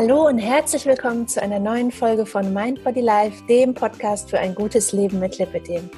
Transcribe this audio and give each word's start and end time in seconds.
Hallo 0.00 0.28
und 0.28 0.38
herzlich 0.38 0.86
willkommen 0.86 1.26
zu 1.26 1.42
einer 1.42 1.58
neuen 1.58 1.90
Folge 1.90 2.24
von 2.24 2.54
Mind 2.54 2.84
Body 2.84 3.00
Life, 3.00 3.44
dem 3.48 3.74
Podcast 3.74 4.30
für 4.30 4.38
ein 4.38 4.54
gutes 4.54 4.92
Leben 4.92 5.18
mit 5.18 5.38
Lipidem. 5.38 5.90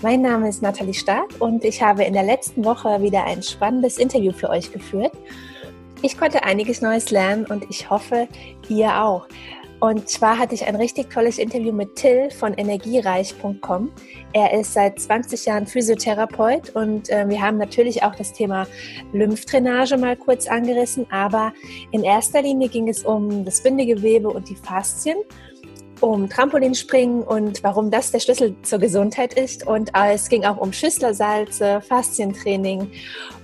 Mein 0.00 0.22
Name 0.22 0.48
ist 0.48 0.62
Nathalie 0.62 0.94
Stark 0.94 1.28
und 1.38 1.62
ich 1.62 1.82
habe 1.82 2.02
in 2.04 2.14
der 2.14 2.22
letzten 2.22 2.64
Woche 2.64 3.02
wieder 3.02 3.24
ein 3.24 3.42
spannendes 3.42 3.98
Interview 3.98 4.32
für 4.32 4.48
euch 4.48 4.72
geführt. 4.72 5.12
Ich 6.00 6.16
konnte 6.16 6.44
einiges 6.44 6.80
Neues 6.80 7.10
lernen 7.10 7.44
und 7.44 7.68
ich 7.68 7.90
hoffe, 7.90 8.26
ihr 8.70 9.02
auch. 9.02 9.28
Und 9.82 10.08
zwar 10.08 10.38
hatte 10.38 10.54
ich 10.54 10.64
ein 10.64 10.76
richtig 10.76 11.10
tolles 11.10 11.38
Interview 11.38 11.72
mit 11.72 11.96
Till 11.96 12.30
von 12.30 12.54
energiereich.com. 12.54 13.90
Er 14.32 14.60
ist 14.60 14.74
seit 14.74 15.00
20 15.00 15.44
Jahren 15.44 15.66
Physiotherapeut 15.66 16.70
und 16.76 17.10
äh, 17.10 17.28
wir 17.28 17.42
haben 17.42 17.58
natürlich 17.58 18.04
auch 18.04 18.14
das 18.14 18.32
Thema 18.32 18.68
Lymphdrainage 19.12 19.96
mal 19.96 20.16
kurz 20.16 20.46
angerissen, 20.46 21.04
aber 21.10 21.52
in 21.90 22.04
erster 22.04 22.42
Linie 22.42 22.68
ging 22.68 22.88
es 22.88 23.02
um 23.02 23.44
das 23.44 23.60
Bindegewebe 23.60 24.28
und 24.28 24.48
die 24.48 24.54
Faszien, 24.54 25.18
um 26.00 26.28
Trampolinspringen 26.28 27.24
und 27.24 27.64
warum 27.64 27.90
das 27.90 28.12
der 28.12 28.20
Schlüssel 28.20 28.54
zur 28.62 28.78
Gesundheit 28.78 29.34
ist. 29.34 29.66
Und 29.66 29.90
äh, 29.96 30.12
es 30.14 30.28
ging 30.28 30.44
auch 30.44 30.58
um 30.58 30.72
Schüsslersalze, 30.72 31.80
Faszientraining 31.80 32.88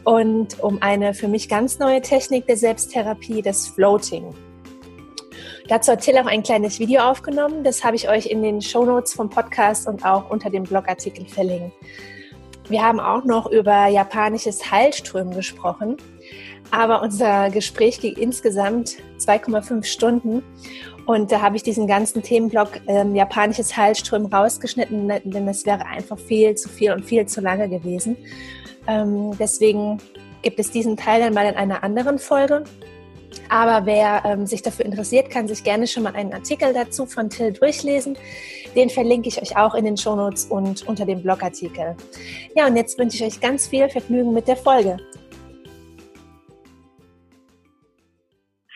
und 0.04 0.60
um 0.60 0.80
eine 0.82 1.14
für 1.14 1.26
mich 1.26 1.48
ganz 1.48 1.80
neue 1.80 2.00
Technik 2.00 2.46
der 2.46 2.56
Selbsttherapie, 2.56 3.42
das 3.42 3.66
Floating. 3.66 4.32
Dazu 5.68 5.92
hat 5.92 6.00
Till 6.00 6.16
auch 6.16 6.24
ein 6.24 6.42
kleines 6.42 6.78
Video 6.78 7.02
aufgenommen. 7.02 7.62
Das 7.62 7.84
habe 7.84 7.94
ich 7.94 8.08
euch 8.08 8.24
in 8.24 8.42
den 8.42 8.62
Show 8.62 8.86
Notes 8.86 9.12
vom 9.12 9.28
Podcast 9.28 9.86
und 9.86 10.02
auch 10.02 10.30
unter 10.30 10.48
dem 10.48 10.62
Blogartikel 10.62 11.26
verlinkt. 11.26 11.74
Wir 12.70 12.82
haben 12.82 12.98
auch 12.98 13.24
noch 13.24 13.50
über 13.50 13.86
japanisches 13.86 14.70
Heilströmen 14.70 15.34
gesprochen. 15.34 15.98
Aber 16.70 17.02
unser 17.02 17.50
Gespräch 17.50 18.00
ging 18.00 18.14
insgesamt 18.16 18.96
2,5 19.18 19.84
Stunden. 19.84 20.42
Und 21.04 21.32
da 21.32 21.42
habe 21.42 21.56
ich 21.56 21.62
diesen 21.62 21.86
ganzen 21.86 22.22
Themenblock 22.22 22.80
ähm, 22.86 23.14
japanisches 23.14 23.76
Heilströmen 23.76 24.32
rausgeschnitten, 24.32 25.08
denn 25.24 25.46
das 25.46 25.66
wäre 25.66 25.84
einfach 25.84 26.18
viel 26.18 26.54
zu 26.54 26.70
viel 26.70 26.92
und 26.92 27.04
viel 27.04 27.26
zu 27.26 27.42
lange 27.42 27.68
gewesen. 27.68 28.16
Ähm, 28.86 29.32
deswegen 29.38 29.98
gibt 30.40 30.58
es 30.58 30.70
diesen 30.70 30.96
Teil 30.96 31.20
dann 31.20 31.34
mal 31.34 31.46
in 31.46 31.56
einer 31.56 31.82
anderen 31.82 32.18
Folge. 32.18 32.64
Aber 33.48 33.86
wer 33.86 34.22
ähm, 34.24 34.46
sich 34.46 34.62
dafür 34.62 34.84
interessiert, 34.84 35.30
kann 35.30 35.48
sich 35.48 35.64
gerne 35.64 35.86
schon 35.86 36.02
mal 36.02 36.14
einen 36.14 36.32
Artikel 36.32 36.72
dazu 36.72 37.06
von 37.06 37.30
Till 37.30 37.52
durchlesen. 37.52 38.16
Den 38.74 38.90
verlinke 38.90 39.28
ich 39.28 39.40
euch 39.40 39.56
auch 39.56 39.74
in 39.74 39.84
den 39.84 39.96
Shownotes 39.96 40.46
und 40.46 40.86
unter 40.86 41.06
dem 41.06 41.22
Blogartikel. 41.22 41.96
Ja, 42.54 42.66
und 42.66 42.76
jetzt 42.76 42.98
wünsche 42.98 43.16
ich 43.16 43.24
euch 43.24 43.40
ganz 43.40 43.66
viel 43.66 43.88
Vergnügen 43.88 44.32
mit 44.32 44.48
der 44.48 44.56
Folge. 44.56 44.98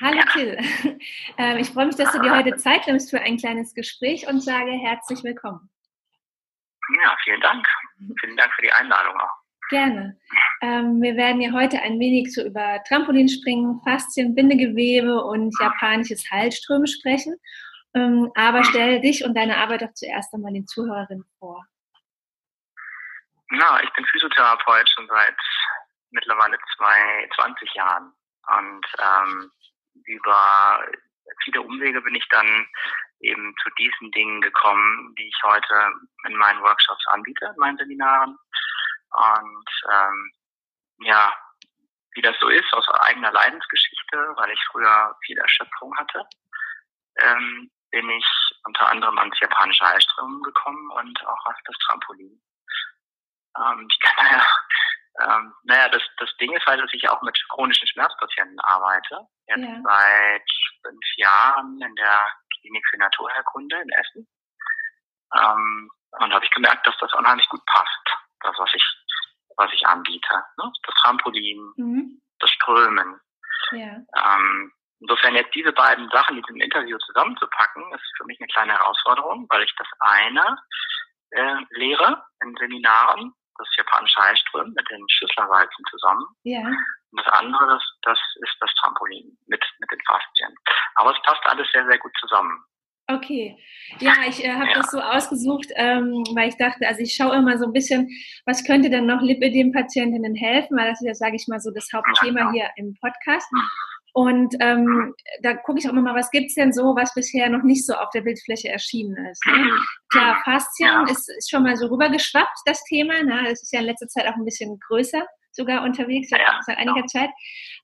Hallo 0.01 0.21
Till, 0.33 0.59
ähm, 1.39 1.59
ich 1.59 1.69
freue 1.71 1.87
mich, 1.87 1.95
dass 1.95 2.11
du 2.11 2.21
dir 2.21 2.37
heute 2.37 2.57
Zeit 2.57 2.87
nimmst 2.89 3.11
für 3.11 3.21
ein 3.21 3.37
kleines 3.37 3.73
Gespräch 3.73 4.27
und 4.27 4.41
sage 4.41 4.73
herzlich 4.73 5.23
willkommen. 5.23 5.71
Ja, 7.01 7.17
vielen 7.23 7.41
Dank. 7.41 7.69
Vielen 8.21 8.37
Dank 8.37 8.53
für 8.55 8.63
die 8.63 8.73
Einladung 8.73 9.15
auch. 9.21 9.42
Gerne. 9.73 10.21
Ähm, 10.61 11.01
wir 11.01 11.17
werden 11.17 11.41
ja 11.41 11.51
heute 11.53 11.81
ein 11.81 11.99
wenig 11.99 12.35
so 12.35 12.45
über 12.45 12.85
Trampolinspringen, 12.87 13.81
Faszien, 13.83 14.35
Bindegewebe 14.35 15.25
und 15.25 15.51
japanisches 15.59 16.31
Heilströmen 16.31 16.87
sprechen. 16.87 17.41
Ähm, 17.95 18.31
aber 18.35 18.65
stell 18.65 19.01
dich 19.01 19.25
und 19.25 19.35
deine 19.35 19.57
Arbeit 19.57 19.81
doch 19.81 19.95
zuerst 19.95 20.35
einmal 20.35 20.53
den 20.53 20.67
Zuhörerinnen 20.67 21.25
vor. 21.39 21.65
Na, 23.49 23.83
ich 23.83 23.91
bin 23.95 24.05
Physiotherapeut 24.05 24.91
schon 24.91 25.09
seit 25.09 25.37
mittlerweile 26.11 26.59
zwei, 26.77 27.29
20 27.35 27.73
Jahren. 27.73 28.13
Und 28.49 28.87
ähm, 29.01 29.51
über 30.05 30.87
viele 31.45 31.63
Umwege 31.63 32.03
bin 32.03 32.15
ich 32.15 32.29
dann 32.29 32.67
eben 33.21 33.55
zu 33.63 33.71
diesen 33.79 34.11
Dingen 34.11 34.43
gekommen, 34.43 35.15
die 35.19 35.29
ich 35.29 35.41
heute 35.45 35.93
in 36.29 36.37
meinen 36.37 36.61
Workshops 36.61 37.07
anbiete, 37.09 37.47
in 37.47 37.57
meinen 37.57 37.79
Seminaren. 37.79 38.37
Und 39.13 39.71
ähm, 39.91 40.33
ja, 41.01 41.35
wie 42.15 42.23
das 42.23 42.37
so 42.41 42.49
ist, 42.49 42.73
aus 42.73 42.89
eigener 42.89 43.33
Leidensgeschichte, 43.33 44.33
weil 44.37 44.51
ich 44.51 44.61
früher 44.71 45.17
viel 45.25 45.39
Erschöpfung 45.39 45.97
hatte, 45.97 46.27
ähm, 47.21 47.71
bin 47.91 48.09
ich 48.11 48.27
unter 48.65 48.89
anderem 48.91 49.19
ans 49.19 49.39
japanische 49.39 49.85
Eisströmen 49.85 50.43
gekommen 50.43 50.91
und 50.93 51.27
auch 51.27 51.47
auf 51.47 51.57
das 51.65 51.77
Trampolin. 51.87 52.41
Ähm, 53.59 53.87
ich 53.91 54.01
kann 54.01 54.27
ja, 54.31 54.47
ähm, 55.21 55.55
naja, 55.65 55.89
das, 55.91 56.03
das 56.19 56.35
Ding 56.39 56.53
ist 56.55 56.67
halt, 56.67 56.81
dass 56.81 56.93
ich 56.93 57.09
auch 57.09 57.21
mit 57.23 57.39
chronischen 57.51 57.87
Schmerzpatienten 57.89 58.59
arbeite. 58.61 59.27
Jetzt 59.47 59.61
ja. 59.61 59.81
seit 59.85 60.51
fünf 60.83 61.05
Jahren 61.17 61.81
in 61.83 61.95
der 61.97 62.29
Klinik 62.61 62.85
für 62.89 62.99
Naturherkunde 62.99 63.77
in 63.77 63.91
Essen. 63.91 64.29
Ähm, 65.35 65.91
und 66.13 66.33
habe 66.33 66.45
ich 66.45 66.51
gemerkt, 66.51 66.87
dass 66.87 66.97
das 66.99 67.13
unheimlich 67.15 67.49
gut 67.49 67.65
passt, 67.67 68.17
das, 68.43 68.55
was 68.59 68.71
ich 68.75 68.85
was 69.57 69.73
ich 69.73 69.87
anbiete. 69.87 70.35
Ne? 70.59 70.73
Das 70.83 70.95
Trampolin, 70.97 71.73
mhm. 71.77 72.23
das 72.39 72.51
Strömen. 72.51 73.21
Ja. 73.73 73.97
Ähm, 74.17 74.73
insofern 75.01 75.35
jetzt 75.35 75.55
diese 75.55 75.73
beiden 75.73 76.09
Sachen 76.11 76.37
in 76.37 76.43
diesem 76.43 76.61
Interview 76.61 76.99
zusammenzupacken, 76.99 77.83
ist 77.93 78.17
für 78.17 78.25
mich 78.25 78.41
eine 78.41 78.49
kleine 78.49 78.73
Herausforderung, 78.73 79.47
weil 79.51 79.63
ich 79.63 79.75
das 79.77 79.89
eine 80.01 80.59
äh, 81.31 81.57
lehre 81.71 82.25
in 82.43 82.55
Seminaren, 82.57 83.33
das 83.57 83.69
japanische 83.77 84.21
Heilströmen 84.21 84.73
mit 84.75 84.91
den 84.91 85.05
Schüsslerwalzen 85.09 85.85
zusammen. 85.91 86.27
Ja. 86.45 86.61
Und 86.61 87.21
das 87.21 87.29
andere, 87.29 87.67
das, 87.67 87.83
das 88.03 88.19
ist 88.41 88.57
das 88.61 88.73
Trampolin 88.75 89.37
mit, 89.47 89.65
mit 89.79 89.91
den 89.91 90.01
Faszien. 90.07 90.55
Aber 90.95 91.15
es 91.15 91.23
passt 91.23 91.45
alles 91.47 91.71
sehr, 91.73 91.87
sehr 91.87 91.99
gut 91.99 92.13
zusammen. 92.19 92.65
Okay, 93.17 93.57
ja, 94.01 94.15
ich 94.29 94.45
äh, 94.45 94.53
habe 94.53 94.71
das 94.75 94.91
so 94.91 95.01
ausgesucht, 95.01 95.69
ähm, 95.75 96.25
weil 96.35 96.49
ich 96.49 96.57
dachte, 96.57 96.87
also 96.87 97.01
ich 97.01 97.15
schaue 97.15 97.37
immer 97.37 97.59
so 97.59 97.67
ein 97.67 97.73
bisschen, 97.73 98.09
was 98.47 98.65
könnte 98.65 98.91
denn 98.91 99.07
noch 99.07 99.21
Lipidem-Patientinnen 99.21 100.35
helfen, 100.35 100.77
weil 100.77 100.89
das 100.89 101.01
ist 101.01 101.07
ja, 101.07 101.15
sage 101.15 101.37
ich 101.37 101.47
mal, 101.49 101.61
so 101.61 101.71
das 101.71 101.89
Hauptthema 101.93 102.53
hier 102.53 102.69
im 102.77 102.95
Podcast. 103.01 103.47
Und 104.15 104.55
ähm, 104.61 105.15
da 105.43 105.55
gucke 105.55 105.79
ich 105.79 105.87
auch 105.87 105.93
immer 105.93 106.03
mal, 106.03 106.15
was 106.15 106.31
gibt's 106.31 106.55
denn 106.55 106.73
so, 106.73 106.95
was 106.95 107.15
bisher 107.15 107.49
noch 107.49 107.63
nicht 107.63 107.87
so 107.87 107.95
auf 107.95 108.11
der 108.11 108.21
Bildfläche 108.21 108.69
erschienen 108.69 109.17
ist. 109.27 109.43
Ne? 109.47 109.71
Klar, 110.11 110.37
Faszien 110.45 111.07
ist, 111.09 111.31
ist 111.39 111.51
schon 111.51 111.63
mal 111.63 111.77
so 111.77 111.87
rübergeschwappt, 111.87 112.59
das 112.67 112.85
Thema. 112.85 113.23
Ne? 113.23 113.45
Das 113.49 113.63
ist 113.63 113.73
ja 113.73 113.81
in 113.81 113.87
letzter 113.87 114.09
Zeit 114.09 114.27
auch 114.27 114.37
ein 114.37 114.45
bisschen 114.45 114.79
größer 114.87 115.23
sogar 115.53 115.83
unterwegs, 115.85 116.29
seit, 116.31 116.41
seit 116.67 116.79
einiger 116.79 117.07
Zeit. 117.07 117.31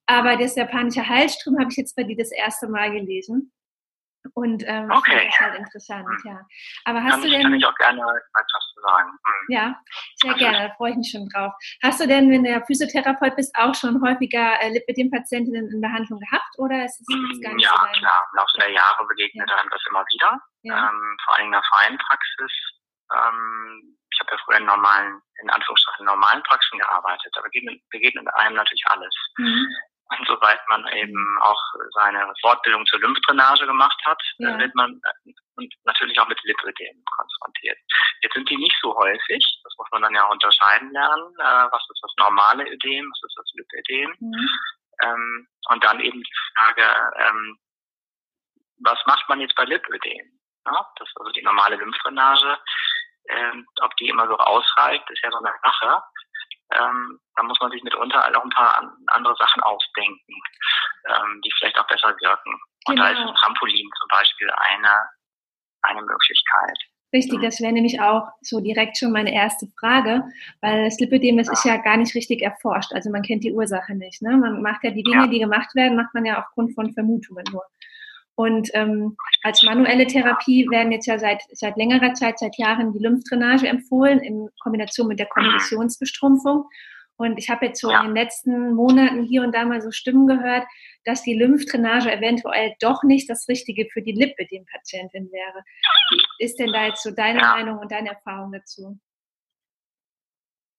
Aber 0.06 0.36
das 0.36 0.56
japanische 0.56 1.06
Halsstrom 1.06 1.58
habe 1.58 1.70
ich 1.70 1.76
jetzt 1.76 1.96
bei 1.96 2.02
dir 2.02 2.16
das 2.16 2.32
erste 2.32 2.68
Mal 2.68 2.92
gelesen. 2.92 3.52
Und 4.34 4.64
ähm, 4.66 4.90
okay. 4.90 5.14
das 5.14 5.24
ist 5.24 5.40
halt 5.40 5.58
interessant, 5.58 6.08
ja. 6.24 6.40
Aber 6.84 7.02
hast 7.02 7.14
Dann 7.14 7.22
du 7.22 7.30
denn. 7.30 7.42
Kann 7.42 7.54
ich 7.54 7.66
auch 7.66 7.74
gerne 7.74 8.00
etwas 8.00 8.64
zu 8.74 8.80
sagen. 8.80 9.10
Mhm. 9.10 9.54
Ja, 9.54 9.80
sehr 10.16 10.32
also 10.32 10.44
gerne, 10.44 10.68
da 10.68 10.74
freue 10.74 10.90
ich 10.92 10.96
mich 10.96 11.10
schon 11.10 11.28
drauf. 11.28 11.52
Hast 11.82 12.00
du 12.00 12.06
denn, 12.06 12.30
wenn 12.30 12.44
du 12.44 12.64
Physiotherapeut 12.66 13.36
bist, 13.36 13.54
auch 13.56 13.74
schon 13.74 14.00
häufiger 14.02 14.60
äh, 14.60 14.70
Lipidem-Patientinnen 14.70 15.70
in 15.70 15.80
Behandlung 15.80 16.20
gehabt 16.20 16.58
oder 16.58 16.84
ist 16.84 17.00
es 17.00 17.06
mm, 17.08 17.40
gar 17.42 17.54
nicht 17.54 17.64
Ja, 17.64 17.70
so 17.70 18.00
klar. 18.00 18.28
Im 18.32 18.36
Laufe 18.36 18.58
der 18.58 18.70
Jahre 18.70 19.06
begegnet 19.06 19.48
ja. 19.48 19.56
einem 19.56 19.70
das 19.70 19.82
immer 19.88 20.04
wieder. 20.12 20.40
Ja. 20.62 20.88
Ähm, 20.88 21.16
vor 21.24 21.36
allem 21.36 21.46
in 21.46 21.52
der 21.52 21.62
freien 21.62 21.98
Praxis. 21.98 22.52
Ähm, 23.12 23.98
ich 24.12 24.20
habe 24.20 24.32
ja 24.32 24.38
früher 24.44 24.58
in 24.58 24.66
normalen, 24.66 25.20
in 25.42 25.50
Anführungsstrichen 25.50 26.06
normalen 26.06 26.42
Praxen 26.42 26.78
gearbeitet. 26.78 27.30
Da 27.34 27.40
begegnet, 27.40 27.80
begegnet 27.90 28.26
einem 28.34 28.56
natürlich 28.56 28.84
alles. 28.88 29.14
Mhm. 29.36 29.66
Und 30.10 30.26
sobald 30.26 30.60
man 30.68 30.86
eben 30.94 31.38
auch 31.42 31.62
seine 31.92 32.32
Fortbildung 32.40 32.86
zur 32.86 32.98
Lymphdrainage 33.00 33.66
gemacht 33.66 34.00
hat, 34.06 34.20
ja. 34.38 34.58
wird 34.58 34.74
man 34.74 35.00
äh, 35.04 35.32
und 35.56 35.74
natürlich 35.84 36.18
auch 36.18 36.28
mit 36.28 36.42
Lipödem 36.44 37.04
konfrontiert. 37.16 37.78
Jetzt 38.22 38.34
sind 38.34 38.48
die 38.48 38.56
nicht 38.56 38.76
so 38.80 38.94
häufig, 38.96 39.44
das 39.64 39.74
muss 39.76 39.88
man 39.90 40.02
dann 40.02 40.14
ja 40.14 40.24
unterscheiden 40.28 40.90
lernen. 40.92 41.34
Äh, 41.38 41.68
was 41.70 41.82
ist 41.90 42.00
das 42.02 42.12
normale 42.16 42.64
Ödem, 42.70 43.10
was 43.10 43.22
ist 43.22 43.36
das 43.36 43.52
Lipödem? 43.54 44.16
Mhm. 44.20 44.48
Ähm, 45.02 45.48
und 45.68 45.84
dann 45.84 46.00
eben 46.00 46.22
die 46.22 46.34
Frage, 46.56 47.12
ähm, 47.16 47.58
was 48.80 48.98
macht 49.06 49.28
man 49.28 49.40
jetzt 49.40 49.56
bei 49.56 49.64
Lipödem? 49.64 50.40
Ja, 50.66 50.86
das 50.96 51.08
ist 51.08 51.16
also 51.18 51.32
die 51.32 51.42
normale 51.42 51.76
Lymphdrainage. 51.76 52.58
Ähm, 53.30 53.66
ob 53.82 53.94
die 53.96 54.08
immer 54.08 54.26
so 54.26 54.38
ausreicht, 54.38 55.04
ist 55.10 55.22
ja 55.22 55.30
so 55.30 55.38
eine 55.38 55.52
Sache 55.62 56.02
ähm, 56.74 57.18
da 57.36 57.42
muss 57.42 57.58
man 57.60 57.70
sich 57.70 57.82
mitunter 57.82 58.24
auch 58.36 58.44
ein 58.44 58.50
paar 58.50 58.92
andere 59.06 59.34
Sachen 59.36 59.62
ausdenken, 59.62 60.34
ähm, 61.08 61.40
die 61.44 61.52
vielleicht 61.58 61.78
auch 61.78 61.86
besser 61.86 62.14
wirken. 62.20 62.52
Und 62.86 62.96
genau. 62.96 63.02
da 63.02 63.10
ist 63.10 63.16
genau. 63.16 63.30
ein 63.30 63.36
Trampolin 63.36 63.88
zum 63.98 64.08
Beispiel 64.08 64.50
eine, 64.50 65.08
eine 65.82 66.02
Möglichkeit. 66.02 66.78
Richtig, 67.12 67.38
mhm. 67.38 67.42
das 67.42 67.60
wäre 67.60 67.72
nämlich 67.72 68.00
auch 68.00 68.28
so 68.42 68.60
direkt 68.60 68.98
schon 68.98 69.12
meine 69.12 69.32
erste 69.32 69.66
Frage, 69.80 70.24
weil 70.60 70.84
das 70.84 71.00
Lipödem, 71.00 71.38
das 71.38 71.46
ja. 71.46 71.52
ist 71.54 71.64
ja 71.64 71.76
gar 71.78 71.96
nicht 71.96 72.14
richtig 72.14 72.42
erforscht. 72.42 72.92
Also 72.92 73.10
man 73.10 73.22
kennt 73.22 73.44
die 73.44 73.52
Ursache 73.52 73.94
nicht. 73.94 74.20
Ne? 74.20 74.36
Man 74.36 74.60
macht 74.60 74.84
ja 74.84 74.90
die 74.90 75.02
Dinge, 75.02 75.22
ja. 75.22 75.26
die 75.26 75.38
gemacht 75.38 75.74
werden, 75.74 75.96
macht 75.96 76.12
man 76.12 76.26
ja 76.26 76.38
aufgrund 76.38 76.74
von 76.74 76.92
Vermutungen 76.92 77.44
nur. 77.50 77.64
Und 78.38 78.70
ähm, 78.74 79.16
als 79.42 79.64
manuelle 79.64 80.06
Therapie 80.06 80.64
werden 80.70 80.92
jetzt 80.92 81.06
ja 81.06 81.18
seit, 81.18 81.42
seit 81.50 81.76
längerer 81.76 82.14
Zeit, 82.14 82.38
seit 82.38 82.56
Jahren 82.56 82.92
die 82.92 83.00
Lymphdrainage 83.00 83.66
empfohlen 83.66 84.20
in 84.20 84.48
Kombination 84.62 85.08
mit 85.08 85.18
der 85.18 85.26
Kombinationsbestrumpfung. 85.26 86.68
Und 87.16 87.36
ich 87.36 87.50
habe 87.50 87.66
jetzt 87.66 87.80
so 87.80 87.90
ja. 87.90 87.98
in 87.98 88.06
den 88.06 88.14
letzten 88.14 88.74
Monaten 88.74 89.24
hier 89.24 89.42
und 89.42 89.52
da 89.56 89.64
mal 89.64 89.82
so 89.82 89.90
Stimmen 89.90 90.28
gehört, 90.28 90.64
dass 91.04 91.24
die 91.24 91.34
Lymphdrainage 91.34 92.12
eventuell 92.12 92.76
doch 92.78 93.02
nicht 93.02 93.28
das 93.28 93.48
Richtige 93.48 93.88
für 93.92 94.02
die 94.02 94.12
Lipödem-Patientin 94.12 95.32
wäre. 95.32 95.64
Wie 96.10 96.44
ist 96.44 96.60
denn 96.60 96.72
da 96.72 96.86
jetzt 96.86 97.02
so 97.02 97.10
deine 97.10 97.40
ja. 97.40 97.56
Meinung 97.56 97.78
und 97.80 97.90
deine 97.90 98.10
Erfahrung 98.10 98.52
dazu? 98.52 99.00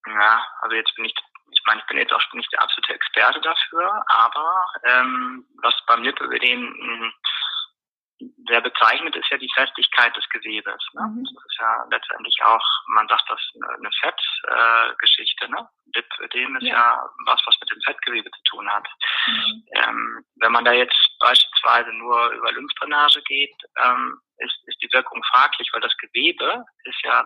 Ja, 0.07 0.47
also 0.61 0.77
jetzt 0.77 0.95
bin 0.95 1.03
ich, 1.03 1.13
ich 1.51 1.61
meine, 1.65 1.81
ich 1.81 1.87
bin 1.87 1.97
jetzt 1.97 2.13
auch 2.13 2.21
nicht 2.31 2.53
der 2.53 2.61
absolute 2.63 2.93
Experte 2.93 3.41
dafür, 3.41 4.01
aber 4.07 4.65
ähm, 4.85 5.45
was 5.61 5.75
beim 5.87 6.03
Lipödem 6.03 7.11
sehr 8.47 8.61
bezeichnend 8.61 9.15
ist 9.15 9.29
ja 9.29 9.37
die 9.37 9.51
Festigkeit 9.53 10.15
des 10.15 10.27
Gewebes. 10.29 10.83
Ne? 10.93 11.01
Mhm. 11.01 11.23
Das 11.23 11.45
ist 11.45 11.57
ja 11.59 11.85
letztendlich 11.89 12.35
auch, 12.43 12.65
man 12.87 13.07
sagt 13.07 13.23
das 13.29 13.41
eine 13.55 13.89
Fettgeschichte. 14.01 15.45
Äh, 15.45 15.49
ne? 15.49 15.69
Lipödem 15.95 16.55
ist 16.57 16.63
ja. 16.63 16.75
ja. 16.75 17.09
was, 17.25 17.41
was 17.45 17.55
mit 17.59 17.71
dem 17.71 17.81
Fettgewebe 17.81 18.29
zu 18.29 18.43
tun 18.43 18.69
hat. 18.69 18.87
Mhm. 19.27 19.63
Ähm, 19.73 20.25
wenn 20.35 20.51
man 20.51 20.65
da 20.65 20.73
jetzt 20.73 20.97
beispielsweise 21.19 21.91
nur 21.93 22.29
über 22.31 22.51
Lymphdrainage 22.51 23.21
geht, 23.23 23.55
ähm, 23.83 24.19
ist, 24.37 24.57
ist 24.67 24.81
die 24.81 24.91
Wirkung 24.91 25.23
fraglich, 25.31 25.69
weil 25.71 25.81
das 25.81 25.95
Gewebe 25.97 26.65
ist 26.83 27.01
ja 27.03 27.25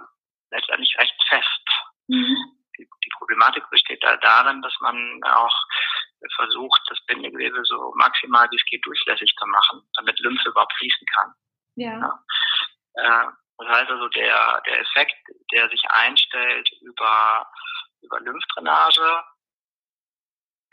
letztendlich 0.51 0.95
recht 0.97 1.15
fest. 1.27 1.69
Mhm. 2.07 2.37
Die, 2.77 2.87
Problematik 3.17 3.63
besteht 3.69 4.03
da 4.03 4.17
darin, 4.17 4.61
dass 4.61 4.75
man 4.81 5.21
auch 5.23 5.55
versucht, 6.35 6.81
das 6.89 6.99
Bindegewebe 7.05 7.63
so 7.63 7.93
maximal 7.95 8.49
wie 8.51 8.55
es 8.55 8.65
geht 8.65 8.85
durchlässig 8.85 9.33
zu 9.39 9.45
machen, 9.47 9.81
damit 9.95 10.19
Lymphe 10.19 10.49
überhaupt 10.49 10.73
fließen 10.73 11.07
kann. 11.15 11.33
Ja. 11.75 11.99
ja. 11.99 12.23
Äh, 12.95 13.31
das 13.57 13.67
heißt 13.67 13.91
also, 13.91 14.07
der, 14.09 14.61
der 14.65 14.79
Effekt, 14.79 15.15
der 15.51 15.69
sich 15.69 15.83
einstellt 15.89 16.69
über, 16.81 17.47
über 18.01 18.19
Lymphdrainage, 18.19 19.23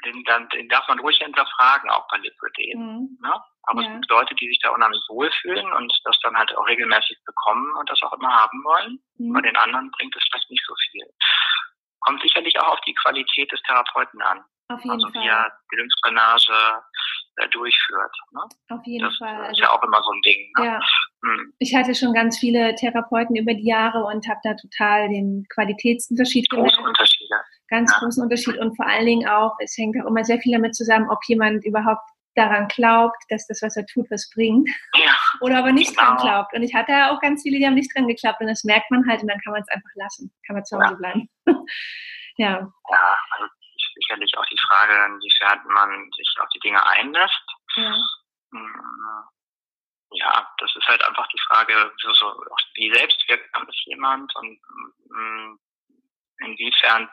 den, 0.05 0.25
dann, 0.25 0.49
den 0.49 0.69
darf 0.69 0.89
man 0.89 0.99
ruhig 0.99 1.19
hinterfragen, 1.19 1.91
auch 1.91 2.09
bei 2.09 2.19
Lipödem. 2.19 2.79
Mhm. 2.79 3.19
Ne? 3.23 3.35
Aber 3.65 3.83
ja. 3.83 3.89
es 3.89 3.95
gibt 3.95 4.11
Leute, 4.11 4.35
die 4.35 4.49
sich 4.49 4.59
da 4.61 4.71
unheimlich 4.71 5.03
wohlfühlen 5.09 5.73
und 5.73 5.93
das 6.05 6.19
dann 6.23 6.37
halt 6.37 6.57
auch 6.57 6.67
regelmäßig 6.67 7.19
bekommen 7.25 7.77
und 7.77 7.89
das 7.91 8.01
auch 8.03 8.13
immer 8.15 8.33
haben 8.33 8.65
wollen. 8.65 8.99
Mhm. 9.19 9.33
Bei 9.33 9.41
den 9.43 9.57
anderen 9.57 9.91
bringt 9.91 10.17
es 10.17 10.23
vielleicht 10.31 10.51
nicht 10.51 10.65
so 10.67 10.75
viel. 10.91 11.07
Kommt 12.01 12.23
sicherlich 12.23 12.59
auch 12.61 12.73
auf 12.73 12.81
die 12.87 12.95
Qualität 12.95 13.51
des 13.53 13.61
Therapeuten 13.63 14.21
an. 14.23 14.41
Auf 14.69 14.81
jeden 14.85 14.93
also 14.93 15.09
Fall. 15.09 15.23
wie 15.23 15.27
er 15.27 15.53
die 15.73 15.77
Lymphdrainage 15.77 16.83
äh, 17.37 17.49
durchführt. 17.49 18.17
Ne? 18.33 18.41
Auf 18.69 18.81
jeden 18.85 19.05
das 19.05 19.17
Fall. 19.19 19.37
Das 19.37 19.43
ist 19.43 19.49
also, 19.49 19.63
ja 19.63 19.71
auch 19.73 19.83
immer 19.83 20.03
so 20.03 20.13
ein 20.13 20.21
Ding. 20.23 20.53
Ne? 20.59 20.67
Ja. 20.67 20.81
Hm. 21.25 21.53
Ich 21.59 21.75
hatte 21.75 21.95
schon 21.95 22.15
ganz 22.15 22.39
viele 22.39 22.75
Therapeuten 22.77 23.37
über 23.37 23.55
die 23.55 23.67
Jahre 23.67 24.05
und 24.05 24.29
habe 24.29 24.41
da 24.45 24.55
total 24.55 25.09
den 25.09 25.45
Qualitätsunterschied 25.53 26.49
gemerkt. 26.49 26.77
Große 26.77 26.89
Unterschiede. 26.89 27.35
Ganz 27.69 27.93
ja. 27.93 27.99
großen 27.99 28.23
Unterschied 28.23 28.59
und 28.59 28.77
vor 28.77 28.87
allen 28.87 29.07
Dingen 29.07 29.29
auch, 29.29 29.57
es 29.61 29.77
hängt 29.77 29.97
auch 30.01 30.09
immer 30.09 30.25
sehr 30.25 30.39
viel 30.39 30.53
damit 30.53 30.75
zusammen, 30.75 31.11
ob 31.11 31.19
jemand 31.27 31.65
überhaupt 31.65 32.09
daran 32.41 32.69
glaubt, 32.69 33.23
dass 33.29 33.47
das, 33.47 33.63
was 33.63 33.77
er 33.77 33.87
tut, 33.87 34.11
was 34.11 34.31
bringt. 34.35 34.69
Ja. 34.95 35.15
Oder 35.41 35.59
aber 35.59 35.73
nicht 35.73 35.97
genau. 35.97 36.17
dran 36.17 36.17
glaubt. 36.17 36.55
Und 36.55 36.63
ich 36.63 36.75
hatte 36.75 36.93
ja 36.93 37.11
auch 37.11 37.21
ganz 37.21 37.43
viele, 37.43 37.59
die 37.59 37.67
haben 37.67 37.75
nicht 37.75 37.95
dran 37.95 38.09
geglaubt 38.09 38.41
und 38.41 38.49
das 38.49 38.65
merkt 38.65 38.91
man 38.91 39.07
halt 39.09 39.23
und 39.23 39.29
dann 39.29 39.41
kann 39.41 39.53
man 39.53 39.63
es 39.63 39.69
einfach 39.69 39.91
lassen. 39.95 40.33
Kann 40.47 40.57
man 40.57 40.65
zu 40.65 40.77
Hause 40.77 40.93
ja. 40.93 40.97
bleiben. 40.97 41.29
ja. 42.37 42.73
Ja, 42.91 43.19
also 43.37 43.51
sicherlich 43.95 44.33
auch 44.39 44.47
die 44.47 44.59
Frage, 44.69 44.95
inwiefern 45.13 45.61
man 45.67 46.11
sich 46.17 46.29
auf 46.41 46.49
die 46.55 46.61
Dinge 46.61 46.85
einlässt. 46.89 47.45
Ja. 47.77 47.95
Hm, 48.53 48.83
ja, 50.13 50.49
das 50.59 50.75
ist 50.75 50.89
halt 50.89 51.05
einfach 51.05 51.29
die 51.29 51.41
Frage, 51.47 51.93
so, 51.99 52.13
so, 52.15 52.45
wie 52.75 52.93
selbstwirksam 52.93 53.69
ist 53.69 53.87
jemand 53.87 54.35
und 54.37 54.59
mh, 55.11 55.17
hm, 55.17 55.59
inwiefern 56.39 57.09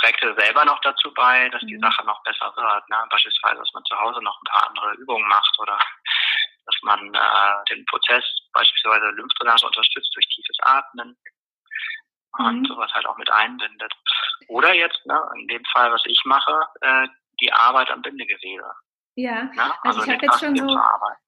trägt 0.00 0.22
er 0.22 0.34
selber 0.34 0.64
noch 0.64 0.80
dazu 0.80 1.12
bei, 1.14 1.48
dass 1.50 1.62
die 1.62 1.76
mhm. 1.76 1.80
Sache 1.80 2.04
noch 2.04 2.22
besser 2.22 2.52
wird. 2.56 2.88
Ne? 2.88 2.96
Beispielsweise, 3.10 3.58
dass 3.58 3.72
man 3.72 3.84
zu 3.84 3.98
Hause 3.98 4.22
noch 4.22 4.40
ein 4.40 4.50
paar 4.50 4.68
andere 4.68 4.92
Übungen 4.94 5.28
macht 5.28 5.58
oder 5.58 5.78
dass 6.66 6.76
man 6.82 7.14
äh, 7.14 7.64
den 7.70 7.84
Prozess 7.86 8.24
beispielsweise 8.52 9.10
Lymphdrainage 9.12 9.66
unterstützt 9.66 10.14
durch 10.14 10.28
tiefes 10.28 10.56
Atmen 10.62 11.16
und 12.38 12.60
mhm. 12.60 12.66
sowas 12.66 12.92
halt 12.92 13.06
auch 13.06 13.16
mit 13.16 13.30
einbindet. 13.30 13.92
Oder 14.48 14.74
jetzt, 14.74 15.04
ne, 15.06 15.20
in 15.36 15.48
dem 15.48 15.64
Fall, 15.72 15.92
was 15.92 16.02
ich 16.06 16.20
mache, 16.24 16.60
äh, 16.80 17.08
die 17.40 17.52
Arbeit 17.52 17.90
am 17.90 18.02
Bindegewebe. 18.02 18.70
Ja, 19.18 19.50
ja 19.56 19.74
also, 19.82 19.98
also, 19.98 20.02
ich 20.02 20.14
habe 20.14 20.26
jetzt 20.26 20.38
schon 20.38 20.56
so 20.56 20.78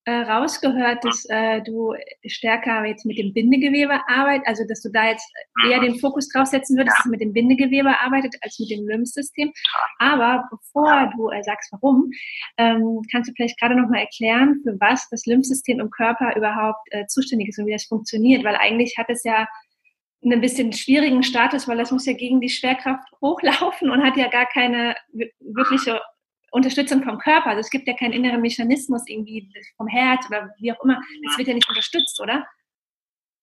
äh, 0.05 0.21
rausgehört, 0.21 1.05
dass 1.05 1.25
mhm. 1.29 1.35
äh, 1.35 1.61
du 1.63 1.95
stärker 2.25 2.85
jetzt 2.85 3.05
mit 3.05 3.19
dem 3.19 3.33
Bindegewebe 3.35 3.99
arbeitest, 4.07 4.47
also 4.47 4.63
dass 4.69 4.81
du 4.83 4.91
da 4.91 5.09
jetzt 5.09 5.29
mhm. 5.57 5.71
eher 5.71 5.81
den 5.81 5.99
Fokus 5.99 6.29
drauf 6.29 6.47
setzen 6.47 6.77
würdest, 6.77 6.95
ja. 6.95 6.99
dass 6.99 7.05
du 7.05 7.11
mit 7.11 7.21
dem 7.21 7.33
Bindegewebe 7.33 7.99
arbeitet 7.99 8.37
als 8.43 8.61
mit 8.61 8.71
dem 8.71 8.87
Lymphsystem. 8.87 9.53
Aber 9.99 10.49
bevor 10.53 10.87
ja. 10.87 11.13
du 11.17 11.31
äh, 11.31 11.43
sagst, 11.43 11.73
warum, 11.73 12.13
ähm, 12.59 13.03
kannst 13.11 13.29
du 13.29 13.35
vielleicht 13.35 13.59
gerade 13.59 13.75
nochmal 13.75 14.03
erklären, 14.03 14.61
für 14.63 14.77
was 14.79 15.09
das 15.11 15.27
Lymphsystem 15.27 15.81
im 15.81 15.91
Körper 15.91 16.37
überhaupt 16.37 16.87
äh, 16.93 17.07
zuständig 17.07 17.49
ist 17.49 17.59
und 17.59 17.67
wie 17.67 17.73
das 17.73 17.87
funktioniert, 17.87 18.45
weil 18.45 18.55
eigentlich 18.55 18.99
hat 18.99 19.11
es 19.11 19.25
ja 19.25 19.49
einen 20.23 20.41
bisschen 20.41 20.73
schwierigen 20.73 21.25
Status, 21.25 21.67
weil 21.67 21.79
das 21.79 21.91
muss 21.91 22.07
ja 22.07 22.13
gegen 22.13 22.41
die 22.41 22.51
Schwerkraft 22.51 23.09
hochlaufen 23.21 23.91
und 23.91 24.05
hat 24.05 24.17
ja 24.17 24.29
gar 24.29 24.47
keine 24.47 24.95
wirkliche 25.41 26.01
Unterstützung 26.51 27.03
vom 27.03 27.19
Körper. 27.19 27.51
Also 27.51 27.61
es 27.61 27.71
gibt 27.71 27.87
ja 27.87 27.95
keinen 27.95 28.13
inneren 28.13 28.41
Mechanismus 28.41 29.03
irgendwie 29.07 29.53
vom 29.77 29.87
Herz 29.87 30.27
oder 30.29 30.51
wie 30.59 30.73
auch 30.73 30.83
immer. 30.85 31.01
Das 31.25 31.39
wird 31.39 31.49
ja 31.49 31.55
nicht 31.55 31.69
unterstützt, 31.69 32.21
oder? 32.21 32.47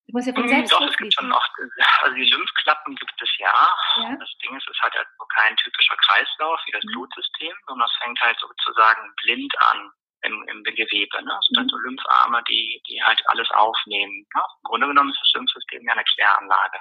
Du 0.07 0.15
musst 0.15 0.27
ja 0.27 0.33
von 0.33 0.43
hm, 0.43 0.49
selbst 0.49 0.71
Doch, 0.71 0.81
es 0.87 0.95
gibt 0.95 1.13
schon 1.13 1.27
noch, 1.27 1.45
also 2.01 2.15
die 2.15 2.29
Lymphklappen 2.31 2.95
gibt 2.95 3.21
es 3.21 3.29
ja. 3.39 3.75
ja. 4.01 4.15
Das 4.15 4.29
Ding 4.41 4.55
ist, 4.55 4.63
es 4.63 4.75
ist 4.75 4.81
halt 4.81 4.95
kein 5.35 5.55
typischer 5.57 5.97
Kreislauf 5.97 6.59
wie 6.65 6.71
das 6.71 6.83
mhm. 6.85 6.91
Blutsystem, 6.93 7.53
sondern 7.67 7.87
es 7.87 7.97
fängt 8.01 8.19
halt 8.21 8.39
sozusagen 8.39 9.13
blind 9.23 9.53
an 9.71 9.91
im, 10.21 10.47
im 10.47 10.63
Gewebe. 10.63 11.23
Ne? 11.23 11.31
Das 11.31 11.45
sind 11.47 11.65
mhm. 11.65 11.69
so 11.69 11.77
Lympharme, 11.77 12.41
die, 12.49 12.81
die 12.87 13.03
halt 13.03 13.21
alles 13.27 13.49
aufnehmen. 13.51 14.25
Ne? 14.33 14.41
Im 14.41 14.63
Grunde 14.63 14.87
genommen 14.87 15.09
ist 15.09 15.19
das 15.21 15.33
Lymphsystem 15.33 15.83
ja 15.83 15.91
eine 15.91 16.03
Kläranlage. 16.03 16.79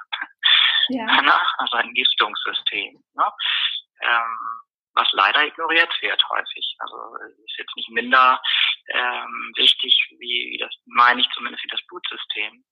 Ja. 0.88 1.06
Ne? 1.22 1.34
Also 1.58 1.78
ein 1.78 1.92
Giftungssystem. 1.94 3.02
Ne? 3.14 3.32
Ähm, 4.02 4.38
was 4.96 5.08
leider 5.12 5.46
ignoriert 5.46 5.92
wird 6.00 6.28
häufig. 6.30 6.76
Also 6.78 6.96
ist 7.44 7.58
jetzt 7.58 7.76
nicht 7.76 7.90
minder 7.90 8.40
ähm, 8.88 9.52
wichtig, 9.56 9.94
wie, 10.18 10.50
wie 10.50 10.58
das 10.58 10.74
meine 10.86 11.20
ich 11.20 11.28
zumindest 11.34 11.62
wie 11.64 11.68
das 11.68 11.86
Blutsystem, 11.86 12.64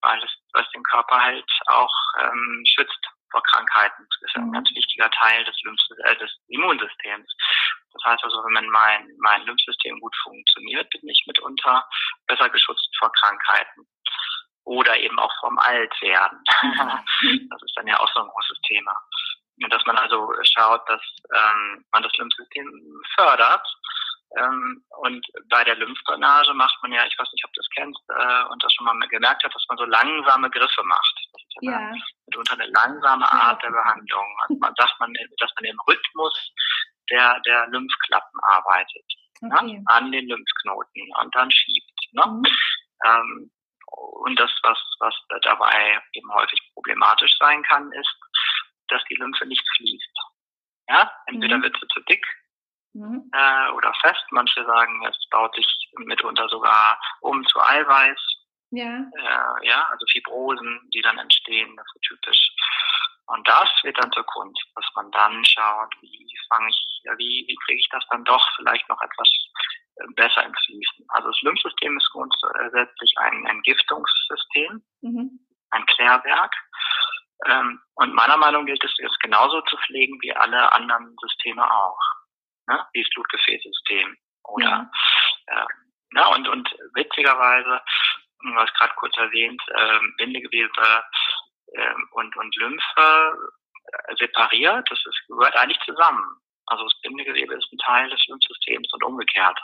weil 0.00 0.22
es 0.22 0.30
was 0.52 0.70
den 0.70 0.82
Körper 0.84 1.20
halt 1.20 1.50
auch 1.66 1.94
ähm, 2.20 2.62
schützt 2.66 3.06
vor 3.30 3.42
Krankheiten. 3.42 4.06
Das 4.08 4.30
ist 4.30 4.36
ein 4.36 4.46
mhm. 4.46 4.52
ganz 4.52 4.70
wichtiger 4.70 5.10
Teil 5.10 5.44
des, 5.44 5.60
Lymph 5.62 5.80
äh, 6.04 6.16
des 6.16 6.30
Immunsystems. 6.48 7.34
Das 7.92 8.04
heißt 8.04 8.24
also, 8.24 8.38
wenn 8.44 8.68
mein, 8.70 9.08
mein 9.18 9.42
Lymphsystem 9.42 9.98
gut 10.00 10.14
funktioniert, 10.22 10.88
bin 10.90 11.08
ich 11.08 11.24
mitunter 11.26 11.84
besser 12.26 12.48
geschützt 12.50 12.88
vor 12.98 13.12
Krankheiten. 13.12 13.86
Oder 14.64 14.96
eben 14.98 15.18
auch 15.18 15.32
vom 15.40 15.58
Altwerden. 15.58 16.38
Mhm. 16.62 17.48
das 17.50 17.62
ist 17.62 17.76
dann 17.76 17.86
ja 17.86 17.98
auch 17.98 18.10
so 18.14 18.20
ein 18.20 18.28
großes 18.28 18.60
Thema. 18.62 18.96
Dass 19.70 19.84
man 19.86 19.96
also 19.96 20.32
schaut, 20.42 20.82
dass 20.88 21.00
ähm, 21.32 21.84
man 21.92 22.02
das 22.02 22.12
Lymphsystem 22.16 22.68
fördert. 23.14 23.66
Ähm, 24.36 24.84
und 24.98 25.24
bei 25.48 25.62
der 25.62 25.76
Lymphdrainage 25.76 26.54
macht 26.54 26.76
man 26.82 26.92
ja, 26.92 27.06
ich 27.06 27.16
weiß 27.16 27.28
nicht, 27.32 27.44
ob 27.44 27.52
du 27.52 27.60
das 27.60 27.68
kennst 27.76 28.00
äh, 28.08 28.44
und 28.50 28.62
das 28.64 28.72
schon 28.72 28.84
mal 28.86 28.98
gemerkt 29.08 29.44
hat, 29.44 29.54
dass 29.54 29.64
man 29.68 29.78
so 29.78 29.84
langsame 29.84 30.50
Griffe 30.50 30.82
macht. 30.82 31.14
Das 31.32 31.42
ist 31.42 31.56
ja, 31.60 31.70
ja. 31.70 31.92
mitunter 32.26 32.54
eine 32.54 32.66
langsame 32.66 33.30
Art 33.30 33.62
ja. 33.62 33.68
der 33.68 33.76
Behandlung. 33.76 34.26
Also 34.42 34.56
man 34.58 34.74
sagt 34.76 34.98
man, 34.98 35.14
dass 35.38 35.50
man 35.54 35.64
im 35.64 35.78
Rhythmus 35.86 36.52
der, 37.10 37.40
der 37.46 37.68
Lymphklappen 37.68 38.40
arbeitet. 38.48 39.04
Ne, 39.40 39.54
okay. 39.54 39.78
Ne? 39.78 39.84
An 39.86 40.10
den 40.10 40.28
Lymphknoten 40.28 41.02
und 41.20 41.34
dann 41.34 41.50
schiebt. 41.50 42.00
Ne? 42.12 42.26
Mhm. 42.26 42.44
Ähm, 43.04 43.50
und 43.86 44.38
das, 44.38 44.50
was, 44.62 44.78
was 44.98 45.14
dabei 45.42 46.00
eben 46.12 46.32
häufig 46.34 46.60
problematisch 46.72 47.36
sein 47.38 47.62
kann, 47.62 47.92
ist, 47.92 48.16
dass 48.94 49.04
die 49.04 49.16
Lymphe 49.16 49.46
nicht 49.46 49.64
fließt. 49.76 50.18
Ja, 50.88 51.10
entweder 51.26 51.58
mhm. 51.58 51.62
wird 51.62 51.76
sie 51.80 51.88
zu 51.88 52.00
dick 52.00 52.24
mhm. 52.94 53.30
äh, 53.32 53.70
oder 53.70 53.92
fest. 54.00 54.24
Manche 54.30 54.64
sagen, 54.64 55.04
es 55.06 55.16
baut 55.30 55.54
sich 55.54 55.66
mitunter 55.98 56.48
sogar 56.48 57.00
um 57.20 57.44
zu 57.46 57.60
Eiweiß. 57.60 58.20
Ja. 58.70 59.06
Äh, 59.16 59.66
ja, 59.66 59.86
also 59.90 60.04
Fibrosen, 60.10 60.80
die 60.92 61.00
dann 61.02 61.18
entstehen, 61.18 61.76
das 61.76 61.86
ist 61.94 62.02
typisch. 62.02 62.50
Und 63.26 63.46
das 63.48 63.68
wird 63.82 63.96
dann 64.02 64.12
zur 64.12 64.24
Kunst, 64.26 64.62
dass 64.74 64.84
man 64.96 65.10
dann 65.10 65.44
schaut, 65.44 65.94
wie 66.02 66.28
fange 66.48 66.68
ich, 66.68 67.02
wie, 67.16 67.44
wie 67.48 67.56
kriege 67.64 67.80
ich 67.80 67.88
das 67.90 68.04
dann 68.10 68.24
doch 68.24 68.46
vielleicht 68.56 68.86
noch 68.88 69.00
etwas 69.00 69.28
äh, 69.96 70.12
besser 70.14 70.44
ins 70.44 70.58
Fließen. 70.66 71.06
Also 71.08 71.28
das 71.28 71.40
Lymphsystem 71.42 71.96
ist 71.96 72.10
grundsätzlich 72.10 73.14
ein 73.18 73.46
Entgiftungssystem, 73.46 74.82
mhm. 75.00 75.40
ein 75.70 75.86
Klärwerk. 75.86 76.54
Ähm, 77.46 77.80
und 77.94 78.14
meiner 78.14 78.36
Meinung 78.36 78.66
gilt 78.66 78.82
es 78.84 78.94
jetzt 78.98 79.20
genauso 79.20 79.60
zu 79.62 79.76
pflegen 79.78 80.18
wie 80.22 80.34
alle 80.34 80.72
anderen 80.72 81.16
Systeme 81.20 81.68
auch. 81.70 81.98
Ne? 82.66 82.86
Wie 82.92 83.02
das 83.02 83.10
Blutgefäßsystem. 83.14 84.16
Oder 84.44 84.90
ja. 85.48 85.62
äh, 85.62 85.66
na, 86.12 86.28
und, 86.28 86.48
und 86.48 86.68
witzigerweise, 86.94 87.80
du 88.42 88.54
hast 88.54 88.74
gerade 88.74 88.94
kurz 88.96 89.16
erwähnt, 89.16 89.60
äh, 89.68 89.98
Bindegewebe 90.16 91.04
äh, 91.72 91.94
und, 92.12 92.36
und 92.36 92.56
Lymphe 92.56 93.36
äh, 93.92 94.14
separiert. 94.16 94.86
Das 94.88 94.98
ist, 95.04 95.26
gehört 95.26 95.56
eigentlich 95.56 95.80
zusammen. 95.84 96.24
Also 96.66 96.84
das 96.84 97.00
Bindegewebe 97.02 97.54
ist 97.54 97.70
ein 97.72 97.78
Teil 97.78 98.08
des 98.10 98.24
Lymphsystems 98.26 98.92
und 98.92 99.04
umgekehrt. 99.04 99.58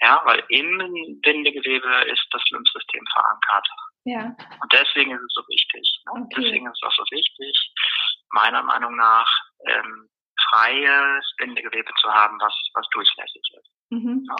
Ja, 0.00 0.20
weil 0.24 0.44
im 0.48 1.20
Bindegewebe 1.22 2.04
ist 2.04 2.26
das 2.30 2.42
Lymphsystem 2.50 3.04
verankert. 3.12 3.68
Ja. 4.04 4.36
Und 4.60 4.72
deswegen 4.72 5.12
ist 5.12 5.22
es 5.22 5.34
so 5.34 5.42
wichtig. 5.48 6.02
Ne? 6.06 6.12
Okay. 6.12 6.42
Deswegen 6.42 6.66
ist 6.66 6.78
es 6.82 6.88
auch 6.88 6.94
so 6.94 7.04
wichtig, 7.10 7.72
meiner 8.30 8.62
Meinung 8.62 8.96
nach, 8.96 9.28
ähm, 9.66 10.10
freies 10.50 11.34
Bindegewebe 11.38 11.90
zu 12.00 12.12
haben, 12.12 12.38
was, 12.40 12.54
was 12.74 12.86
durchlässig 12.90 13.42
ist. 13.58 13.70
Mhm. 13.90 14.26
Ja? 14.28 14.36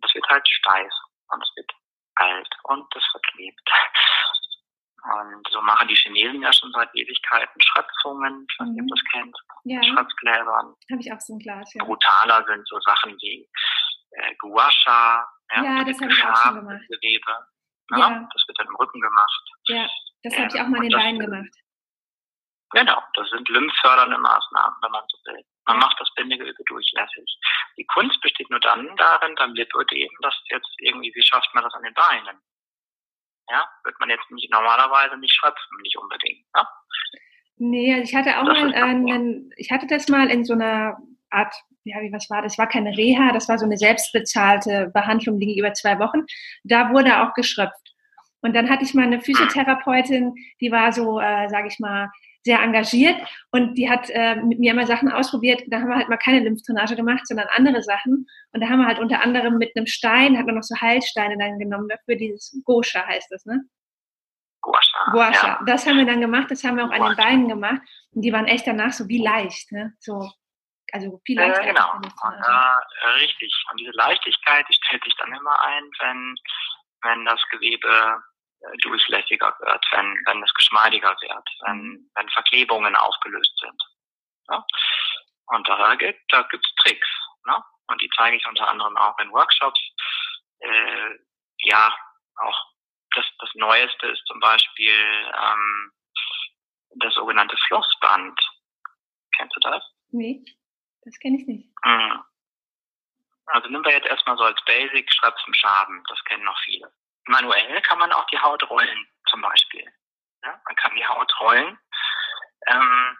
Das 0.00 0.14
wird 0.14 0.28
halt 0.28 0.46
steif 0.48 0.92
und 1.28 1.42
es 1.42 1.56
wird 1.56 1.70
alt 2.16 2.48
und 2.64 2.96
es 2.96 3.04
verklebt. 3.10 3.70
Und 5.04 5.48
so 5.50 5.60
machen 5.62 5.88
die 5.88 5.96
Chinesen 5.96 6.42
ja 6.42 6.52
schon 6.52 6.70
seit 6.72 6.88
Ewigkeiten 6.94 7.60
Schröpfungen, 7.60 8.46
ich 8.48 8.60
weiß 8.60 8.68
nicht, 8.68 8.82
ob 8.82 8.88
du 8.88 8.94
das 8.94 9.04
kennst, 9.10 9.42
ja. 9.64 9.82
Schröpfgläsern. 9.82 10.74
Habe 10.90 11.00
ich 11.00 11.12
auch 11.12 11.20
so 11.20 11.34
ein 11.34 11.38
Glas, 11.40 11.74
ja. 11.74 11.84
Brutaler 11.84 12.44
sind 12.46 12.66
so 12.68 12.78
Sachen 12.80 13.16
wie 13.20 13.48
äh, 14.12 14.34
Guasha, 14.36 15.26
ja, 15.56 15.62
ja 15.64 15.84
das 15.84 16.00
habe 16.00 16.12
ich 16.12 16.24
auch 16.24 16.36
schon 16.36 16.54
gemacht. 16.54 16.82
Gewebe. 16.88 17.46
Ne? 17.92 17.98
Ja. 17.98 18.28
Das 18.32 18.48
wird 18.48 18.58
dann 18.58 18.68
im 18.68 18.76
Rücken 18.76 19.00
gemacht. 19.00 19.50
Ja, 19.68 19.88
das 20.22 20.36
habe 20.36 20.48
ich 20.48 20.60
auch 20.60 20.66
mal 20.66 20.82
in 20.82 20.90
den 20.90 20.98
Beinen 20.98 21.20
gemacht. 21.20 21.54
Genau, 22.70 23.02
das 23.14 23.28
sind 23.28 23.48
lymphfördernde 23.50 24.16
Maßnahmen, 24.16 24.76
wenn 24.80 24.90
man 24.92 25.04
so 25.08 25.18
will. 25.26 25.44
Man 25.66 25.78
macht 25.78 26.00
das 26.00 26.12
Bindegewebe 26.14 26.64
durchlässig. 26.64 27.38
Die 27.76 27.84
Kunst 27.84 28.18
besteht 28.22 28.48
nur 28.48 28.60
dann 28.60 28.96
darin, 28.96 29.34
beim 29.34 29.52
Lipödem, 29.52 30.08
dass 30.22 30.34
jetzt 30.48 30.74
irgendwie, 30.78 31.12
wie 31.14 31.22
schafft 31.22 31.54
man 31.54 31.64
das 31.64 31.74
an 31.74 31.82
den 31.82 31.92
Beinen? 31.94 32.40
Ja, 33.50 33.68
wird 33.84 34.00
man 34.00 34.08
jetzt 34.08 34.30
nicht 34.30 34.50
normalerweise 34.50 35.18
nicht 35.18 35.34
schröpfen, 35.34 35.78
nicht 35.82 35.98
unbedingt. 35.98 36.46
Ja? 36.56 36.66
Nee, 37.56 37.92
also 37.92 38.04
ich 38.04 38.14
hatte 38.14 38.40
auch 38.40 38.46
das 38.46 38.58
mal, 38.58 38.74
einen, 38.74 39.52
ich 39.56 39.70
hatte 39.70 39.86
das 39.86 40.08
mal 40.08 40.30
in 40.30 40.44
so 40.44 40.54
einer 40.54 40.96
Art, 41.28 41.54
ja, 41.84 42.00
wie 42.00 42.12
was 42.12 42.28
war 42.30 42.42
das? 42.42 42.58
War 42.58 42.68
keine 42.68 42.96
Reha, 42.96 43.32
das 43.32 43.48
war 43.48 43.58
so 43.58 43.64
eine 43.64 43.76
selbstbezahlte 43.76 44.90
Behandlung, 44.92 45.38
die 45.38 45.58
über 45.58 45.72
zwei 45.74 45.98
Wochen. 45.98 46.20
Da 46.64 46.92
wurde 46.92 47.22
auch 47.22 47.34
geschröpft. 47.34 47.94
Und 48.40 48.54
dann 48.54 48.68
hatte 48.68 48.84
ich 48.84 48.94
mal 48.94 49.04
eine 49.04 49.20
Physiotherapeutin, 49.20 50.34
die 50.60 50.72
war 50.72 50.92
so, 50.92 51.20
äh, 51.20 51.48
sage 51.48 51.68
ich 51.68 51.78
mal, 51.78 52.08
sehr 52.44 52.60
engagiert 52.60 53.16
und 53.52 53.78
die 53.78 53.88
hat 53.88 54.10
äh, 54.10 54.34
mit 54.36 54.58
mir 54.58 54.72
immer 54.72 54.86
Sachen 54.86 55.10
ausprobiert. 55.10 55.62
Da 55.68 55.78
haben 55.78 55.88
wir 55.88 55.96
halt 55.96 56.08
mal 56.08 56.16
keine 56.16 56.40
Lymphdrainage 56.40 56.96
gemacht, 56.96 57.26
sondern 57.26 57.46
andere 57.56 57.82
Sachen. 57.82 58.26
Und 58.52 58.60
da 58.60 58.68
haben 58.68 58.80
wir 58.80 58.88
halt 58.88 58.98
unter 58.98 59.22
anderem 59.22 59.58
mit 59.58 59.76
einem 59.76 59.86
Stein, 59.86 60.36
hat 60.36 60.46
man 60.46 60.56
noch 60.56 60.64
so 60.64 60.74
Heilsteine 60.80 61.36
dann 61.38 61.60
genommen 61.60 61.88
dafür, 61.88 62.16
dieses 62.16 62.60
Gosha 62.64 63.06
heißt 63.06 63.30
das, 63.30 63.46
ne? 63.46 63.62
Guasha. 64.60 65.10
Guasha. 65.12 65.46
Ja. 65.46 65.60
Das 65.66 65.86
haben 65.86 65.98
wir 65.98 66.06
dann 66.06 66.20
gemacht, 66.20 66.50
das 66.50 66.64
haben 66.64 66.76
wir 66.76 66.84
auch 66.84 66.88
Guasha. 66.88 67.04
an 67.04 67.10
den 67.10 67.16
Beinen 67.16 67.48
gemacht. 67.48 67.82
Und 68.12 68.22
die 68.22 68.32
waren 68.32 68.46
echt 68.46 68.66
danach 68.66 68.92
so 68.92 69.08
wie 69.08 69.22
leicht, 69.22 69.70
ne? 69.70 69.92
So, 70.00 70.28
also 70.92 71.20
viel 71.24 71.38
leichter. 71.38 71.62
Äh, 71.62 71.66
genau. 71.68 71.92
Und, 71.94 72.06
äh, 72.06 73.06
richtig. 73.16 73.52
Und 73.70 73.80
diese 73.80 73.92
Leichtigkeit, 73.92 74.66
die 74.68 74.74
stellt 74.74 75.02
sich 75.04 75.14
dann 75.16 75.34
immer 75.34 75.60
ein, 75.62 75.90
wenn, 76.00 76.34
wenn 77.02 77.24
das 77.24 77.40
Gewebe 77.50 78.22
äh, 78.60 78.76
durchlässiger 78.82 79.56
wird, 79.60 79.84
wenn, 79.92 80.20
wenn 80.26 80.42
es 80.42 80.52
geschmeidiger 80.54 81.16
wird, 81.20 81.48
wenn, 81.66 82.10
wenn 82.14 82.28
Verklebungen 82.28 82.94
aufgelöst 82.94 83.58
sind. 83.58 83.82
Ja? 84.50 84.64
Und 85.46 85.68
da 85.68 85.94
gibt 85.96 86.20
da 86.28 86.42
gibt's 86.42 86.74
Tricks. 86.76 87.08
Ne? 87.46 87.56
Und 87.88 88.00
die 88.00 88.10
zeige 88.16 88.36
ich 88.36 88.46
unter 88.46 88.68
anderem 88.68 88.96
auch 88.96 89.18
in 89.18 89.32
Workshops. 89.32 89.80
Äh, 90.60 91.18
ja, 91.58 91.94
auch 92.36 92.72
das, 93.14 93.24
das 93.38 93.50
Neueste 93.54 94.06
ist 94.08 94.24
zum 94.26 94.40
Beispiel 94.40 94.92
ähm, 94.92 95.92
das 96.96 97.14
sogenannte 97.14 97.56
Flossband. 97.66 98.38
Kennst 99.36 99.56
du 99.56 99.60
das? 99.60 99.82
Nee, 100.10 100.44
das 101.04 101.18
kenne 101.18 101.38
ich 101.38 101.46
nicht. 101.46 101.68
Mhm. 101.84 102.22
Also 103.46 103.68
nehmen 103.68 103.84
wir 103.84 103.92
jetzt 103.92 104.06
erstmal 104.06 104.36
so 104.36 104.44
als 104.44 104.62
Basic 104.64 105.12
Schröpfen 105.12 105.54
Schaben. 105.54 106.02
Das 106.08 106.22
kennen 106.24 106.44
noch 106.44 106.58
viele. 106.60 106.92
Manuell 107.26 107.80
kann 107.82 107.98
man 107.98 108.12
auch 108.12 108.26
die 108.26 108.38
Haut 108.38 108.68
rollen, 108.68 109.06
zum 109.28 109.42
Beispiel. 109.42 109.84
Ja, 110.42 110.60
man 110.64 110.76
kann 110.76 110.94
die 110.96 111.06
Haut 111.06 111.32
rollen, 111.40 111.78
ähm, 112.66 113.18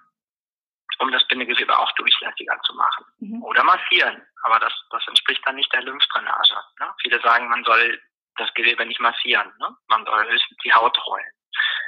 um 0.99 1.13
das 1.13 1.27
Bindegewebe 1.29 1.77
auch 1.77 1.93
durchlässiger 1.93 2.61
zu 2.63 2.75
machen. 2.75 3.05
Mhm. 3.19 3.43
Oder 3.43 3.63
massieren. 3.65 4.27
Aber 4.45 4.59
das, 4.59 4.73
das 4.91 5.07
entspricht 5.07 5.45
dann 5.47 5.57
nicht 5.57 5.73
der 5.73 5.83
Lymphdrainage. 5.83 6.57
Ne? 6.81 6.95
Viele 7.03 7.21
sagen, 7.21 7.49
man 7.49 7.63
soll 7.65 8.01
das 8.37 8.53
Gewebe 8.55 8.85
nicht 8.87 9.01
massieren. 9.01 9.53
Ne? 9.59 9.77
Man 9.89 10.05
soll 10.05 10.29
höchstens 10.29 10.59
die 10.65 10.73
Haut 10.73 10.99
rollen. 11.07 11.33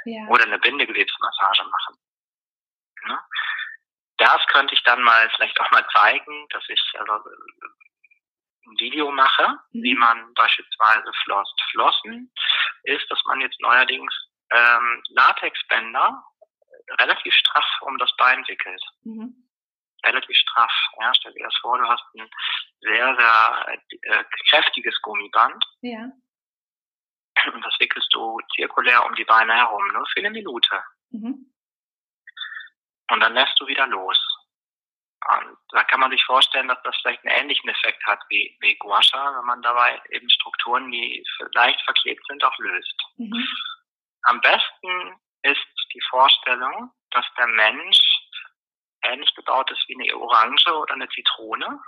Ja. 0.05 0.27
Oder 0.27 0.45
eine 0.45 0.59
Bindegewebsmassage 0.59 1.63
machen. 1.63 1.97
Ne? 3.07 3.19
Das 4.17 4.45
könnte 4.47 4.73
ich 4.73 4.83
dann 4.83 5.01
mal 5.03 5.29
vielleicht 5.35 5.59
auch 5.59 5.69
mal 5.71 5.85
zeigen, 5.91 6.47
dass 6.49 6.63
ich 6.69 6.81
also 6.95 7.29
ein 8.65 8.79
Video 8.79 9.11
mache, 9.11 9.59
mhm. 9.71 9.83
wie 9.83 9.95
man 9.95 10.33
beispielsweise 10.33 11.11
flosst. 11.23 11.61
Flossen 11.71 12.31
ist, 12.83 13.09
dass 13.09 13.21
man 13.25 13.41
jetzt 13.41 13.59
neuerdings 13.59 14.13
ähm, 14.51 15.03
Latexbänder 15.09 16.23
relativ 16.99 17.33
straff 17.33 17.65
um 17.81 17.97
das 17.97 18.15
Bein 18.17 18.47
wickelt. 18.47 18.81
Mhm. 19.03 19.35
Relativ 20.05 20.37
straff. 20.37 20.71
Ja, 20.99 21.11
stell 21.15 21.33
dir 21.33 21.43
das 21.43 21.55
vor, 21.61 21.77
du 21.77 21.87
hast 21.87 22.03
ein 22.15 22.29
sehr, 22.81 23.15
sehr 23.15 23.79
äh, 24.01 24.23
kräftiges 24.49 25.01
Gummiband. 25.01 25.63
Ja. 25.81 26.11
Und 27.53 27.65
das 27.65 27.75
wickelst 27.79 28.13
du 28.13 28.39
zirkulär 28.55 29.05
um 29.05 29.15
die 29.15 29.25
Beine 29.25 29.53
herum, 29.53 29.85
nur 29.93 30.05
für 30.07 30.19
eine 30.19 30.31
Minute. 30.31 30.83
Mhm. 31.09 31.51
Und 33.11 33.19
dann 33.19 33.33
lässt 33.33 33.59
du 33.59 33.67
wieder 33.67 33.87
los. 33.87 34.19
Und 35.27 35.57
da 35.69 35.83
kann 35.85 35.99
man 35.99 36.11
sich 36.11 36.23
vorstellen, 36.25 36.67
dass 36.67 36.81
das 36.83 36.95
vielleicht 36.97 37.25
einen 37.25 37.35
ähnlichen 37.35 37.69
Effekt 37.69 38.03
hat 38.05 38.19
wie, 38.29 38.55
wie 38.59 38.75
Guasha, 38.75 39.35
wenn 39.37 39.45
man 39.45 39.61
dabei 39.61 39.99
eben 40.09 40.29
Strukturen, 40.29 40.91
die 40.91 41.23
leicht 41.53 41.81
verklebt 41.81 42.23
sind, 42.27 42.43
auch 42.43 42.57
löst. 42.59 43.03
Mhm. 43.17 43.47
Am 44.23 44.41
besten 44.41 45.19
ist 45.41 45.65
die 45.93 46.01
Vorstellung, 46.09 46.91
dass 47.11 47.25
der 47.37 47.47
Mensch 47.47 47.99
ähnlich 49.03 49.33
gebaut 49.35 49.69
ist 49.71 49.83
wie 49.87 49.95
eine 49.95 50.15
Orange 50.15 50.67
oder 50.67 50.93
eine 50.93 51.09
Zitrone. 51.09 51.79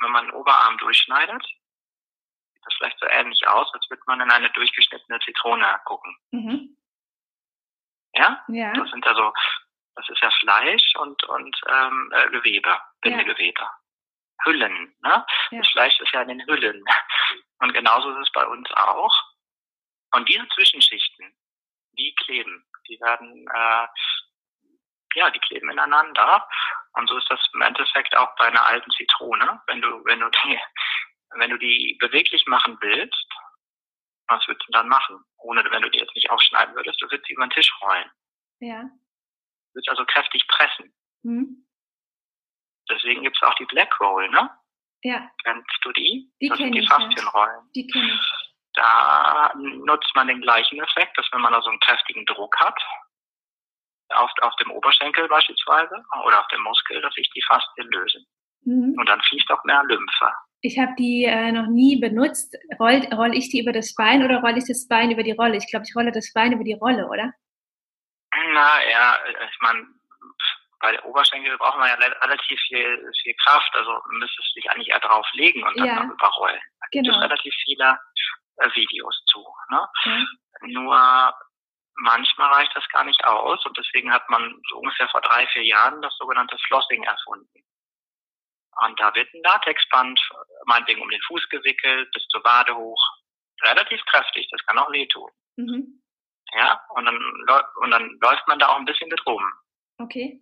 Wenn 0.00 0.10
man 0.10 0.26
den 0.26 0.34
Oberarm 0.34 0.76
durchschneidet, 0.78 1.44
sieht 2.52 2.66
das 2.66 2.74
vielleicht 2.78 2.98
so 2.98 3.06
ähnlich 3.06 3.46
aus, 3.46 3.72
als 3.74 3.88
würde 3.90 4.02
man 4.06 4.20
in 4.20 4.30
eine 4.30 4.50
durchgeschnittene 4.50 5.20
Zitrone 5.20 5.80
gucken. 5.84 6.16
Mhm. 6.32 6.76
Ja? 8.14 8.44
ja? 8.48 8.72
Das 8.72 8.90
sind 8.90 9.06
also 9.06 9.32
das 9.96 10.08
ist 10.08 10.20
ja 10.20 10.30
Fleisch 10.40 10.94
und, 10.96 11.22
und 11.24 11.60
ähm, 11.68 12.12
äh, 12.14 12.28
Gewebe, 12.30 12.80
Bindegewebe. 13.00 13.60
Ja. 13.60 13.78
Hüllen. 14.44 14.94
Ne? 15.02 15.26
Ja. 15.50 15.58
Das 15.58 15.68
Fleisch 15.70 15.98
ist 16.00 16.12
ja 16.12 16.22
in 16.22 16.28
den 16.28 16.46
Hüllen. 16.46 16.84
Und 17.60 17.72
genauso 17.72 18.10
ist 18.10 18.26
es 18.26 18.32
bei 18.32 18.46
uns 18.46 18.70
auch. 18.72 19.14
Und 20.12 20.28
diese 20.28 20.46
Zwischenschichten, 20.48 21.34
die 21.92 22.14
kleben. 22.16 22.66
Die 22.88 23.00
werden, 23.00 23.46
äh, 23.48 23.86
ja, 25.14 25.30
die 25.30 25.38
kleben 25.38 25.70
ineinander. 25.70 26.46
Und 26.92 27.08
so 27.08 27.16
ist 27.16 27.30
das 27.30 27.40
im 27.54 27.62
Endeffekt 27.62 28.14
auch 28.16 28.34
bei 28.36 28.46
einer 28.46 28.66
alten 28.66 28.90
Zitrone. 28.90 29.62
Wenn 29.66 29.80
du, 29.80 30.04
wenn 30.04 30.20
du 30.20 30.28
die, 30.28 30.60
wenn 31.36 31.50
du 31.50 31.56
die 31.56 31.96
beweglich 32.00 32.44
machen 32.46 32.76
willst, 32.80 33.26
was 34.26 34.46
würdest 34.48 34.68
du 34.68 34.72
dann 34.72 34.88
machen? 34.88 35.24
Ohne, 35.38 35.64
wenn 35.70 35.82
du 35.82 35.90
die 35.90 36.00
jetzt 36.00 36.14
nicht 36.14 36.30
aufschneiden 36.30 36.74
würdest, 36.74 37.00
du 37.00 37.06
würdest 37.06 37.26
sie 37.26 37.34
über 37.34 37.46
den 37.46 37.50
Tisch 37.50 37.72
rollen. 37.80 38.10
Ja 38.60 38.90
willst 39.74 39.88
also 39.88 40.04
kräftig 40.06 40.46
pressen. 40.48 40.94
Mhm. 41.22 41.66
Deswegen 42.88 43.22
gibt 43.22 43.36
es 43.36 43.42
auch 43.42 43.54
die 43.54 43.66
Black 43.66 43.98
Roll, 44.00 44.28
ne? 44.30 44.50
Ja. 45.02 45.30
Kennst 45.42 45.68
du 45.82 45.92
die? 45.92 46.32
Die 46.40 46.48
kenne 46.48 46.70
die 46.70 46.80
ich. 46.80 46.88
Faszienrollen. 46.88 47.70
Die 47.74 47.86
kenne 47.86 48.12
ich. 48.12 48.50
Da 48.74 49.52
nutzt 49.56 50.10
man 50.14 50.28
den 50.28 50.40
gleichen 50.40 50.80
Effekt, 50.80 51.16
dass 51.16 51.28
wenn 51.32 51.40
man 51.40 51.54
also 51.54 51.70
einen 51.70 51.80
kräftigen 51.80 52.26
Druck 52.26 52.58
hat, 52.58 52.80
auf, 54.10 54.30
auf 54.42 54.54
dem 54.56 54.70
Oberschenkel 54.70 55.28
beispielsweise 55.28 55.94
oder 56.24 56.40
auf 56.40 56.48
dem 56.48 56.62
Muskel, 56.62 57.00
dass 57.00 57.14
sich 57.14 57.30
die 57.30 57.42
Faszien 57.42 57.88
lösen. 57.90 58.26
Mhm. 58.62 58.94
Und 58.98 59.08
dann 59.08 59.20
fließt 59.20 59.50
auch 59.50 59.62
mehr 59.64 59.82
Lymphe. 59.84 60.32
Ich 60.60 60.78
habe 60.78 60.92
die 60.98 61.24
äh, 61.24 61.52
noch 61.52 61.66
nie 61.66 62.00
benutzt. 62.00 62.56
Roll, 62.80 63.06
roll 63.14 63.36
ich 63.36 63.50
die 63.50 63.60
über 63.60 63.72
das 63.72 63.94
Bein 63.94 64.24
oder 64.24 64.40
rolle 64.40 64.58
ich 64.58 64.66
das 64.66 64.88
Bein 64.88 65.10
über 65.10 65.22
die 65.22 65.32
Rolle? 65.32 65.56
Ich 65.56 65.68
glaube, 65.70 65.84
ich 65.88 65.94
rolle 65.94 66.10
das 66.10 66.32
Bein 66.32 66.52
über 66.52 66.64
die 66.64 66.74
Rolle, 66.74 67.06
oder? 67.06 67.32
Na 68.52 68.84
ja, 68.88 69.18
ich 69.26 69.58
meine, 69.60 69.86
bei 70.80 70.92
der 70.92 71.04
Oberschenkel 71.06 71.56
braucht 71.56 71.78
man 71.78 71.88
ja 71.88 71.94
relativ 71.94 72.60
viel, 72.68 73.10
viel 73.22 73.34
Kraft, 73.44 73.74
also 73.74 74.00
müsste 74.10 74.42
es 74.42 74.52
sich 74.52 74.70
eigentlich 74.70 74.88
eher 74.88 75.00
drauf 75.00 75.26
legen 75.32 75.62
und 75.62 75.78
dann 75.78 75.86
ja. 75.86 76.04
überrollen. 76.04 76.60
Da 76.80 76.86
gibt 76.90 77.06
genau. 77.06 77.16
es 77.16 77.24
relativ 77.24 77.54
viele 77.64 77.98
äh, 78.56 78.68
Videos 78.74 79.24
zu. 79.26 79.44
Ne? 79.70 79.88
Ja. 80.04 80.26
Nur 80.62 81.34
manchmal 81.96 82.52
reicht 82.52 82.76
das 82.76 82.86
gar 82.88 83.04
nicht 83.04 83.24
aus 83.24 83.64
und 83.64 83.76
deswegen 83.78 84.12
hat 84.12 84.28
man 84.28 84.60
so 84.68 84.78
ungefähr 84.78 85.08
vor 85.08 85.20
drei, 85.22 85.46
vier 85.48 85.64
Jahren 85.64 86.02
das 86.02 86.14
sogenannte 86.18 86.58
Flossing 86.66 87.02
erfunden. 87.04 87.64
Und 88.82 89.00
da 89.00 89.14
wird 89.14 89.32
ein 89.32 89.42
Latexband, 89.42 90.20
meinetwegen 90.66 91.00
um 91.00 91.08
den 91.08 91.22
Fuß 91.22 91.48
gewickelt, 91.48 92.10
bis 92.12 92.26
zur 92.28 92.42
Wade 92.42 92.74
hoch. 92.74 93.02
Relativ 93.62 94.04
kräftig, 94.06 94.48
das 94.50 94.64
kann 94.66 94.78
auch 94.78 94.90
wehtun. 94.90 95.30
Mhm. 95.56 96.02
Ja, 96.56 96.80
und 96.90 97.04
dann, 97.04 97.18
und 97.80 97.90
dann 97.90 98.18
läuft 98.20 98.46
man 98.46 98.58
da 98.58 98.68
auch 98.68 98.76
ein 98.76 98.84
bisschen 98.84 99.08
mit 99.08 99.24
rum. 99.26 99.42
Okay. 99.98 100.40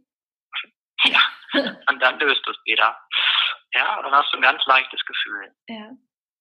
Ja. 1.04 1.21
Und 1.54 2.00
dann 2.00 2.19
löst 2.19 2.47
es 2.47 2.57
wieder. 2.64 2.97
Ja, 3.75 3.97
und 3.97 4.04
dann 4.04 4.12
hast 4.12 4.33
du 4.33 4.38
ein 4.38 4.42
ganz 4.42 4.64
leichtes 4.66 5.04
Gefühl. 5.04 5.54
Ja. 5.69 5.90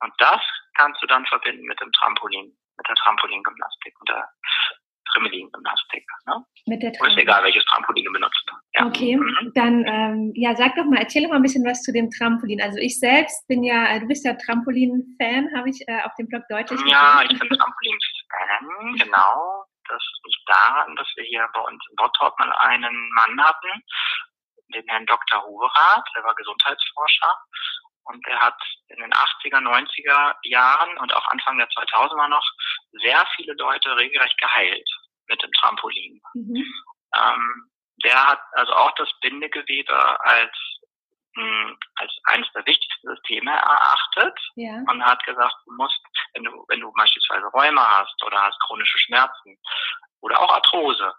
Und 0.03 0.13
das 0.17 0.41
kannst 0.75 1.01
du 1.01 1.07
dann 1.07 1.25
verbinden 1.25 1.63
mit 1.65 1.79
dem 1.79 1.91
Trampolin, 1.91 2.57
mit 2.77 2.87
der 2.87 2.95
Trampolingymnastik 2.95 3.99
und 3.99 4.09
der 4.09 4.29
Trimmelin-Gymnastik. 5.11 6.05
Ne? 6.25 6.45
Mit 6.67 6.83
der 6.83 6.93
Tram 6.93 7.09
ist 7.09 7.17
egal, 7.17 7.43
welches 7.43 7.65
Trampolin 7.65 8.05
du 8.05 8.11
benutzt. 8.11 8.45
Ja. 8.73 8.85
Okay, 8.85 9.17
mhm. 9.17 9.51
dann 9.55 9.85
ähm, 9.85 10.31
ja, 10.35 10.55
sag 10.55 10.75
doch 10.75 10.85
mal, 10.85 10.99
erzähl 10.99 11.23
doch 11.23 11.29
mal 11.29 11.37
ein 11.37 11.41
bisschen 11.41 11.65
was 11.65 11.81
zu 11.81 11.91
dem 11.91 12.09
Trampolin. 12.09 12.61
Also 12.61 12.77
ich 12.79 12.99
selbst 12.99 13.47
bin 13.47 13.63
ja, 13.63 13.95
äh, 13.95 13.99
du 13.99 14.07
bist 14.07 14.25
ja 14.25 14.33
Trampolin-Fan, 14.33 15.49
habe 15.55 15.69
ich 15.69 15.83
äh, 15.87 16.01
auf 16.03 16.15
dem 16.17 16.27
Blog 16.27 16.43
deutlich 16.49 16.79
gesehen. 16.79 16.87
Ja, 16.87 17.21
ich 17.23 17.37
bin 17.37 17.49
Trampolin-Fan, 17.49 18.95
genau. 18.97 19.50
Daran, 20.71 20.95
dass 20.95 21.07
wir 21.15 21.23
hier 21.25 21.47
bei 21.53 21.59
uns 21.59 21.83
in 21.89 21.95
Bottrop 21.95 22.37
mal 22.39 22.51
einen 22.53 23.09
Mann 23.11 23.43
hatten, 23.43 23.83
den 24.73 24.87
Herrn 24.87 25.05
Dr. 25.05 25.43
Hoverath, 25.43 26.07
der 26.15 26.23
war 26.23 26.35
Gesundheitsforscher 26.35 27.35
und 28.05 28.25
der 28.25 28.39
hat 28.39 28.57
in 28.87 28.97
den 28.97 29.11
80er, 29.11 29.59
90er 29.59 30.35
Jahren 30.43 30.97
und 30.97 31.13
auch 31.13 31.27
Anfang 31.27 31.57
der 31.57 31.67
2000er 31.67 32.29
noch 32.29 32.45
sehr 33.01 33.25
viele 33.35 33.53
Leute 33.53 33.95
regelrecht 33.97 34.37
geheilt 34.37 34.89
mit 35.27 35.43
dem 35.43 35.51
Trampolin. 35.59 36.21
Mhm. 36.33 36.65
Ähm, 37.15 37.71
der 38.03 38.27
hat 38.27 38.39
also 38.53 38.73
auch 38.73 38.91
das 38.95 39.09
Bindegewebe 39.21 40.21
als 40.21 40.55
hm, 41.35 41.77
als 41.95 42.11
eines 42.25 42.51
der 42.53 42.65
wichtigsten 42.65 43.07
Systeme 43.07 43.51
erachtet 43.51 44.37
ja. 44.55 44.83
und 44.89 45.05
hat 45.05 45.23
gesagt, 45.23 45.55
du 45.65 45.73
musst, 45.75 45.99
wenn 46.33 46.43
du, 46.43 46.65
wenn 46.67 46.81
du 46.81 46.91
beispielsweise 46.91 47.45
Rheuma 47.47 47.99
hast 47.99 48.21
oder 48.25 48.41
hast 48.41 48.59
chronische 48.59 48.97
Schmerzen 48.97 49.57
oder 50.21 50.39
auch 50.39 50.53
Arthrose, 50.53 51.13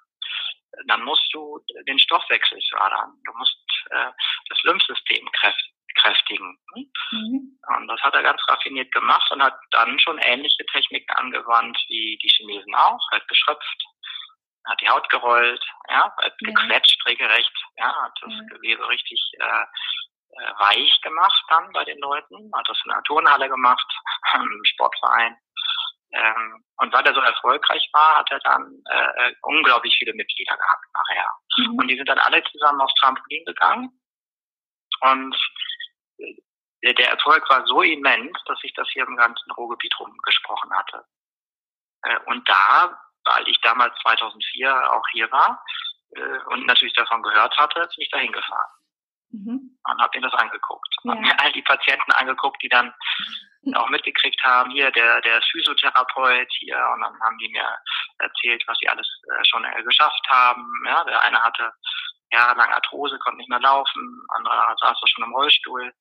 dann 0.87 1.03
musst 1.03 1.29
du 1.33 1.61
den 1.87 1.99
Stoffwechsel 1.99 2.59
fördern. 2.71 3.13
Du 3.25 3.33
musst 3.37 3.59
äh, 3.91 4.11
das 4.49 4.63
Lymphsystem 4.63 5.29
kräftigen. 5.95 6.59
Mhm. 6.75 7.59
Und 7.77 7.89
das 7.89 8.01
hat 8.01 8.15
er 8.15 8.23
ganz 8.23 8.41
raffiniert 8.49 8.91
gemacht 8.93 9.31
und 9.31 9.43
hat 9.43 9.59
dann 9.71 9.99
schon 9.99 10.19
ähnliche 10.19 10.65
Techniken 10.67 11.11
angewandt 11.17 11.79
wie 11.89 12.19
die 12.23 12.29
Chinesen 12.29 12.75
auch, 12.75 13.11
hat 13.11 13.27
geschröpft, 13.29 13.85
hat 14.67 14.81
die 14.81 14.89
Haut 14.89 15.09
gerollt, 15.11 15.65
ja, 15.89 16.13
hat 16.23 16.35
ja. 16.41 16.51
gequetscht 16.53 17.05
regelrecht, 17.07 17.53
ja, 17.77 17.95
hat 18.05 18.13
das 18.23 18.33
ja. 18.33 18.57
Gewebe 18.57 18.89
richtig 18.89 19.21
äh, 19.39 19.65
äh, 20.39 20.53
weich 20.59 21.01
gemacht 21.03 21.45
dann 21.49 21.71
bei 21.73 21.85
den 21.85 21.99
Leuten, 21.99 22.51
hat 22.55 22.69
das 22.69 22.81
in 22.85 22.91
der 22.91 23.03
Turnhalle 23.03 23.49
gemacht, 23.49 23.87
im 24.35 24.65
Sportverein. 24.65 25.37
Ähm, 26.13 26.65
und 26.77 26.93
weil 26.93 27.07
er 27.07 27.15
so 27.15 27.21
erfolgreich 27.21 27.89
war, 27.93 28.19
hat 28.19 28.31
er 28.31 28.41
dann 28.41 28.83
äh, 28.91 29.29
äh, 29.29 29.35
unglaublich 29.43 29.97
viele 29.99 30.13
Mitglieder 30.15 30.57
gehabt 30.57 30.85
nachher. 30.93 31.33
Mhm. 31.59 31.79
Und 31.79 31.89
die 31.89 31.97
sind 31.97 32.09
dann 32.09 32.19
alle 32.19 32.43
zusammen 32.45 32.81
aufs 32.81 32.95
Trampolin 32.95 33.45
gegangen. 33.47 34.01
Und 35.01 35.37
äh, 36.19 36.95
der 36.95 37.11
Erfolg 37.11 37.49
war 37.49 37.67
so 37.67 37.83
immens, 37.83 38.37
dass 38.45 38.59
ich 38.63 38.75
das 38.75 38.89
hier 38.91 39.07
im 39.07 39.17
ganzen 39.17 39.51
Ruhrgebiet 39.53 39.99
rumgesprochen 39.99 40.73
hatte. 40.75 41.05
Äh, 42.03 42.19
und 42.27 42.47
da, 42.49 42.99
weil 43.25 43.49
ich 43.49 43.59
damals 43.63 43.97
2004 44.03 44.93
auch 44.93 45.07
hier 45.13 45.31
war 45.33 45.65
äh, 46.11 46.39
und 46.53 46.67
natürlich 46.67 46.95
davon 46.95 47.23
gehört 47.23 47.57
hatte, 47.57 47.81
bin 47.81 48.03
ich 48.03 48.11
da 48.11 48.19
hingefahren. 48.19 48.71
Mhm. 49.31 49.79
Und 49.85 50.03
habe 50.03 50.21
mir 50.21 50.29
das 50.29 50.39
angeguckt. 50.39 50.95
Ja. 51.05 51.13
Habe 51.13 51.23
mir 51.23 51.41
all 51.41 51.53
die 51.53 51.63
Patienten 51.63 52.13
angeguckt, 52.13 52.63
die 52.63 52.69
dann 52.69 52.93
auch 53.75 53.89
mitgekriegt 53.91 54.43
haben, 54.43 54.71
hier 54.71 54.91
der, 54.91 55.21
der 55.21 55.41
Physiotherapeut 55.51 56.49
hier 56.59 56.79
und 56.95 57.01
dann 57.01 57.21
haben 57.21 57.39
die 57.39 57.49
mir 57.49 57.69
erzählt, 58.19 58.63
was 58.67 58.77
sie 58.79 58.89
alles 58.89 59.07
äh, 59.31 59.45
schon 59.45 59.65
äh, 59.65 59.83
geschafft 59.83 60.27
haben. 60.29 60.67
Ja, 60.87 61.05
der 61.05 61.21
eine 61.23 61.41
hatte 61.41 61.73
jahrelang 62.33 62.73
Arthrose, 62.73 63.19
konnte 63.19 63.39
nicht 63.39 63.51
mehr 63.51 63.61
laufen, 63.61 64.27
andere 64.37 64.75
saß 64.81 64.99
schon 65.07 65.25
im 65.25 65.35
Rollstuhl 65.35 65.93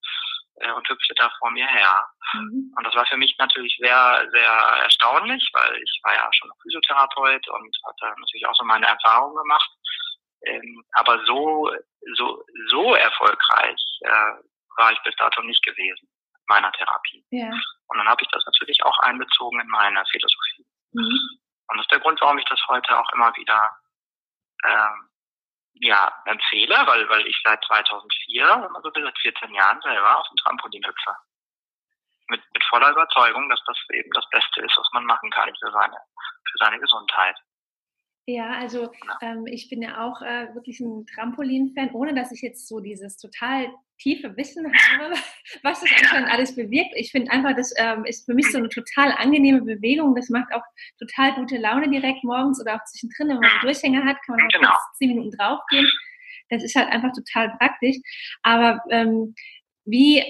äh, 0.56 0.72
und 0.72 0.88
hüpfte 0.90 1.14
da 1.16 1.30
vor 1.38 1.52
mir 1.52 1.68
her. 1.68 2.08
Mhm. 2.34 2.74
Und 2.76 2.84
das 2.88 2.96
war 2.96 3.06
für 3.06 3.18
mich 3.18 3.36
natürlich 3.38 3.78
sehr, 3.80 4.28
sehr 4.32 4.52
erstaunlich, 4.84 5.48
weil 5.54 5.76
ich 5.76 6.00
war 6.04 6.16
ja 6.16 6.30
schon 6.34 6.50
Physiotherapeut 6.64 7.48
und 7.48 7.78
hatte 7.86 8.20
natürlich 8.20 8.48
auch 8.48 8.56
so 8.56 8.66
meine 8.66 8.88
Erfahrungen 8.88 9.36
gemacht. 9.36 9.70
Ähm, 10.44 10.84
aber 10.94 11.24
so, 11.26 11.70
so, 12.16 12.44
so 12.70 12.96
erfolgreich 12.96 14.00
äh, 14.02 14.34
war 14.78 14.92
ich 14.92 15.00
bis 15.04 15.16
dato 15.18 15.44
nicht 15.44 15.64
gewesen 15.64 16.11
meiner 16.52 16.72
Therapie. 16.74 17.24
Ja. 17.32 17.50
Und 17.88 17.98
dann 17.98 18.08
habe 18.08 18.22
ich 18.22 18.30
das 18.30 18.46
natürlich 18.46 18.84
auch 18.84 19.00
einbezogen 19.00 19.60
in 19.62 19.68
meine 19.68 20.04
Philosophie. 20.12 20.66
Mhm. 20.92 21.20
Und 21.68 21.78
das 21.78 21.86
ist 21.86 21.92
der 21.92 22.00
Grund, 22.00 22.20
warum 22.20 22.38
ich 22.38 22.46
das 22.46 22.60
heute 22.68 23.00
auch 23.00 23.10
immer 23.14 23.34
wieder 23.38 23.72
ähm, 24.66 25.10
ja, 25.76 26.12
empfehle, 26.26 26.76
weil, 26.86 27.08
weil 27.10 27.26
ich 27.26 27.40
seit 27.46 27.64
2004, 27.64 28.70
also 28.76 28.92
seit 28.94 29.18
14 29.20 29.54
Jahren 29.54 29.82
selber 29.82 30.20
auf 30.20 30.28
dem 30.28 30.38
Trampolin 30.38 30.86
hüpfe. 30.86 31.16
Mit, 32.28 32.44
mit 32.54 32.64
voller 32.66 32.92
Überzeugung, 32.92 33.50
dass 33.50 33.64
das 33.66 33.78
eben 33.92 34.12
das 34.12 34.28
Beste 34.30 34.62
ist, 34.62 34.78
was 34.78 34.90
man 34.92 35.06
machen 35.06 35.32
kann 35.32 35.54
für 35.60 35.72
seine, 35.72 35.98
für 36.50 36.58
seine 36.60 36.80
Gesundheit. 36.80 37.38
Ja, 38.28 38.52
also 38.52 38.92
ähm, 39.22 39.48
ich 39.48 39.70
bin 39.70 39.82
ja 39.82 40.06
auch 40.06 40.22
äh, 40.22 40.54
wirklich 40.54 40.80
ein 40.80 41.06
Trampolin-Fan, 41.08 41.92
ohne 41.94 42.14
dass 42.14 42.32
ich 42.32 42.42
jetzt 42.42 42.68
so 42.68 42.80
dieses 42.80 43.18
total 43.18 43.68
tiefe 43.98 44.36
Wissen 44.38 44.66
habe, 44.66 45.16
was 45.64 45.82
das 45.82 45.90
anscheinend 46.00 46.32
alles 46.32 46.56
bewirkt. 46.56 46.94
Ich 46.96 47.12
finde 47.12 47.32
einfach, 47.32 47.56
das 47.56 47.74
ähm, 47.78 48.06
ist 48.06 48.26
für 48.26 48.36
mich 48.36 48.52
so 48.52 48.60
eine 48.60 48.70
total 48.70 49.12
angenehme 49.14 49.62
Bewegung. 49.62 50.16
Das 50.16 50.30
macht 50.30 50.54
auch 50.54 50.64
total 51.00 51.34
gute 51.34 51.58
Laune 51.58 51.90
direkt 51.90 52.24
morgens 52.24 52.62
oder 52.62 52.76
auch 52.76 52.84
zwischendrin, 52.86 53.30
wenn 53.30 53.40
man 53.40 53.50
einen 53.50 53.62
Durchhänger 53.62 54.06
hat, 54.06 54.18
kann 54.26 54.36
man 54.36 54.46
auch 54.46 54.60
genau. 54.60 54.74
zehn 54.98 55.10
Minuten 55.10 55.32
draufgehen. 55.38 55.90
Das 56.50 56.64
ist 56.64 56.76
halt 56.76 56.90
einfach 56.90 57.12
total 57.14 57.56
praktisch. 57.58 57.98
Aber 58.44 58.82
ähm, 58.92 59.34
wie 59.86 60.24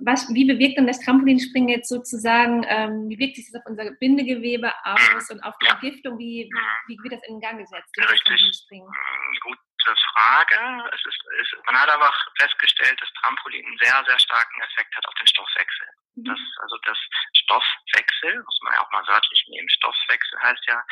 was, 0.00 0.28
wie 0.32 0.44
bewirkt 0.44 0.78
denn 0.78 0.86
das 0.86 1.00
Trampolinspringen 1.00 1.68
jetzt 1.68 1.88
sozusagen, 1.88 2.64
ähm, 2.68 3.08
wie 3.08 3.18
wirkt 3.18 3.36
sich 3.36 3.50
das 3.50 3.60
auf 3.60 3.66
unser 3.66 3.90
Bindegewebe 3.92 4.72
aus 4.84 5.30
und 5.30 5.40
auf 5.42 5.54
die 5.58 5.66
ja. 5.66 5.72
Entgiftung? 5.72 6.18
Wie, 6.18 6.50
wie 6.86 6.98
wird 7.02 7.12
das 7.12 7.28
in 7.28 7.40
Gang 7.40 7.58
gesetzt, 7.58 7.92
Trampolinspringen? 7.94 8.88
Hm, 8.88 9.38
gute 9.42 9.94
Frage. 10.12 10.90
Es 10.94 11.00
ist, 11.06 11.20
es, 11.40 11.48
man 11.66 11.80
hat 11.80 11.88
aber 11.88 12.12
festgestellt, 12.38 13.00
dass 13.00 13.12
Trampolin 13.20 13.64
einen 13.66 13.78
sehr, 13.78 14.04
sehr 14.06 14.18
starken 14.18 14.60
Effekt 14.62 14.96
hat 14.96 15.06
auf 15.06 15.14
den 15.14 15.26
Stoffwechsel. 15.26 15.86
Mhm. 16.14 16.24
Das, 16.24 16.40
also 16.62 16.76
das 16.84 16.98
Stoffwechsel, 17.34 18.42
muss 18.42 18.58
man 18.62 18.74
ja 18.74 18.80
auch 18.84 18.90
mal 18.92 19.06
wörtlich 19.06 19.44
nehmen, 19.48 19.68
Stoffwechsel 19.68 20.38
heißt 20.42 20.64
ja, 20.68 20.82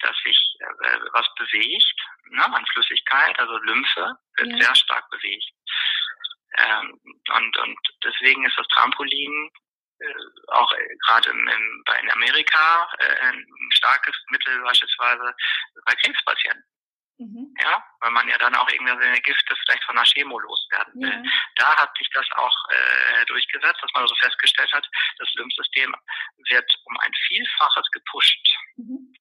dass 0.00 0.16
sich 0.24 0.38
äh, 0.60 0.98
was 1.12 1.26
bewegt 1.38 2.00
ne, 2.30 2.44
an 2.44 2.66
Flüssigkeit, 2.66 3.38
also 3.38 3.56
Lymphe 3.58 4.18
wird 4.36 4.50
ja. 4.50 4.58
sehr 4.58 4.74
stark 4.74 5.08
bewegt. 5.10 5.50
Ähm, 6.58 7.00
und, 7.34 7.56
und 7.58 7.78
deswegen 8.04 8.44
ist 8.44 8.56
das 8.56 8.68
Trampolin 8.68 9.50
äh, 10.00 10.14
auch 10.48 10.72
äh, 10.72 10.96
gerade 11.06 11.30
im, 11.30 11.48
im, 11.48 11.84
in 12.02 12.10
Amerika 12.10 12.88
äh, 12.98 13.16
ein 13.28 13.46
starkes 13.70 14.16
Mittel 14.30 14.60
beispielsweise 14.62 15.34
bei 15.86 15.94
Krebspatienten. 15.94 16.64
Mhm. 17.18 17.54
Ja, 17.62 17.82
weil 18.00 18.10
man 18.10 18.28
ja 18.28 18.36
dann 18.38 18.56
auch 18.56 18.68
irgendwelche 18.68 19.22
Gifte 19.22 19.54
vielleicht 19.56 19.84
von 19.84 19.94
der 19.94 20.04
Chemo 20.04 20.38
loswerden 20.38 21.00
will. 21.00 21.22
Ja. 21.24 21.30
Da 21.56 21.76
hat 21.76 21.96
sich 21.96 22.10
das 22.10 22.26
auch 22.32 22.56
äh, 22.70 23.24
durchgesetzt, 23.26 23.80
dass 23.80 23.92
man 23.94 24.02
also 24.02 24.16
festgestellt 24.16 24.72
hat, 24.72 24.84
das 25.18 25.32
Lymphsystem 25.34 25.94
wird 26.50 26.74
um 26.84 26.98
ein 26.98 27.12
Vielfaches 27.28 27.88
gepusht. 27.92 28.56
Mhm. 28.76 29.14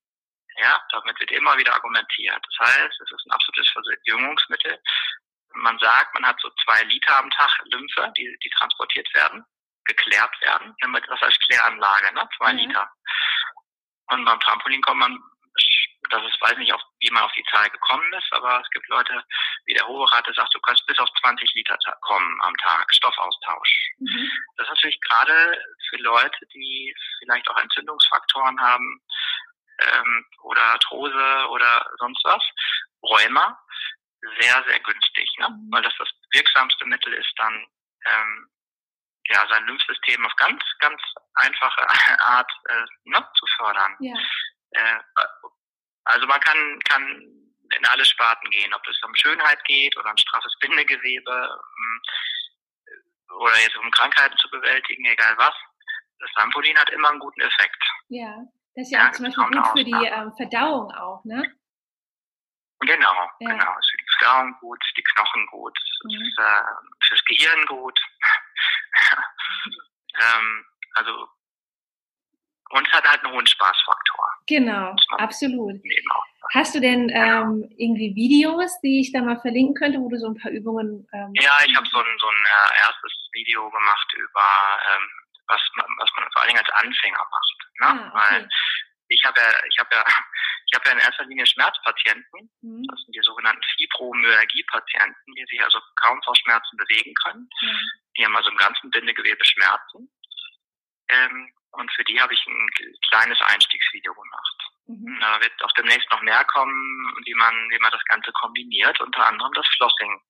Ja, 0.57 0.81
damit 0.91 1.19
wird 1.19 1.31
immer 1.31 1.57
wieder 1.57 1.73
argumentiert. 1.73 2.43
Das 2.57 2.67
heißt, 2.67 3.01
es 3.01 3.11
ist 3.11 3.25
ein 3.25 3.31
absolutes 3.31 3.69
Verjüngungsmittel 3.69 4.79
man 5.55 5.77
sagt, 5.79 6.13
man 6.13 6.25
hat 6.25 6.39
so 6.41 6.49
zwei 6.63 6.83
Liter 6.83 7.17
am 7.17 7.29
Tag 7.31 7.51
Lymphe, 7.65 8.11
die, 8.17 8.37
die 8.43 8.49
transportiert 8.57 9.07
werden, 9.13 9.43
geklärt 9.85 10.33
werden. 10.41 10.75
Das 10.81 11.21
heißt 11.21 11.41
Kläranlage, 11.47 12.13
ne? 12.13 12.27
zwei 12.37 12.53
mhm. 12.53 12.59
Liter. 12.59 12.89
Und 14.09 14.25
beim 14.25 14.39
Trampolin 14.39 14.81
kommt 14.81 14.99
man, 14.99 15.19
das 16.09 16.23
ist, 16.23 16.41
weiß 16.41 16.57
nicht, 16.57 16.73
auf, 16.73 16.81
wie 16.99 17.09
man 17.11 17.23
auf 17.23 17.31
die 17.33 17.45
Zahl 17.51 17.69
gekommen 17.69 18.11
ist, 18.13 18.31
aber 18.31 18.61
es 18.61 18.69
gibt 18.71 18.87
Leute, 18.89 19.23
wie 19.65 19.73
der 19.73 19.87
hohe 19.87 20.11
Rate 20.11 20.33
sagt, 20.33 20.53
du 20.53 20.59
kannst 20.59 20.85
bis 20.85 20.99
auf 20.99 21.09
20 21.21 21.53
Liter 21.53 21.77
kommen 22.01 22.39
am 22.41 22.55
Tag, 22.57 22.93
Stoffaustausch. 22.93 23.91
Mhm. 23.99 24.31
Das 24.57 24.67
ist 24.67 24.73
natürlich 24.73 25.01
gerade 25.01 25.61
für 25.89 25.97
Leute, 25.97 26.45
die 26.53 26.93
vielleicht 27.19 27.47
auch 27.49 27.57
Entzündungsfaktoren 27.57 28.59
haben, 28.59 29.01
ähm, 29.79 30.25
oder 30.43 30.61
Arthrose 30.61 31.47
oder 31.49 31.85
sonst 31.97 32.23
was, 32.23 32.43
Rheuma, 33.03 33.57
sehr, 34.39 34.63
sehr 34.67 34.79
günstig, 34.79 35.29
ne? 35.37 35.49
Mhm. 35.49 35.71
weil 35.71 35.81
das 35.83 35.93
das 35.97 36.09
wirksamste 36.31 36.85
Mittel 36.85 37.13
ist, 37.13 37.33
dann 37.37 37.65
ähm, 38.05 38.49
ja, 39.27 39.45
sein 39.49 39.65
Lymphsystem 39.65 40.25
auf 40.25 40.35
ganz, 40.35 40.61
ganz 40.79 41.01
einfache 41.35 41.87
Art 42.19 42.51
äh, 42.69 42.85
ne, 43.05 43.27
zu 43.37 43.45
fördern. 43.57 43.95
Ja. 43.99 44.15
Äh, 44.71 44.99
also 46.05 46.27
man 46.27 46.39
kann, 46.41 46.79
kann 46.89 47.03
in 47.77 47.85
alle 47.85 48.05
Sparten 48.05 48.49
gehen, 48.51 48.73
ob 48.73 48.85
es 48.87 49.01
um 49.03 49.15
Schönheit 49.15 49.63
geht 49.65 49.95
oder 49.97 50.11
um 50.11 50.17
straffes 50.17 50.53
Bindegewebe 50.59 51.31
ähm, 51.31 52.01
oder 53.39 53.57
jetzt 53.61 53.77
um 53.77 53.89
Krankheiten 53.91 54.37
zu 54.37 54.49
bewältigen, 54.49 55.05
egal 55.05 55.37
was. 55.37 55.55
Das 56.19 56.31
Trampolin 56.33 56.77
hat 56.77 56.89
immer 56.89 57.09
einen 57.09 57.19
guten 57.19 57.41
Effekt. 57.41 57.83
Ja, 58.09 58.43
das 58.75 58.87
ist 58.87 58.91
ja, 58.91 58.99
ja 58.99 59.07
auch 59.07 59.11
zum 59.11 59.25
Beispiel 59.25 59.45
gut 59.45 59.67
für 59.67 59.83
die 59.83 59.91
ähm, 59.91 60.31
Verdauung 60.33 60.91
auch, 60.91 61.23
ne? 61.25 61.55
Genau, 62.85 63.29
ja. 63.39 63.49
genau. 63.49 63.77
Ist 63.79 63.91
für 63.91 63.97
die 63.97 64.11
Verdauung 64.17 64.55
gut, 64.59 64.83
die 64.97 65.03
Knochen 65.03 65.45
gut, 65.47 65.77
mhm. 66.03 66.21
ist, 66.21 66.39
äh, 66.39 67.07
fürs 67.07 67.23
Gehirn 67.25 67.65
gut. 67.65 67.99
ähm, 70.19 70.65
also 70.95 71.27
und 72.73 72.87
es 72.87 72.93
hat 72.93 73.07
halt 73.07 73.23
einen 73.23 73.33
hohen 73.33 73.45
Spaßfaktor. 73.45 74.25
Genau, 74.47 74.95
absolut. 75.19 75.79
Hast 76.53 76.73
du 76.73 76.81
denn 76.81 77.07
ähm, 77.13 77.69
irgendwie 77.77 78.15
Videos, 78.15 78.79
die 78.81 79.01
ich 79.01 79.11
da 79.11 79.21
mal 79.21 79.39
verlinken 79.41 79.75
könnte, 79.75 79.99
wo 79.99 80.09
du 80.09 80.17
so 80.17 80.27
ein 80.27 80.37
paar 80.41 80.51
Übungen... 80.51 81.07
Ähm, 81.13 81.31
ja, 81.35 81.53
ich 81.65 81.75
habe 81.75 81.85
so 81.85 81.99
ein, 81.99 82.17
so 82.19 82.27
ein 82.27 82.41
äh, 82.45 82.87
erstes 82.87 83.13
Video 83.33 83.69
gemacht 83.69 84.13
über, 84.17 84.79
ähm, 84.89 85.07
was, 85.47 85.61
man, 85.75 85.85
was 85.99 86.09
man 86.15 86.25
vor 86.33 86.41
allen 86.41 86.49
Dingen 86.49 86.65
als 86.65 86.75
Anfänger 86.83 87.25
macht. 87.29 87.57
Ne? 87.79 87.87
Ah, 87.87 88.07
okay. 88.09 88.35
Weil 88.35 88.49
ich 89.13 89.23
habe 89.25 89.39
ja, 89.39 89.49
ich 89.69 89.77
habe 89.79 89.89
ja, 89.95 90.03
ich 90.67 90.75
habe 90.75 90.85
ja 90.85 90.91
in 90.93 90.99
erster 90.99 91.25
Linie 91.25 91.45
Schmerzpatienten. 91.45 92.49
Mhm. 92.61 92.83
Das 92.89 92.99
sind 93.01 93.15
die 93.15 93.23
sogenannten 93.23 93.63
Fibromyalgie-Patienten, 93.75 95.33
die 95.35 95.45
sich 95.49 95.63
also 95.63 95.79
kaum 96.01 96.21
vor 96.23 96.35
Schmerzen 96.35 96.77
bewegen 96.77 97.13
können. 97.25 97.49
Mhm. 97.61 97.89
Die 98.17 98.25
haben 98.25 98.35
also 98.35 98.49
im 98.49 98.57
ganzen 98.57 98.89
Bindegewebe 98.91 99.45
Schmerzen. 99.45 100.09
Ähm, 101.09 101.53
und 101.71 101.91
für 101.93 102.03
die 102.03 102.19
habe 102.21 102.33
ich 102.33 102.45
ein 102.45 102.69
kleines 103.09 103.39
Einstiegsvideo 103.41 104.13
gemacht. 104.13 104.57
Mhm. 104.87 105.17
Da 105.19 105.41
wird 105.41 105.63
auch 105.63 105.71
demnächst 105.73 106.09
noch 106.11 106.21
mehr 106.21 106.43
kommen, 106.45 107.15
wie 107.25 107.33
man, 107.33 107.53
wie 107.69 107.79
man 107.79 107.91
das 107.91 108.03
Ganze 108.05 108.31
kombiniert, 108.33 108.99
unter 109.01 109.25
anderem 109.25 109.53
das 109.53 109.67
Flossing. 109.77 110.21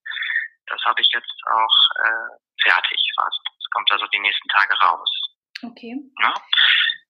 Das 0.68 0.82
habe 0.86 1.02
ich 1.02 1.10
jetzt 1.12 1.34
auch 1.52 1.78
äh, 2.06 2.64
fertig 2.64 3.02
fast. 3.16 3.42
Das 3.46 3.70
kommt 3.72 3.92
also 3.92 4.08
die 4.08 4.20
nächsten 4.20 4.48
Tage 4.50 4.74
raus. 4.80 5.12
Okay. 5.62 5.96
Ja? 6.22 6.34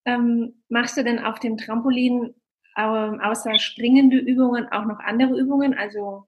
Ähm, 0.05 0.63
machst 0.69 0.97
du 0.97 1.03
denn 1.03 1.23
auf 1.23 1.39
dem 1.39 1.57
Trampolin 1.57 2.35
ähm, 2.77 3.21
außer 3.21 3.57
springende 3.59 4.17
Übungen 4.17 4.67
auch 4.71 4.85
noch 4.85 4.99
andere 4.99 5.39
Übungen? 5.39 5.73
Also 5.73 6.27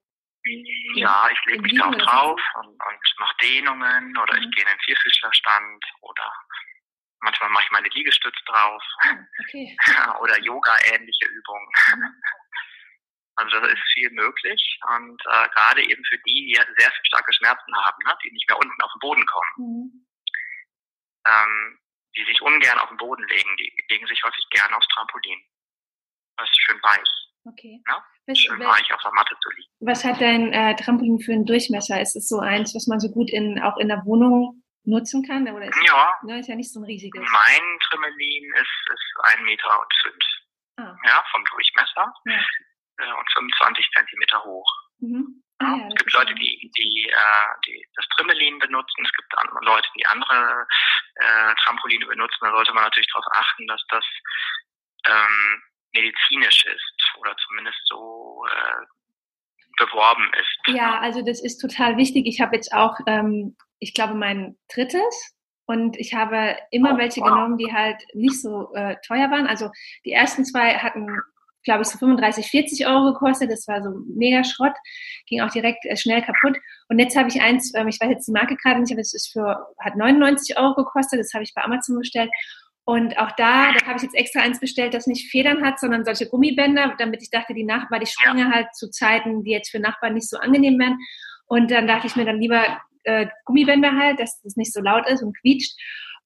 ja, 0.95 1.27
ich 1.31 1.39
lege 1.47 1.61
mich 1.63 1.75
da 1.75 1.87
auch 1.87 1.95
drauf 1.95 2.41
und, 2.59 2.67
und 2.67 3.15
mache 3.19 3.35
Dehnungen 3.41 4.15
oder 4.17 4.37
mhm. 4.37 4.43
ich 4.43 4.55
gehe 4.55 4.63
in 4.63 4.69
den 4.69 4.79
Vierfüßlerstand 4.85 5.85
oder 6.01 6.31
Manchmal 7.25 7.49
mache 7.49 7.63
ich 7.63 7.71
meine 7.71 7.87
Liegestütz 7.89 8.35
drauf. 8.45 8.83
Ah, 8.99 9.17
okay. 9.41 9.75
Oder 10.21 10.39
Yoga-ähnliche 10.41 11.25
Übungen. 11.25 11.67
Mhm. 11.95 12.21
Also 13.37 13.59
da 13.59 13.67
ist 13.67 13.81
viel 13.93 14.09
möglich 14.11 14.79
und 14.95 15.21
äh, 15.25 15.49
gerade 15.49 15.83
eben 15.83 16.03
für 16.05 16.17
die, 16.19 16.45
die 16.45 16.53
sehr 16.77 16.91
starke 17.03 17.33
Schmerzen 17.33 17.75
haben, 17.75 18.03
ne, 18.05 18.15
die 18.23 18.31
nicht 18.31 18.47
mehr 18.47 18.57
unten 18.57 18.81
auf 18.81 18.91
den 18.93 18.99
Boden 18.99 19.25
kommen, 19.25 19.51
mhm. 19.57 20.07
ähm, 21.27 21.79
die 22.17 22.25
sich 22.25 22.41
ungern 22.41 22.79
auf 22.79 22.89
den 22.89 22.97
Boden 22.97 23.27
legen, 23.27 23.49
die 23.57 23.71
legen 23.89 24.07
sich 24.07 24.21
häufig 24.23 24.45
gern 24.51 24.73
aufs 24.73 24.87
Trampolin. 24.87 25.39
Das 26.37 26.49
ist 26.49 26.61
schön 26.61 26.79
weich. 26.81 27.25
Okay. 27.45 27.81
Ne? 27.87 27.95
Was, 28.27 28.39
schön 28.39 28.59
weich 28.59 28.93
auf 28.93 29.01
der 29.01 29.13
Matte 29.13 29.35
zu 29.39 29.49
liegen. 29.51 29.71
Was 29.79 30.03
hat 30.03 30.19
dein 30.19 30.51
äh, 30.51 30.75
Trampolin 30.75 31.19
für 31.19 31.33
einen 31.33 31.45
Durchmesser? 31.45 32.01
Ist 32.01 32.15
es 32.15 32.27
so 32.27 32.39
eins, 32.39 32.73
was 32.73 32.87
man 32.87 32.99
so 32.99 33.09
gut 33.09 33.29
in 33.31 33.61
auch 33.61 33.77
in 33.77 33.87
der 33.87 34.03
Wohnung 34.05 34.63
nutzen 34.83 35.23
kann? 35.23 35.47
Oder 35.47 35.67
ist 35.67 35.77
ja. 35.85 36.09
Ne, 36.23 36.39
ist 36.39 36.49
ja 36.49 36.55
nicht 36.55 36.73
so 36.73 36.79
ein 36.79 36.85
riesiges. 36.85 37.21
Mein 37.21 37.79
Tremelin 37.89 38.53
ist, 38.55 38.93
ist 38.93 39.13
ein 39.23 39.43
Meter 39.43 39.79
und 39.79 39.93
fünf. 40.01 40.25
Ah. 40.77 40.97
Ja, 41.05 41.23
vom 41.31 41.43
Durchmesser. 41.45 42.13
Ja. 42.25 42.41
Äh, 42.97 43.13
und 43.13 43.31
25 43.33 43.91
Zentimeter 43.95 44.43
hoch. 44.43 44.73
Mhm. 44.99 45.43
Ja, 45.61 45.87
es 45.87 45.95
gibt 45.95 46.13
Leute, 46.13 46.35
die, 46.35 46.71
die, 46.77 47.09
äh, 47.09 47.53
die 47.65 47.85
das 47.95 48.05
Trimmelin 48.15 48.59
benutzen. 48.59 49.05
Es 49.05 49.11
gibt 49.13 49.37
andere 49.37 49.59
Leute, 49.63 49.87
die 49.97 50.05
andere 50.05 50.67
äh, 51.15 51.55
Trampoline 51.63 52.05
benutzen. 52.05 52.37
Da 52.41 52.51
sollte 52.51 52.73
man 52.73 52.83
natürlich 52.83 53.07
darauf 53.13 53.25
achten, 53.31 53.67
dass 53.67 53.81
das 53.89 54.05
ähm, 55.07 55.61
medizinisch 55.93 56.65
ist 56.65 57.17
oder 57.17 57.35
zumindest 57.37 57.79
so 57.85 58.45
äh, 58.51 58.85
beworben 59.77 60.29
ist. 60.33 60.75
Ja, 60.75 60.99
also 60.99 61.21
das 61.21 61.41
ist 61.41 61.59
total 61.59 61.95
wichtig. 61.95 62.25
Ich 62.27 62.41
habe 62.41 62.55
jetzt 62.55 62.73
auch 62.73 62.97
ähm, 63.07 63.55
ich 63.79 63.93
glaube, 63.93 64.15
mein 64.15 64.57
drittes. 64.73 65.33
Und 65.67 65.97
ich 65.97 66.13
habe 66.13 66.57
immer 66.69 66.93
oh, 66.93 66.97
welche 66.97 67.21
wow. 67.21 67.29
genommen, 67.29 67.57
die 67.57 67.73
halt 67.73 67.97
nicht 68.13 68.39
so 68.39 68.71
äh, 68.75 68.97
teuer 69.05 69.31
waren. 69.31 69.47
Also 69.47 69.71
die 70.05 70.11
ersten 70.11 70.45
zwei 70.45 70.75
hatten, 70.77 71.07
glaube 71.65 71.81
ich, 71.81 71.87
so 71.87 71.97
35, 71.97 72.47
40 72.47 72.87
Euro 72.87 73.13
gekostet. 73.13 73.51
Das 73.51 73.67
war 73.67 73.83
so 73.83 73.89
mega 74.07 74.43
Schrott. 74.43 74.73
Ging 75.27 75.41
auch 75.41 75.51
direkt 75.51 75.85
äh, 75.85 75.97
schnell 75.97 76.21
kaputt. 76.21 76.57
Und 76.87 76.99
jetzt 76.99 77.17
habe 77.17 77.27
ich 77.27 77.41
eins, 77.41 77.73
ähm, 77.75 77.87
ich 77.87 77.99
weiß 77.99 78.09
jetzt 78.09 78.27
die 78.27 78.31
Marke 78.31 78.55
gerade 78.55 78.79
nicht, 78.79 78.91
aber 78.91 79.01
es 79.01 79.13
ist 79.13 79.31
für, 79.33 79.67
hat 79.79 79.95
99 79.97 80.57
Euro 80.57 80.75
gekostet. 80.75 81.19
Das 81.19 81.33
habe 81.33 81.43
ich 81.43 81.53
bei 81.53 81.63
Amazon 81.63 81.97
bestellt. 81.97 82.29
Und 82.85 83.17
auch 83.17 83.31
da, 83.31 83.73
da 83.73 83.85
habe 83.87 83.97
ich 83.97 84.03
jetzt 84.03 84.15
extra 84.15 84.41
eins 84.41 84.59
bestellt, 84.59 84.93
das 84.93 85.07
nicht 85.07 85.31
Federn 85.31 85.65
hat, 85.65 85.79
sondern 85.79 86.05
solche 86.05 86.29
Gummibänder, 86.29 86.93
damit 86.99 87.23
ich 87.23 87.31
dachte, 87.31 87.55
die 87.55 87.63
Nachbarn, 87.63 87.99
die 87.99 88.05
Sprünge 88.05 88.51
halt 88.51 88.67
zu 88.75 88.91
Zeiten, 88.91 89.43
die 89.43 89.51
jetzt 89.51 89.71
für 89.71 89.79
Nachbarn 89.79 90.13
nicht 90.13 90.29
so 90.29 90.37
angenehm 90.37 90.77
wären. 90.77 90.99
Und 91.47 91.71
dann 91.71 91.87
dachte 91.87 92.05
ich 92.05 92.15
mir 92.15 92.25
dann 92.25 92.39
lieber, 92.39 92.79
äh, 93.03 93.27
Gummibänder 93.45 93.97
halt, 93.97 94.19
dass 94.19 94.39
es 94.43 94.55
nicht 94.55 94.71
so 94.71 94.81
laut 94.81 95.09
ist 95.09 95.23
und 95.23 95.35
quietscht. 95.39 95.75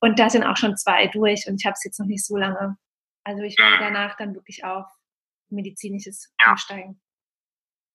Und 0.02 0.20
da 0.20 0.30
sind 0.30 0.44
auch 0.44 0.58
schon 0.58 0.76
zwei 0.76 1.08
durch 1.08 1.46
und 1.48 1.56
ich 1.60 1.66
habe 1.66 1.74
es 1.74 1.84
jetzt 1.84 2.00
noch 2.00 2.08
nicht 2.08 2.26
so 2.26 2.36
lange. 2.36 2.78
Also 3.24 3.44
ich 3.44 3.58
werde 3.58 3.78
danach 3.80 4.16
dann 4.18 4.34
wirklich 4.34 4.64
auf 4.64 4.86
medizinisches 5.50 6.34
ja. 6.42 6.52
umsteigen. 6.52 7.02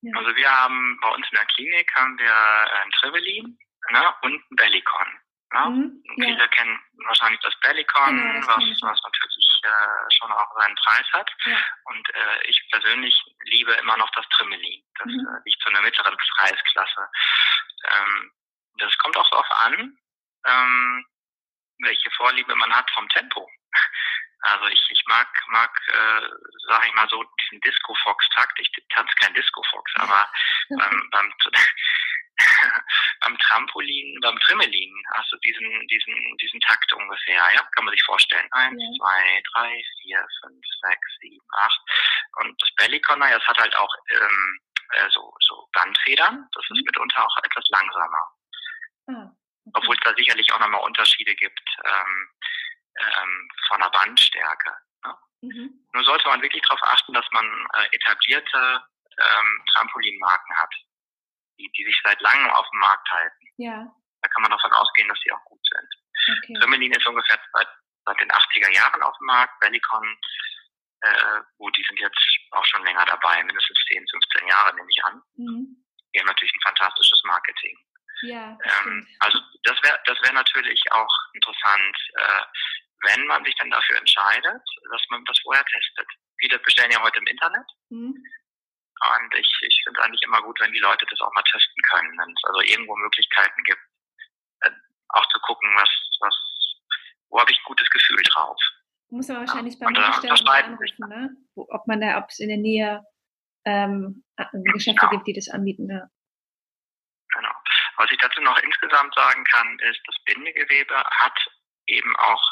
Ja. 0.03 0.19
Also 0.19 0.37
wir 0.37 0.51
haben 0.51 0.99
bei 1.01 1.09
uns 1.11 1.27
in 1.31 1.37
der 1.37 1.47
Klinik 1.47 1.91
haben 1.95 2.19
wir 2.19 2.35
ein 2.83 2.91
Trevelin 2.93 3.59
ne, 3.91 4.15
und 4.23 4.35
ein 4.35 4.57
Bellicon. 4.57 5.07
Ne? 5.53 5.71
Mhm, 5.71 6.03
Viele 6.17 6.39
ja. 6.39 6.49
kennen 6.49 6.79
wahrscheinlich 7.07 7.41
das 7.41 7.55
Bellicon, 7.61 8.17
genau, 8.17 8.47
was, 8.49 8.83
was 8.83 9.01
natürlich 9.03 9.61
äh, 9.63 10.13
schon 10.13 10.33
auch 10.33 10.53
seinen 10.61 10.75
Preis 10.77 11.07
hat. 11.13 11.31
Ja. 11.47 11.57
Und 11.85 12.09
äh, 12.15 12.49
ich 12.49 12.61
persönlich 12.71 13.15
liebe 13.45 13.73
immer 13.73 13.97
noch 13.97 14.11
das 14.11 14.29
Tremelin. 14.31 14.83
Das 14.99 15.07
mhm. 15.07 15.27
äh, 15.27 15.41
liegt 15.45 15.63
so 15.63 15.69
in 15.69 15.75
der 15.75 15.83
mittleren 15.85 16.17
Preisklasse. 16.37 17.09
Ähm, 17.93 18.33
das 18.79 18.99
kommt 18.99 19.17
auch 19.17 19.31
darauf 19.31 19.51
an, 19.51 19.97
ähm, 20.47 21.07
welche 21.79 22.11
Vorliebe 22.11 22.55
man 22.57 22.75
hat 22.75 22.91
vom 22.91 23.09
Tempo. 23.09 23.49
Also 24.47 24.67
ich, 24.67 24.87
ich 24.91 25.03
mag, 25.07 25.27
mag 25.49 25.71
äh, 25.89 26.29
sage 26.67 26.89
ich 26.89 26.95
mal 26.95 27.09
so, 27.09 27.23
diesen 27.43 27.61
Disco-Fox-Takt. 27.61 28.59
Ich 28.61 28.71
tanze 28.91 29.15
kein 29.21 29.35
Disco-Fox, 29.35 29.93
aber 29.97 30.29
beim, 30.71 31.11
beim, 31.11 31.33
beim 33.21 33.39
Trampolin, 33.39 34.19
beim 34.21 34.39
Trimmelin 34.41 34.95
hast 35.15 35.33
du 35.33 35.37
diesen, 35.39 35.87
diesen, 35.89 36.37
diesen 36.39 36.61
Takt 36.61 36.93
ungefähr, 36.93 37.43
ja? 37.55 37.63
Kann 37.75 37.85
man 37.85 37.93
sich 37.93 38.03
vorstellen. 38.03 38.49
Eins, 38.53 38.81
ja. 38.81 38.99
zwei, 38.99 39.43
drei, 39.53 39.85
vier, 40.03 40.27
fünf, 40.43 40.65
sechs, 40.83 41.17
sieben, 41.21 41.47
acht. 41.53 41.81
Und 42.41 42.61
das 42.61 42.71
Bellyconner, 42.77 43.31
das 43.31 43.47
hat 43.47 43.59
halt 43.59 43.77
auch 43.77 43.95
ähm, 44.11 44.61
äh, 44.93 45.11
so, 45.11 45.35
so 45.41 45.69
Bandfedern. 45.73 46.49
Das 46.53 46.65
ist 46.65 46.79
mhm. 46.79 46.85
mitunter 46.85 47.25
auch 47.25 47.37
etwas 47.45 47.65
langsamer. 47.69 48.31
Ah, 49.07 49.13
okay. 49.13 49.71
Obwohl 49.75 49.97
es 49.97 50.03
da 50.05 50.15
sicherlich 50.15 50.53
auch 50.53 50.61
nochmal 50.61 50.83
Unterschiede 50.83 51.35
gibt 51.35 51.63
ähm, 51.85 52.31
ähm, 53.01 53.49
von 53.69 53.81
der 53.81 53.91
Bandstärke. 53.91 54.77
Mhm. 55.49 55.87
Nur 55.93 56.05
sollte 56.05 56.29
man 56.29 56.43
wirklich 56.43 56.63
darauf 56.63 56.83
achten, 56.83 57.13
dass 57.13 57.27
man 57.33 57.47
äh, 57.75 57.87
etablierte 57.93 58.83
ähm, 59.19 59.65
Trampolinmarken 59.73 60.57
hat, 60.57 60.75
die, 61.59 61.71
die 61.77 61.85
sich 61.85 62.01
seit 62.05 62.21
langem 62.21 62.51
auf 62.51 62.67
dem 62.71 62.81
Markt 62.81 63.09
halten. 63.11 63.47
Ja. 63.59 63.87
Da 64.23 64.29
kann 64.29 64.43
man 64.43 64.51
davon 64.51 64.73
ausgehen, 64.73 65.09
dass 65.09 65.21
sie 65.21 65.33
auch 65.33 65.45
gut 65.45 65.61
sind. 65.63 66.39
Okay. 66.39 66.55
Trimmelin 66.59 66.93
ist 66.93 67.07
ungefähr 67.07 67.39
seit, 67.53 67.69
seit 68.07 68.21
den 68.21 68.31
80er 68.31 68.75
Jahren 68.75 69.03
auf 69.03 69.17
dem 69.19 69.27
Markt, 69.27 69.61
Bellicon, 69.61 70.19
äh, 71.03 71.41
gut, 71.59 71.77
die 71.77 71.85
sind 71.87 72.01
jetzt 72.01 72.19
auch 72.53 72.65
schon 72.65 72.85
länger 72.85 73.05
dabei, 73.05 73.43
mindestens 73.45 73.79
10, 73.89 74.07
15 74.09 74.49
Jahre 74.49 74.75
nehme 74.75 74.89
ich 74.89 75.05
an. 75.05 75.23
Mhm. 75.37 75.85
Die 76.15 76.21
haben 76.21 76.27
natürlich 76.27 76.55
ein 76.55 76.69
fantastisches 76.69 77.23
Marketing. 77.25 77.77
Ja, 78.23 78.57
ähm, 78.63 79.07
also 79.19 79.39
das 79.65 79.77
wäre 79.83 79.99
das 80.07 80.21
wäre 80.23 80.33
natürlich 80.33 80.81
auch 80.93 81.15
interessant, 81.35 81.97
äh, 82.15 82.43
wenn 83.05 83.27
man 83.27 83.45
sich 83.45 83.55
dann 83.57 83.71
dafür 83.71 83.99
entscheidet, 83.99 84.63
dass 84.91 85.03
man 85.11 85.25
das 85.25 85.39
vorher 85.41 85.65
testet. 85.65 86.09
Viele 86.39 86.59
bestellen 86.59 86.91
ja 86.91 87.03
heute 87.03 87.19
im 87.19 87.27
Internet. 87.27 87.67
Mhm. 87.91 88.15
Und 88.15 89.35
ich, 89.35 89.59
ich 89.63 89.81
finde 89.85 90.01
es 90.01 90.07
eigentlich 90.07 90.23
immer 90.23 90.43
gut, 90.43 90.59
wenn 90.61 90.73
die 90.73 90.79
Leute 90.79 91.07
das 91.11 91.21
auch 91.21 91.33
mal 91.35 91.43
testen 91.43 91.83
können, 91.91 92.19
wenn 92.19 92.33
es 92.33 92.45
also 92.45 92.61
irgendwo 92.61 92.97
Möglichkeiten 92.97 93.63
gibt, 93.65 93.83
äh, 94.61 94.71
auch 95.11 95.29
zu 95.29 95.39
gucken, 95.41 95.69
was, 95.77 95.91
was, 96.21 96.35
wo 97.31 97.41
habe 97.41 97.51
ich 97.51 97.59
ein 97.59 97.67
gutes 97.67 97.91
Gefühl 97.91 98.23
drauf. 98.33 98.59
Muss 99.11 99.29
man 99.29 99.47
wahrscheinlich 99.47 99.75
ja, 99.79 99.87
beim 99.87 99.95
Hersteller 99.95 100.65
anrufen, 100.65 101.09
ne? 101.09 101.37
ob 101.55 101.87
man 101.87 102.01
da, 102.01 102.19
ob 102.19 102.31
es 102.31 102.39
in 102.39 102.49
der 102.49 102.59
Nähe 102.59 103.05
ähm, 103.65 104.25
Geschäfte 104.73 105.01
genau. 105.01 105.11
gibt, 105.11 105.27
die 105.27 105.35
das 105.35 105.49
anbieten. 105.49 105.91
Ja. 105.91 106.09
Was 107.97 108.11
ich 108.11 108.19
dazu 108.19 108.41
noch 108.41 108.59
insgesamt 108.59 109.15
sagen 109.15 109.45
kann, 109.45 109.79
ist, 109.81 110.01
das 110.07 110.17
Bindegewebe 110.25 110.97
hat 110.97 111.39
eben 111.87 112.17
auch 112.17 112.43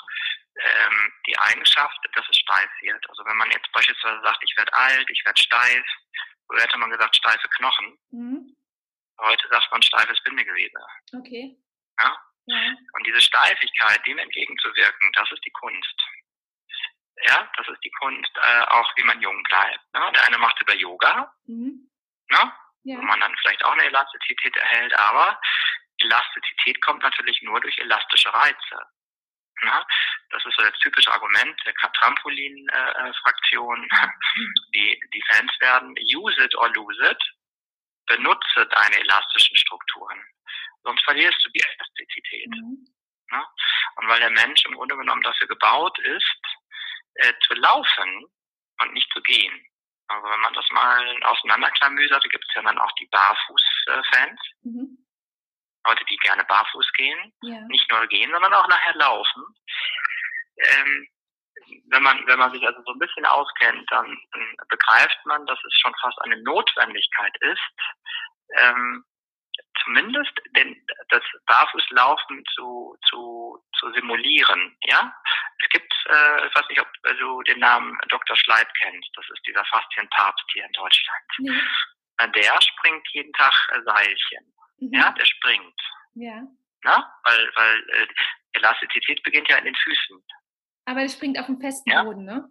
ähm, 0.56 1.12
die 1.26 1.38
Eigenschaft, 1.38 1.98
dass 2.14 2.28
es 2.28 2.36
steif 2.36 2.70
wird. 2.80 3.08
Also 3.08 3.24
wenn 3.24 3.36
man 3.36 3.50
jetzt 3.50 3.70
beispielsweise 3.72 4.20
sagt, 4.22 4.42
ich 4.42 4.56
werde 4.56 4.72
alt, 4.74 5.08
ich 5.10 5.24
werde 5.24 5.40
steif, 5.40 5.84
früher 6.46 6.62
hätte 6.62 6.78
man 6.78 6.90
gesagt 6.90 7.16
steife 7.16 7.48
Knochen. 7.48 7.98
Mhm. 8.10 8.56
Heute 9.20 9.48
sagt 9.48 9.70
man 9.70 9.82
steifes 9.82 10.22
Bindegewebe. 10.24 10.80
Okay. 11.16 11.56
Ja? 12.00 12.16
ja? 12.46 12.74
Und 12.92 13.06
diese 13.06 13.20
Steifigkeit, 13.20 14.06
dem 14.06 14.18
entgegenzuwirken, 14.18 15.12
das 15.12 15.30
ist 15.32 15.44
die 15.44 15.52
Kunst. 15.52 16.02
Ja, 17.26 17.50
das 17.56 17.68
ist 17.68 17.84
die 17.84 17.92
Kunst, 18.00 18.30
äh, 18.36 18.62
auch 18.68 18.90
wie 18.96 19.04
man 19.04 19.20
jung 19.20 19.42
bleibt. 19.44 19.94
Ne? 19.94 20.10
Der 20.14 20.24
eine 20.26 20.38
macht 20.38 20.60
über 20.60 20.74
Yoga. 20.74 21.32
Mhm. 21.46 21.88
Ne? 22.30 22.52
ja. 22.84 22.98
wo 22.98 23.02
man 23.02 23.20
dann 23.20 23.34
vielleicht 23.40 23.64
auch 23.64 23.72
eine 23.72 23.84
Elastizität 23.84 24.56
erhält, 24.56 24.94
aber 24.94 25.40
Elastizität 25.98 26.80
kommt 26.82 27.02
natürlich 27.02 27.40
nur 27.42 27.60
durch 27.60 27.78
elastische 27.78 28.32
Reize. 28.32 28.86
Ja, 29.62 29.86
das 30.30 30.44
ist 30.44 30.56
so 30.56 30.62
das 30.62 30.78
typische 30.80 31.12
Argument 31.12 31.58
der 31.64 31.74
Trampolin-Fraktion. 31.74 33.88
Äh, 33.90 34.08
die, 34.74 35.00
die 35.14 35.22
Fans 35.28 35.52
werden 35.60 35.94
use 36.14 36.42
it 36.42 36.54
or 36.56 36.68
lose 36.70 37.10
it. 37.10 37.22
Benutze 38.06 38.66
deine 38.66 38.98
elastischen 38.98 39.56
Strukturen. 39.56 40.20
Sonst 40.82 41.04
verlierst 41.04 41.38
du 41.44 41.50
die 41.50 41.60
Elastizität. 41.60 42.48
Mhm. 42.48 42.86
Ja? 43.30 43.48
Und 43.96 44.08
weil 44.08 44.20
der 44.20 44.30
Mensch 44.30 44.64
im 44.64 44.74
Grunde 44.74 44.96
genommen 44.96 45.22
dafür 45.22 45.46
gebaut 45.46 45.96
ist, 46.00 46.40
äh, 47.14 47.32
zu 47.46 47.54
laufen 47.54 48.26
und 48.80 48.92
nicht 48.92 49.10
zu 49.12 49.22
gehen. 49.22 49.66
Also 50.08 50.28
wenn 50.28 50.40
man 50.40 50.54
das 50.54 50.68
mal 50.70 51.22
auseinanderklamüsert, 51.22 52.28
gibt 52.30 52.44
es 52.48 52.54
ja 52.54 52.62
dann 52.62 52.78
auch 52.78 52.92
die 52.92 53.06
Barfuß-Fans. 53.06 54.40
Mhm. 54.62 54.98
Leute, 55.84 56.04
die 56.06 56.16
gerne 56.18 56.44
barfuß 56.44 56.92
gehen. 56.92 57.32
Ja. 57.42 57.60
Nicht 57.68 57.90
nur 57.90 58.06
gehen, 58.06 58.30
sondern 58.30 58.54
auch 58.54 58.68
nachher 58.68 58.94
laufen. 58.94 59.42
Ähm, 60.56 61.08
wenn 61.88 62.02
man, 62.02 62.26
wenn 62.26 62.38
man 62.38 62.52
sich 62.52 62.66
also 62.66 62.80
so 62.84 62.92
ein 62.92 62.98
bisschen 62.98 63.24
auskennt, 63.26 63.90
dann, 63.90 64.18
begreift 64.68 65.18
man, 65.26 65.46
dass 65.46 65.58
es 65.64 65.78
schon 65.80 65.94
fast 66.00 66.20
eine 66.22 66.40
Notwendigkeit 66.42 67.36
ist, 67.40 67.62
ähm, 68.56 69.04
zumindest 69.84 70.32
den, 70.56 70.76
das 71.08 71.22
Barfußlaufen 71.46 72.44
zu, 72.54 72.96
zu, 73.08 73.64
zu 73.78 73.92
simulieren. 73.92 74.76
Ja, 74.84 75.14
es 75.62 75.68
gibt, 75.70 75.92
äh, 76.06 76.46
ich 76.46 76.54
weiß 76.54 76.68
nicht, 76.68 76.80
ob 76.80 76.88
du 77.18 77.42
den 77.42 77.60
Namen 77.60 77.98
Dr. 78.08 78.36
Schleib 78.36 78.68
kennst. 78.80 79.08
Das 79.14 79.28
ist 79.30 79.46
dieser 79.46 79.64
Faszienpapst 79.66 80.44
hier 80.52 80.64
in 80.64 80.72
Deutschland. 80.72 81.24
Ja. 81.38 82.26
Der 82.28 82.60
springt 82.62 83.06
jeden 83.12 83.32
Tag 83.32 83.52
Seilchen. 83.84 84.54
Mhm. 84.82 84.92
Ja, 84.92 85.12
der 85.12 85.24
springt. 85.24 85.80
Ja. 86.14 86.42
Na? 86.82 87.14
Weil, 87.22 87.50
weil 87.54 87.90
äh, 87.90 88.06
Elastizität 88.54 89.22
beginnt 89.22 89.48
ja 89.48 89.58
in 89.58 89.64
den 89.64 89.76
Füßen. 89.76 90.24
Aber 90.86 91.00
der 91.00 91.08
springt 91.08 91.38
auf 91.38 91.46
dem 91.46 91.60
festen 91.60 91.90
ja? 91.90 92.02
Boden, 92.02 92.24
ne? 92.24 92.50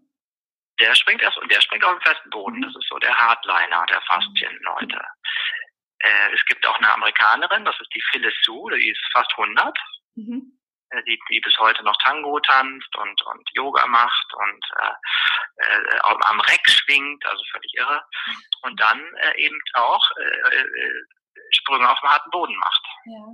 Der 0.79 0.95
springt 0.95 1.21
erst 1.21 1.37
und 1.37 1.51
der 1.51 1.59
springt 1.61 1.83
auf 1.83 1.99
dem 1.99 2.01
festen 2.01 2.29
Boden. 2.29 2.57
Mhm. 2.57 2.61
Das 2.61 2.75
ist 2.75 2.87
so 2.87 2.97
der 2.99 3.13
Hardliner 3.13 3.85
der 3.87 4.01
Faszienleute. 4.03 4.95
Mhm. 4.95 5.99
Äh, 5.99 6.33
es 6.33 6.45
gibt 6.45 6.65
auch 6.65 6.77
eine 6.77 6.93
Amerikanerin, 6.93 7.65
das 7.65 7.79
ist 7.79 7.93
die 7.93 8.03
Phyllis 8.11 8.33
Sue, 8.43 8.71
die 8.77 8.89
ist 8.89 9.11
fast 9.11 9.31
100. 9.37 9.77
Mhm. 10.15 10.57
Äh, 10.89 11.03
die, 11.03 11.19
die 11.29 11.41
bis 11.41 11.57
heute 11.59 11.83
noch 11.83 11.97
Tango 11.97 12.39
tanzt 12.39 12.95
und, 12.95 13.21
und 13.23 13.49
Yoga 13.53 13.85
macht 13.87 14.33
und 14.33 14.65
äh, 14.79 15.65
äh, 15.65 15.99
am 16.01 16.39
Reck 16.39 16.67
schwingt, 16.69 17.25
also 17.25 17.43
völlig 17.51 17.73
irre. 17.75 18.01
Und 18.61 18.79
dann 18.79 19.01
äh, 19.15 19.37
eben 19.37 19.59
auch 19.73 20.09
äh, 20.17 20.55
äh, 20.55 21.05
Sprünge 21.51 21.89
auf 21.89 21.99
dem 21.99 22.09
harten 22.09 22.29
Boden 22.31 22.55
macht. 22.57 22.83
Ja. 23.05 23.33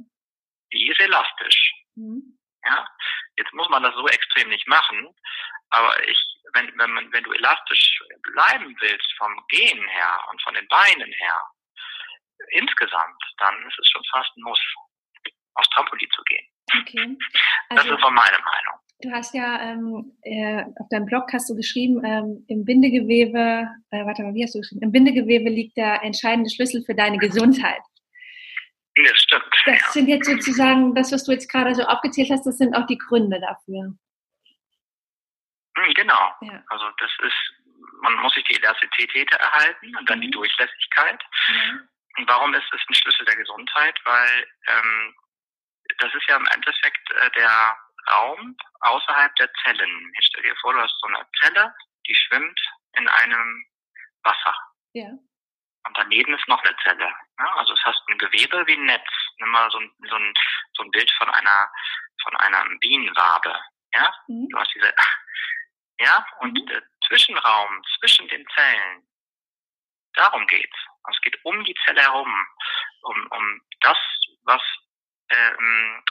Die 0.74 0.88
ist 0.88 1.00
elastisch. 1.00 1.74
Mhm. 1.96 2.38
Ja, 2.66 2.86
jetzt 3.38 3.54
muss 3.54 3.70
man 3.70 3.84
das 3.84 3.96
so 3.96 4.08
extrem 4.08 4.50
nicht 4.50 4.68
machen, 4.68 5.08
aber 5.70 6.08
ich, 6.08 6.18
wenn, 6.54 6.68
wenn, 6.78 6.92
man, 6.92 7.12
wenn 7.14 7.24
du 7.24 7.32
elastisch 7.32 8.00
bleiben 8.24 8.76
willst 8.80 9.14
vom 9.18 9.46
Gehen 9.48 9.88
her 9.88 10.20
und 10.32 10.42
von 10.42 10.54
den 10.54 10.68
Beinen 10.68 11.12
her, 11.12 11.42
insgesamt, 12.52 13.24
dann 13.38 13.56
ist 13.68 13.80
es 13.80 13.88
schon 13.90 14.04
fast 14.12 14.36
ein 14.36 14.44
Muss, 14.44 14.60
aufs 15.54 15.70
Trampolin 15.70 16.10
zu 16.12 16.22
gehen. 16.24 16.48
Okay. 16.82 17.18
Also, 17.70 17.84
das 17.84 17.98
ist 17.98 18.04
von 18.04 18.14
meiner 18.14 18.40
Meinung. 18.40 18.80
Du 19.00 19.12
hast 19.12 19.34
ja 19.36 19.62
ähm, 19.62 20.18
äh, 20.24 20.64
auf 20.80 20.90
deinem 20.90 21.06
Blog 21.06 21.32
hast 21.32 21.50
du 21.50 21.56
geschrieben, 21.56 22.04
ähm, 22.04 22.46
im 22.48 22.66
Bindegewebe, 22.66 23.68
äh, 23.92 24.06
warte 24.06 24.24
mal, 24.24 24.34
wie 24.34 24.44
hast 24.44 24.56
du 24.56 24.60
geschrieben? 24.60 24.82
Im 24.82 24.92
Bindegewebe 24.92 25.50
liegt 25.50 25.78
der 25.78 26.04
entscheidende 26.04 26.50
Schlüssel 26.50 26.84
für 26.84 26.96
deine 26.96 27.18
Gesundheit. 27.18 27.82
Das 29.04 29.18
stimmt. 29.20 29.56
Das 29.66 29.94
sind 29.94 30.08
jetzt 30.08 30.28
sozusagen, 30.28 30.96
das, 30.96 31.12
was 31.12 31.24
du 31.26 31.32
jetzt 31.32 31.52
gerade 31.52 31.76
so 31.76 31.84
aufgezählt 31.84 32.30
hast, 32.32 32.46
das 32.46 32.58
sind 32.58 32.76
auch 32.76 32.88
die 32.88 32.98
Gründe 32.98 33.40
dafür. 33.40 33.94
Hm, 35.78 35.94
genau. 35.94 36.34
Ja. 36.42 36.64
Also 36.68 36.90
das 36.98 37.12
ist, 37.22 37.54
man 38.02 38.16
muss 38.16 38.34
sich 38.34 38.44
die 38.46 38.56
Elastizität 38.56 39.32
erhalten 39.32 39.96
und 39.96 40.10
dann 40.10 40.18
mhm. 40.20 40.24
die 40.24 40.32
Durchlässigkeit. 40.32 41.22
Ja. 41.50 41.80
Und 42.18 42.28
warum 42.28 42.54
ist 42.56 42.66
es 42.74 42.82
ein 42.90 42.96
Schlüssel 42.96 43.26
der 43.26 43.36
Gesundheit? 43.36 44.00
Weil 44.04 44.48
ähm, 44.68 45.16
das 46.00 46.14
ist 46.16 46.28
ja 46.28 46.38
im 46.38 46.48
Endeffekt 46.48 47.12
äh, 47.12 47.30
der 47.32 47.78
Raum 48.12 48.58
außerhalb 48.82 49.36
der 49.36 49.52
Zellen. 49.64 50.12
Jetzt 50.16 50.28
stell 50.32 50.44
dir 50.44 50.56
vor, 50.62 50.74
du 50.74 50.82
hast 50.82 50.96
so 51.00 51.08
eine 51.08 51.26
Zelle, 51.40 51.74
die 52.08 52.16
schwimmt 52.16 52.60
in 52.98 53.08
einem 53.08 53.66
Wasser. 54.24 54.56
Ja. 54.94 55.10
Und 55.10 55.98
daneben 55.98 56.34
ist 56.34 56.48
noch 56.48 56.64
eine 56.64 56.76
Zelle. 56.84 57.14
Ja, 57.40 57.56
also 57.56 57.74
es 57.74 57.84
hast 57.84 58.02
ein 58.08 58.18
Gewebe 58.18 58.66
wie 58.66 58.74
ein 58.74 58.86
Netz. 58.86 59.08
Nimm 59.40 59.50
mal 59.50 59.70
so 59.70 59.80
ein, 59.80 59.92
so 60.10 60.16
ein, 60.16 60.34
so 60.74 60.84
ein 60.84 60.92
Bild 60.92 61.12
von 61.18 61.30
einer, 61.30 61.70
von 62.24 62.36
einer 62.38 62.66
Bienenwabe. 62.80 63.56
Ja, 63.94 64.14
mhm. 64.28 64.50
du 64.50 64.58
hast 64.58 64.74
diese, 64.74 64.94
ja, 66.00 66.26
und 66.40 66.54
mhm. 66.54 66.66
der 66.68 66.84
Zwischenraum 67.08 67.84
zwischen 68.00 68.28
den 68.30 68.46
Zellen, 68.56 69.08
darum 70.14 70.46
geht's. 70.48 70.78
Es 71.10 71.22
geht 71.22 71.40
um 71.46 71.64
die 71.64 71.76
Zelle 71.86 72.02
herum, 72.02 72.48
um, 73.02 73.28
um 73.32 73.62
das, 73.80 73.98
was 74.44 74.62
ähm, 75.30 76.04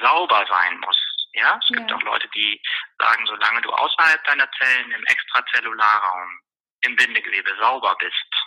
sauber 0.00 0.46
sein 0.48 0.78
muss. 0.80 0.96
Ja, 1.32 1.58
es 1.62 1.68
ja. 1.70 1.76
gibt 1.76 1.92
auch 1.92 2.02
Leute, 2.02 2.28
die 2.28 2.62
sagen, 2.98 3.26
solange 3.26 3.60
du 3.62 3.70
außerhalb 3.70 4.24
deiner 4.24 4.50
Zellen 4.52 4.92
im 4.92 5.04
Extrazellularraum, 5.04 6.40
im 6.82 6.96
Bindegewebe 6.96 7.56
sauber 7.58 7.96
bist, 7.98 8.41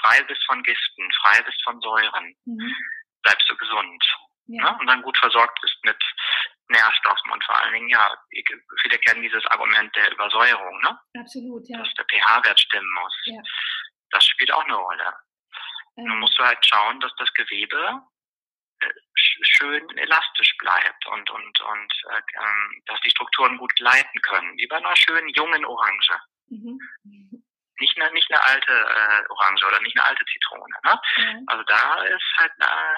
frei 0.00 0.22
bist 0.22 0.44
von 0.46 0.62
Giften, 0.62 1.08
frei 1.20 1.42
bist 1.42 1.62
von 1.64 1.80
Säuren, 1.80 2.36
mhm. 2.44 2.74
bleibst 3.22 3.48
du 3.50 3.56
gesund. 3.56 4.04
Ja. 4.46 4.72
Ne? 4.72 4.78
Und 4.80 4.86
dann 4.86 5.02
gut 5.02 5.16
versorgt 5.18 5.60
bist 5.60 5.76
mit 5.84 6.02
Nährstoffen 6.68 7.30
und 7.30 7.44
vor 7.44 7.56
allen 7.60 7.74
Dingen, 7.74 7.88
ja, 7.88 8.16
viele 8.82 8.98
kennen 8.98 9.22
dieses 9.22 9.44
Argument 9.46 9.94
der 9.94 10.12
Übersäuerung, 10.12 10.80
ne? 10.80 10.98
Absolut, 11.18 11.68
ja. 11.68 11.78
Dass 11.78 11.92
der 11.94 12.04
pH-Wert 12.06 12.60
stimmen 12.60 12.92
muss. 12.94 13.14
Ja. 13.24 13.42
Das 14.10 14.24
spielt 14.24 14.52
auch 14.52 14.64
eine 14.64 14.76
Rolle. 14.76 15.14
Ähm. 15.96 16.04
Nun 16.04 16.18
musst 16.20 16.38
du 16.38 16.44
halt 16.44 16.64
schauen, 16.64 17.00
dass 17.00 17.14
das 17.16 17.32
Gewebe 17.34 18.02
äh, 18.80 18.90
schön 19.16 19.98
elastisch 19.98 20.56
bleibt 20.58 21.06
und 21.06 21.30
und 21.30 21.60
und 21.60 21.92
äh, 22.10 22.22
ähm, 22.42 22.82
dass 22.86 23.00
die 23.00 23.10
Strukturen 23.10 23.58
gut 23.58 23.74
gleiten 23.76 24.20
können, 24.22 24.56
wie 24.56 24.66
bei 24.66 24.76
einer 24.76 24.96
schönen 24.96 25.28
jungen 25.30 25.64
Orange. 25.64 26.16
Mhm 26.48 26.78
nicht 27.80 28.00
eine, 28.00 28.12
nicht 28.12 28.30
eine 28.30 28.44
alte 28.44 28.72
äh, 28.72 29.28
Orange 29.28 29.66
oder 29.66 29.80
nicht 29.80 29.98
eine 29.98 30.08
alte 30.08 30.24
Zitrone. 30.24 30.76
Ne? 30.84 31.00
Mhm. 31.16 31.44
Also 31.46 31.62
da 31.64 32.02
ist 32.04 32.34
halt 32.38 32.52
eine 32.58 32.96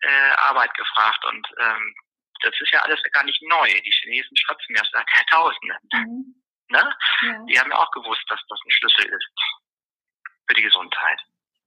äh, 0.00 0.34
Arbeit 0.38 0.72
gefragt 0.74 1.24
und 1.24 1.46
ähm, 1.58 1.94
das 2.42 2.54
ist 2.60 2.72
ja 2.72 2.80
alles 2.80 3.00
gar 3.12 3.24
nicht 3.24 3.42
neu. 3.42 3.68
Die 3.68 3.90
Chinesen 3.90 4.36
schöpfen 4.36 4.76
ja 4.76 4.82
seit 4.92 5.06
Jahrtausenden. 5.16 5.78
Mhm. 5.92 6.34
Ne? 6.68 6.96
Ja. 7.22 7.44
Die 7.48 7.60
haben 7.60 7.70
ja 7.70 7.78
auch 7.78 7.90
gewusst, 7.90 8.24
dass 8.28 8.40
das 8.48 8.58
ein 8.64 8.70
Schlüssel 8.70 9.06
ist 9.06 9.28
für 10.46 10.54
die 10.54 10.62
Gesundheit. 10.62 11.20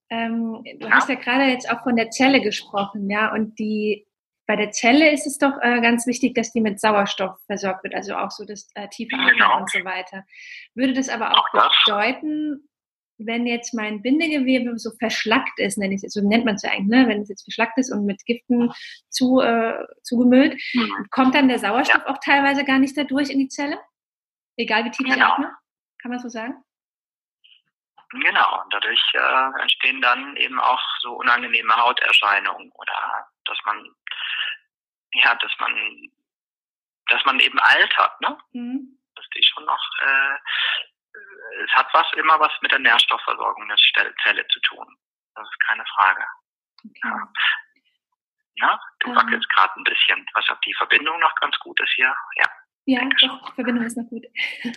Ähm, 0.10 0.64
du 0.64 0.88
ja? 0.88 0.92
hast 0.92 1.10
ja 1.10 1.16
gerade 1.16 1.46
jetzt 1.46 1.70
auch 1.70 1.84
von 1.84 1.96
der 1.96 2.10
Zelle 2.10 2.42
gesprochen, 2.42 3.10
ja, 3.10 3.32
und 3.32 3.58
die 3.60 4.07
bei 4.48 4.56
der 4.56 4.72
Zelle 4.72 5.12
ist 5.12 5.28
es 5.28 5.38
doch 5.38 5.54
äh, 5.62 5.82
ganz 5.82 6.08
wichtig, 6.08 6.34
dass 6.34 6.54
die 6.54 6.62
mit 6.62 6.80
Sauerstoff 6.80 7.38
versorgt 7.46 7.84
wird, 7.84 7.94
also 7.94 8.16
auch 8.16 8.32
so 8.32 8.46
das 8.46 8.72
äh, 8.76 8.88
tiefe 8.88 9.16
Atmen 9.16 9.34
genau. 9.34 9.58
und 9.58 9.70
so 9.70 9.84
weiter. 9.84 10.24
Würde 10.74 10.94
das 10.94 11.10
aber 11.10 11.32
auch, 11.32 11.54
auch 11.54 11.72
bedeuten, 11.86 12.68
wenn 13.18 13.46
jetzt 13.46 13.74
mein 13.74 14.02
Bindegewebe 14.02 14.78
so 14.78 14.92
verschlackt 15.00 15.60
ist, 15.60 15.78
nenne 15.78 15.96
ich 15.96 16.04
es, 16.04 16.14
so 16.14 16.22
nennt 16.22 16.46
man 16.46 16.56
es 16.56 16.62
ja 16.62 16.72
eigentlich, 16.72 16.88
ne? 16.88 17.08
wenn 17.08 17.22
es 17.22 17.30
jetzt 17.30 17.44
verschlackt 17.44 17.78
ist 17.78 17.92
und 17.92 18.06
mit 18.06 18.24
Giften 18.26 18.72
zu, 19.10 19.42
äh, 19.42 19.86
zugemüllt, 20.04 20.60
mhm. 20.74 21.08
kommt 21.12 21.36
dann 21.36 21.50
der 21.50 21.60
Sauerstoff 21.60 22.04
ja. 22.06 22.14
auch 22.14 22.20
teilweise 22.24 22.64
gar 22.64 22.80
nicht 22.80 22.98
dadurch 22.98 23.30
in 23.30 23.40
die 23.40 23.50
Zelle? 23.50 23.78
Egal 24.56 24.86
wie 24.86 24.92
tief 24.92 25.06
genau. 25.06 25.16
ich 25.18 25.24
atme? 25.24 25.52
Kann 26.02 26.12
man 26.12 26.20
so 26.20 26.30
sagen? 26.30 26.64
Genau, 28.12 28.64
und 28.64 28.74
dadurch 28.74 29.02
äh, 29.14 29.62
entstehen 29.62 30.02
dann 30.02 30.38
eben 30.38 30.60
auch 30.62 30.80
so 31.02 31.14
unangenehme 31.18 31.76
Hauterscheinungen 31.76 32.72
oder 32.76 33.28
dass 33.48 33.60
man 33.66 33.96
ja, 35.24 35.36
dass 35.36 35.52
man, 35.60 35.74
dass 37.08 37.24
man 37.26 37.40
eben 37.40 37.60
altert, 37.60 38.22
ne? 38.22 38.38
Mhm. 38.54 39.00
Dass 39.16 39.26
die 39.36 39.44
schon 39.44 39.66
noch, 39.66 39.90
äh, 40.02 40.38
es 41.64 41.72
hat 41.72 41.88
was 41.94 42.06
immer 42.14 42.40
was 42.40 42.52
mit 42.62 42.72
der 42.72 42.80
Nährstoffversorgung 42.80 43.68
der 43.68 44.16
Zelle 44.24 44.48
zu 44.48 44.60
tun. 44.62 44.86
Das 45.36 45.48
ist 45.48 45.60
keine 45.68 45.86
Frage. 45.96 46.26
Okay. 46.86 47.00
Ja. 47.04 47.34
Na, 48.60 48.82
du 49.00 49.10
ähm. 49.10 49.16
wackelst 49.16 49.50
gerade 49.50 49.74
ein 49.80 49.84
bisschen, 49.84 50.26
was 50.34 50.50
ob 50.50 50.62
die 50.62 50.74
Verbindung 50.76 51.20
noch 51.20 51.34
ganz 51.36 51.58
gut 51.60 51.80
ist 51.80 51.94
hier. 51.96 52.16
Ja. 52.36 52.46
Ja, 52.90 53.02
doch, 53.02 53.50
die 53.50 53.56
Verbindung 53.56 53.84
ist 53.84 53.98
noch 53.98 54.08
gut. 54.08 54.26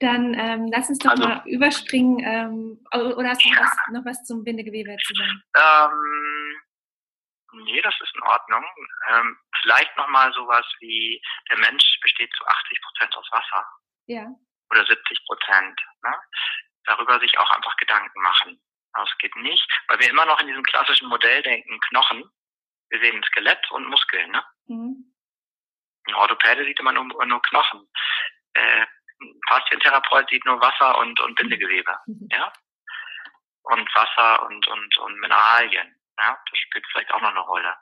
Dann 0.00 0.34
ähm, 0.34 0.68
lass 0.70 0.90
uns 0.90 0.98
doch 0.98 1.12
also, 1.12 1.26
mal 1.26 1.42
überspringen. 1.46 2.18
Ähm, 2.18 2.84
oder 2.92 3.30
hast 3.30 3.42
du 3.42 3.48
ja. 3.48 3.54
noch, 3.54 3.62
was, 3.62 3.76
noch 3.92 4.04
was 4.04 4.24
zum 4.24 4.44
Bindegewebe 4.44 4.96
zu 5.02 5.14
sagen? 5.14 5.42
Ähm, 5.56 6.33
nee, 7.62 7.80
das 7.80 7.94
ist 8.00 8.14
in 8.14 8.22
Ordnung. 8.22 8.64
Ähm, 9.08 9.38
vielleicht 9.62 9.96
nochmal 9.96 10.32
sowas 10.32 10.66
wie, 10.80 11.20
der 11.50 11.58
Mensch 11.58 11.98
besteht 12.00 12.32
zu 12.36 12.46
80 12.46 12.80
Prozent 12.82 13.16
aus 13.16 13.28
Wasser. 13.30 13.66
Ja. 14.06 14.26
Oder 14.70 14.84
70 14.86 15.24
Prozent. 15.26 15.80
Ne? 16.02 16.14
Darüber 16.84 17.18
sich 17.20 17.38
auch 17.38 17.50
einfach 17.50 17.76
Gedanken 17.76 18.20
machen. 18.20 18.60
Das 18.94 19.10
geht 19.18 19.34
nicht, 19.36 19.66
weil 19.88 19.98
wir 19.98 20.10
immer 20.10 20.24
noch 20.24 20.40
in 20.40 20.46
diesem 20.46 20.62
klassischen 20.62 21.08
Modell 21.08 21.42
denken, 21.42 21.80
Knochen. 21.80 22.24
Wir 22.90 23.00
sehen 23.00 23.22
Skelett 23.24 23.70
und 23.72 23.86
Muskeln, 23.86 24.30
ne? 24.30 24.44
Mhm. 24.66 25.14
Ein 26.06 26.14
Orthopäde 26.14 26.64
sieht 26.64 26.78
immer 26.78 26.92
nur, 26.92 27.04
nur 27.04 27.42
Knochen. 27.42 27.88
Äh, 28.52 28.86
ein 29.20 29.40
Faszientherapeut 29.48 30.28
sieht 30.28 30.44
nur 30.44 30.60
Wasser 30.60 30.98
und, 30.98 31.18
und 31.20 31.34
Bindegewebe, 31.34 31.98
mhm. 32.06 32.28
ja? 32.30 32.52
Und 33.62 33.94
Wasser 33.94 34.46
und, 34.46 34.66
und, 34.68 34.98
und 34.98 35.18
Mineralien, 35.20 35.96
ja? 36.18 36.38
Das 36.50 36.58
spielt 36.58 36.86
vielleicht 36.90 37.12
auch 37.12 37.20
noch 37.20 37.30
eine 37.30 37.40
Rolle. 37.40 37.74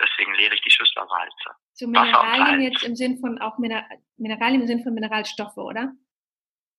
Deswegen 0.00 0.34
lehre 0.34 0.54
ich 0.54 0.62
die 0.62 0.70
Schüsslerwalze. 0.70 1.50
So 1.72 1.86
Mineralien 1.86 2.60
jetzt 2.60 2.82
im 2.82 2.96
Sinn 2.96 3.18
von 3.20 3.40
auch 3.40 3.58
Mineralien 3.58 4.60
im 4.60 4.66
Sinn 4.66 4.82
von 4.82 4.94
Mineralstoffe, 4.94 5.56
oder? 5.56 5.92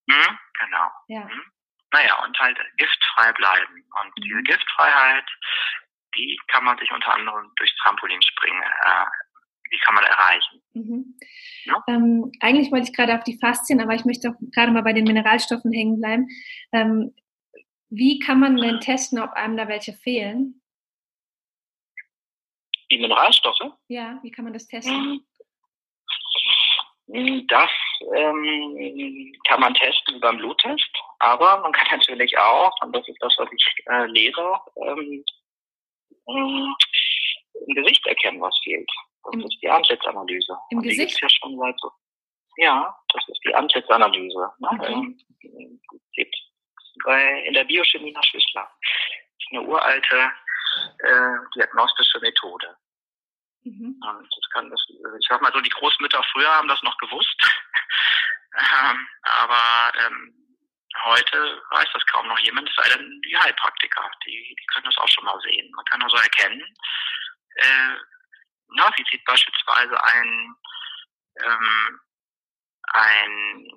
Mhm, 0.08 0.40
genau. 0.60 0.88
Ja. 1.08 1.26
Mhm. 1.26 1.44
Naja, 1.92 2.24
und 2.26 2.38
halt 2.40 2.58
giftfrei 2.78 3.32
bleiben. 3.34 3.74
Und 4.02 4.18
mhm. 4.18 4.22
diese 4.22 4.44
Giftfreiheit, 4.44 5.26
die 6.18 6.40
kann 6.48 6.64
man 6.64 6.78
sich 6.78 6.92
unter 6.92 7.14
anderem 7.14 7.52
durch 7.56 7.74
Trampolinspringen, 7.82 8.62
äh, 8.62 9.06
die 9.72 9.80
kann 9.80 9.96
man 9.96 10.04
erreichen. 10.04 10.62
Mhm. 10.74 11.18
Ja? 11.64 11.84
Ähm, 11.88 12.32
eigentlich 12.42 12.72
wollte 12.72 12.90
ich 12.90 12.96
gerade 12.96 13.16
auf 13.16 13.24
die 13.24 13.40
Faszien, 13.40 13.82
aber 13.82 13.94
ich 13.94 14.06
möchte 14.06 14.30
auch 14.30 14.36
gerade 14.54 14.72
mal 14.72 14.84
bei 14.84 14.94
den 14.94 15.06
Mineralstoffen 15.06 15.72
hängen 15.72 16.00
bleiben. 16.00 16.28
Ähm, 16.72 17.16
wie 17.90 18.20
kann 18.20 18.40
man 18.40 18.58
denn 18.58 18.80
testen, 18.80 19.20
ob 19.20 19.32
einem 19.34 19.58
da 19.58 19.68
welche 19.68 19.94
fehlen? 19.94 20.62
Die 22.96 23.02
Mineralstoffe? 23.02 23.74
Ja, 23.90 24.18
wie 24.24 24.32
kann 24.32 24.46
man 24.46 24.54
das 24.54 24.68
testen? 24.68 25.22
Hm, 27.12 27.46
das 27.48 27.70
ähm, 28.16 29.34
kann 29.46 29.60
man 29.60 29.74
testen 29.74 30.22
beim 30.22 30.38
Bluttest, 30.38 30.90
aber 31.20 31.60
man 31.60 31.74
kann 31.74 32.00
natürlich 32.00 32.38
auch, 32.38 32.72
und 32.82 32.96
das 32.96 33.06
ist 33.10 33.18
das, 33.20 33.36
was 33.38 33.50
ich 33.52 33.84
äh, 33.88 34.06
lese, 34.06 34.60
ähm, 34.78 35.26
im 36.26 37.76
Gesicht 37.76 38.08
erkennen, 38.08 38.40
was 38.40 38.58
fehlt. 38.64 38.90
Das 39.26 39.34
Im, 39.34 39.42
ist 39.42 39.58
die 39.62 39.70
Antlitzanalyse. 39.70 40.58
Im 40.70 40.78
und 40.78 40.84
Gesicht? 40.86 41.22
ja 41.22 41.28
schon 41.30 41.60
seit 41.60 41.78
so. 41.78 41.92
Ja, 42.56 42.96
das 43.14 43.28
ist 43.28 43.42
die 43.46 43.54
Antlitzanalyse. 43.54 44.52
Ne? 44.60 44.70
Okay. 44.72 44.94
Ähm, 44.94 45.82
gibt 46.14 46.36
bei, 47.04 47.42
in 47.42 47.56
der 47.56 47.66
Biochemie 47.66 48.14
nach 48.14 48.24
Schüssler. 48.24 48.70
Das 48.72 49.38
ist 49.40 49.52
eine 49.52 49.68
uralte 49.68 50.32
äh, 51.00 51.38
diagnostische 51.56 52.20
Methode. 52.22 52.78
Mhm. 53.66 54.00
Das 54.00 54.50
kann 54.54 54.70
das, 54.70 54.80
ich 54.90 55.28
sag 55.28 55.42
mal 55.42 55.52
so, 55.52 55.60
die 55.60 55.70
Großmütter 55.70 56.24
früher 56.32 56.50
haben 56.50 56.68
das 56.68 56.82
noch 56.84 56.98
gewusst. 57.00 57.36
ähm, 58.58 59.08
aber 59.24 59.92
ähm, 60.06 60.34
heute 61.04 61.62
weiß 61.72 61.88
das 61.94 62.06
kaum 62.06 62.28
noch 62.28 62.40
jemand, 62.40 62.70
es 62.70 62.76
sei 62.76 62.96
denn 62.96 63.22
die 63.28 63.36
Heilpraktiker, 63.36 64.12
die, 64.26 64.56
die 64.60 64.66
können 64.68 64.86
das 64.86 64.98
auch 64.98 65.08
schon 65.08 65.26
mal 65.26 65.40
sehen. 65.42 65.72
Man 65.76 65.86
kann 65.86 66.04
also 66.04 66.16
erkennen, 66.18 66.62
äh, 67.56 67.96
ja, 68.78 68.92
wie 68.96 69.06
sieht 69.10 69.26
beispielsweise 69.26 70.04
ein, 70.04 70.56
ähm, 71.44 72.00
ein, 72.94 73.68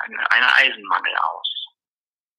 ein, 0.00 0.18
ein 0.18 0.44
Eisenmangel 0.44 1.16
aus. 1.16 1.66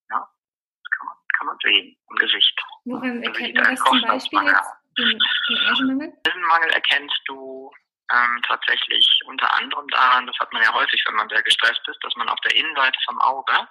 Ja, 0.10 0.18
das 0.18 0.98
kann 0.98 1.08
man, 1.08 1.18
kann 1.38 1.48
man 1.48 1.58
sehen 1.62 1.98
im 2.10 2.16
Gesicht. 2.16 2.62
Woran 2.86 3.22
erkennt 3.22 3.56
man 3.56 3.76
das 3.76 3.84
zum 3.84 4.02
Beispiel 4.02 4.44
jetzt? 4.44 4.79
Den, 5.00 5.20
den 5.50 5.58
Eisenmangel? 5.58 6.14
Eisenmangel 6.26 6.70
erkennst 6.72 7.22
du 7.26 7.72
ähm, 8.12 8.42
tatsächlich 8.48 9.22
unter 9.26 9.54
anderem 9.58 9.88
daran, 9.90 10.28
das 10.28 10.38
hat 10.40 10.52
man 10.52 10.64
ja 10.64 10.74
häufig, 10.74 11.04
wenn 11.08 11.16
man 11.16 11.30
sehr 11.30 11.44
gestresst 11.44 11.88
ist, 11.88 12.04
dass 12.04 12.16
man 12.16 12.30
auf 12.30 12.40
der 12.42 12.56
Innenseite 12.56 13.00
vom 13.06 13.20
Auge 13.22 13.68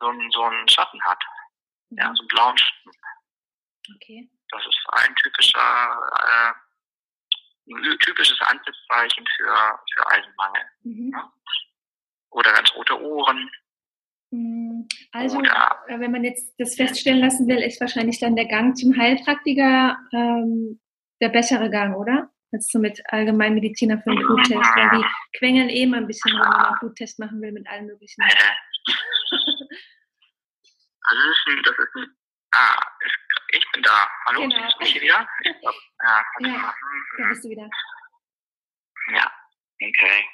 so 0.00 0.08
einen, 0.08 0.30
so 0.30 0.42
einen 0.42 0.68
Schatten 0.68 1.02
hat. 1.04 1.22
Mhm. 1.90 1.98
Ja, 1.98 2.14
so 2.14 2.22
einen 2.22 2.28
blauen 2.28 2.58
Schatten. 2.58 2.90
Okay. 3.94 4.30
Das 4.50 4.64
ist 4.66 4.78
ein 4.92 5.14
typischer, 5.16 5.98
äh, 6.28 6.52
ein 7.72 7.98
typisches 8.00 8.40
Ansichtszeichen 8.40 9.26
für, 9.36 9.80
für 9.92 10.10
Eisenmangel. 10.10 10.64
Mhm. 10.82 11.12
Ja? 11.12 11.32
Oder 12.30 12.52
ganz 12.52 12.72
rote 12.74 13.00
Ohren. 13.00 13.50
Mhm. 14.30 14.88
Also, 15.12 15.40
äh, 15.40 16.00
wenn 16.00 16.10
man 16.10 16.24
jetzt 16.24 16.54
das 16.58 16.74
feststellen 16.74 17.20
lassen 17.20 17.46
will, 17.48 17.58
ist 17.58 17.80
wahrscheinlich 17.80 18.18
dann 18.18 18.36
der 18.36 18.46
Gang 18.46 18.76
zum 18.76 18.96
Heilpraktiker 18.96 19.98
ähm, 20.12 20.80
der 21.20 21.28
bessere 21.28 21.70
Gang, 21.70 21.96
oder? 21.96 22.30
Als 22.52 22.68
so 22.70 22.78
mit 22.78 23.02
Allgemeinmediziner 23.12 23.98
für 23.98 24.10
einen 24.10 24.20
Bluttest, 24.20 24.52
weil 24.54 24.98
die 24.98 25.38
quengeln 25.38 25.68
eh 25.68 25.86
mal 25.86 25.98
ein 25.98 26.06
bisschen, 26.06 26.32
wenn 26.32 26.38
man 26.38 26.66
einen 26.66 26.78
Bluttest 26.80 27.18
machen 27.18 27.40
will 27.40 27.52
mit 27.52 27.68
allen 27.68 27.86
möglichen. 27.86 28.22
Also 31.08 31.22
das 31.22 31.36
ist 31.36 31.46
ein, 31.46 31.62
das 31.62 31.78
ist 31.78 31.94
ein, 31.94 32.16
ah, 32.52 32.82
ich 33.52 33.72
bin 33.72 33.82
da. 33.82 34.08
Hallo, 34.26 34.40
genau. 34.42 34.68
bist 34.80 34.96
du 34.96 35.00
wieder? 35.00 35.28
Ich 35.44 35.52
glaub, 35.60 35.74
ja, 36.02 36.24
ja, 36.40 36.74
da 37.16 37.28
bist 37.28 37.44
du 37.44 37.48
wieder. 37.48 37.70
Ja, 39.14 39.32
okay. 39.80 40.24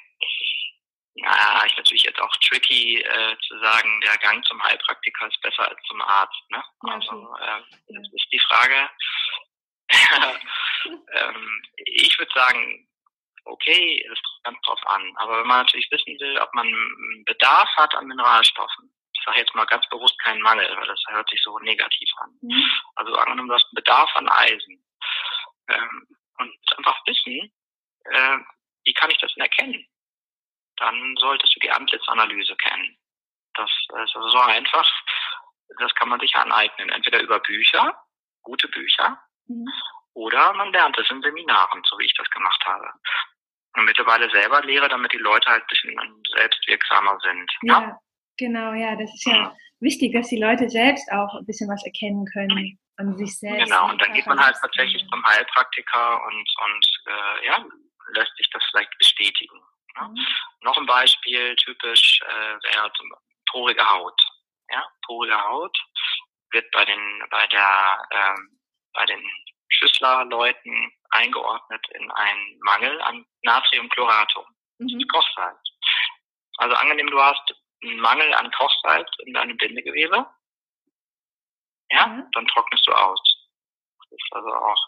Ja, 1.15 1.63
ist 1.65 1.77
natürlich 1.77 2.03
jetzt 2.03 2.19
auch 2.19 2.35
tricky 2.37 2.99
äh, 2.99 3.37
zu 3.47 3.59
sagen, 3.59 4.01
der 4.01 4.17
Gang 4.17 4.43
zum 4.45 4.61
Heilpraktiker 4.63 5.27
ist 5.27 5.41
besser 5.41 5.69
als 5.69 5.79
zum 5.87 6.01
Arzt. 6.01 6.41
Ne? 6.49 6.63
Ja, 6.87 6.93
also 6.93 7.35
äh, 7.39 7.61
das 7.87 8.07
ist 8.13 8.27
die 8.31 8.39
Frage. 8.39 8.89
ähm, 11.13 11.61
ich 11.77 12.17
würde 12.17 12.31
sagen, 12.33 12.87
okay, 13.45 14.05
es 14.11 14.21
kommt 14.21 14.43
ganz 14.43 14.57
drauf 14.65 14.87
an. 14.87 15.13
Aber 15.17 15.39
wenn 15.39 15.47
man 15.47 15.59
natürlich 15.59 15.89
wissen 15.91 16.19
will, 16.19 16.37
ob 16.39 16.53
man 16.53 16.67
Bedarf 17.25 17.69
hat 17.75 17.93
an 17.95 18.07
Mineralstoffen, 18.07 18.93
ich 19.13 19.23
sage 19.23 19.39
jetzt 19.39 19.55
mal 19.55 19.65
ganz 19.65 19.87
bewusst 19.89 20.19
keinen 20.19 20.41
Mangel, 20.41 20.67
weil 20.75 20.87
das 20.87 21.01
hört 21.09 21.29
sich 21.29 21.41
so 21.43 21.57
negativ 21.59 22.09
an. 22.17 22.37
Mhm. 22.41 22.71
Also 22.95 23.13
angenommen, 23.15 23.49
du 23.49 23.55
hast 23.55 23.65
einen 23.65 23.75
Bedarf 23.75 24.09
an 24.15 24.29
Eisen 24.29 24.83
ähm, 25.69 26.07
und 26.39 26.77
einfach 26.77 26.99
wissen, 27.05 27.51
äh, 28.05 28.37
wie 28.85 28.93
kann 28.93 29.11
ich 29.11 29.17
das 29.19 29.33
denn 29.33 29.43
erkennen? 29.43 29.85
Dann 30.77 31.15
solltest 31.19 31.55
du 31.55 31.59
die 31.59 31.71
Antlitzanalyse 31.71 32.55
kennen. 32.55 32.97
Das 33.55 33.69
ist 33.69 33.93
also 33.93 34.29
so 34.29 34.39
einfach, 34.39 34.89
das 35.79 35.93
kann 35.95 36.09
man 36.09 36.19
sich 36.19 36.35
aneignen, 36.35 36.89
entweder 36.89 37.21
über 37.21 37.39
Bücher, 37.39 37.95
gute 38.41 38.67
Bücher, 38.67 39.19
mhm. 39.47 39.67
oder 40.13 40.53
man 40.53 40.71
lernt 40.71 40.97
es 40.97 41.09
in 41.11 41.21
Seminaren, 41.21 41.81
so 41.85 41.97
wie 41.99 42.05
ich 42.05 42.15
das 42.15 42.29
gemacht 42.31 42.61
habe. 42.65 42.89
Und 43.75 43.85
mittlerweile 43.85 44.29
selber 44.31 44.61
lehre, 44.61 44.87
damit 44.89 45.13
die 45.13 45.17
Leute 45.17 45.49
halt 45.49 45.63
ein 45.63 45.67
bisschen 45.67 46.23
selbstwirksamer 46.35 47.17
sind. 47.21 47.51
Ja. 47.63 47.81
ja? 47.81 47.99
Genau, 48.37 48.73
ja, 48.73 48.95
das 48.95 49.13
ist 49.13 49.25
ja 49.25 49.55
wichtig, 49.79 50.13
dass 50.13 50.27
die 50.27 50.41
Leute 50.41 50.69
selbst 50.69 51.11
auch 51.11 51.35
ein 51.35 51.45
bisschen 51.45 51.69
was 51.69 51.83
erkennen 51.85 52.25
können 52.33 52.79
an 52.97 53.17
sich 53.17 53.37
selbst. 53.37 53.65
Genau, 53.65 53.89
und 53.89 54.01
dann 54.01 54.13
geht 54.13 54.25
man 54.25 54.39
halt 54.39 54.55
tatsächlich 54.61 55.03
zum 55.09 55.25
Heilpraktiker 55.25 56.25
und, 56.25 56.53
und 56.65 56.87
äh, 57.07 57.45
ja, 57.47 57.65
lässt 58.13 58.35
sich 58.37 58.49
das 58.51 58.63
vielleicht 58.69 58.97
bestätigen. 58.97 59.59
Ne? 59.99 60.07
Mhm. 60.07 60.27
Noch 60.61 60.77
ein 60.77 60.85
Beispiel, 60.85 61.55
typisch 61.57 62.21
äh, 62.21 62.73
wäre 62.73 62.91
zum 62.93 63.11
porige 63.49 63.87
Haut. 63.89 64.19
Ja, 64.69 64.85
porige 65.05 65.41
Haut 65.43 65.77
wird 66.51 66.69
bei 66.71 66.85
den 66.85 67.23
bei 67.29 67.47
der 67.47 68.07
ähm, 68.11 68.59
bei 68.93 69.05
den 69.05 69.21
Schüsslerleuten 69.69 70.91
eingeordnet 71.09 71.85
in 71.91 72.11
einen 72.11 72.59
Mangel 72.59 73.01
an 73.01 73.25
Natriumchloratum. 73.41 74.45
Mhm. 74.79 75.07
Kochsalz. 75.07 75.59
Also 76.57 76.75
angenehm, 76.75 77.07
du 77.07 77.21
hast 77.21 77.53
einen 77.83 77.99
Mangel 77.99 78.33
an 78.33 78.51
Kochsalz 78.51 79.09
in 79.25 79.33
deinem 79.33 79.57
Bindegewebe, 79.57 80.25
ja, 81.89 82.07
mhm. 82.07 82.29
dann 82.33 82.47
trocknest 82.47 82.87
du 82.87 82.91
aus. 82.91 83.21
Das 83.99 84.11
ist 84.11 84.33
also 84.33 84.53
auch 84.53 84.87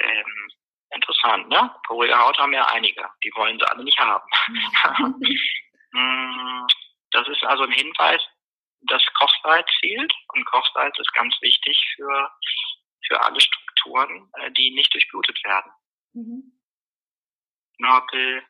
ähm, 0.00 0.48
interessant, 0.94 1.48
ne? 1.48 1.74
Porige 1.86 2.18
Haut 2.18 2.38
haben 2.38 2.52
ja 2.52 2.66
einige, 2.66 3.08
die 3.24 3.32
wollen 3.34 3.58
sie 3.58 3.68
alle 3.68 3.84
nicht 3.84 3.98
haben. 3.98 4.28
Mm, 5.92 6.68
das 7.10 7.26
ist 7.26 7.42
also 7.42 7.64
ein 7.64 7.72
Hinweis, 7.72 8.22
dass 8.82 9.02
Kochsalz 9.14 9.68
fehlt 9.80 10.12
und 10.28 10.44
Kochsalz 10.46 10.96
ist 11.00 11.12
ganz 11.14 11.34
wichtig 11.40 11.76
für, 11.96 12.30
für 13.08 13.20
alle 13.20 13.40
Strukturen, 13.40 14.30
äh, 14.34 14.52
die 14.52 14.70
nicht 14.70 14.94
durchblutet 14.94 15.42
werden. 15.44 15.72
Mhm. 16.12 16.52
Knorpel, 17.76 18.44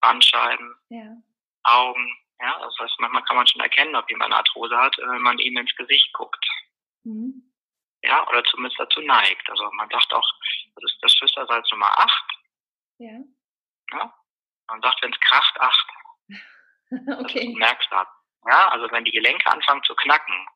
Bandscheiben, 0.00 0.74
ja. 0.88 1.16
Augen. 1.62 2.18
Ja, 2.40 2.58
das 2.58 2.76
heißt, 2.80 2.98
manchmal 2.98 3.22
kann 3.22 3.36
man 3.36 3.46
schon 3.46 3.60
erkennen, 3.60 3.94
ob 3.94 4.10
jemand 4.10 4.34
Arthrose 4.34 4.76
hat, 4.76 4.96
wenn 4.98 5.22
man 5.22 5.38
ihm 5.38 5.56
ins 5.56 5.74
Gesicht 5.76 6.12
guckt. 6.12 6.44
Mhm. 7.04 7.53
Ja, 8.04 8.26
oder 8.28 8.44
zumindest 8.44 8.78
dazu 8.78 9.00
neigt. 9.00 9.48
Also 9.48 9.70
man 9.72 9.88
sagt 9.88 10.12
auch, 10.12 10.30
das 10.74 10.92
ist 10.92 10.98
das 11.02 11.12
Schüsselsalz 11.14 11.70
Nummer 11.70 11.98
8. 11.98 12.24
Ja. 12.98 13.18
ja. 13.92 14.14
Man 14.68 14.82
sagt, 14.82 15.02
wenn 15.02 15.12
es 15.12 15.20
kracht, 15.20 15.60
8. 15.60 15.86
okay. 17.18 17.52
Du 17.52 17.58
merkst 17.58 17.88
das. 17.90 18.06
Ja, 18.46 18.68
also 18.68 18.90
wenn 18.90 19.04
die 19.04 19.10
Gelenke 19.10 19.50
anfangen 19.50 19.82
zu 19.84 19.94
knacken, 19.94 20.46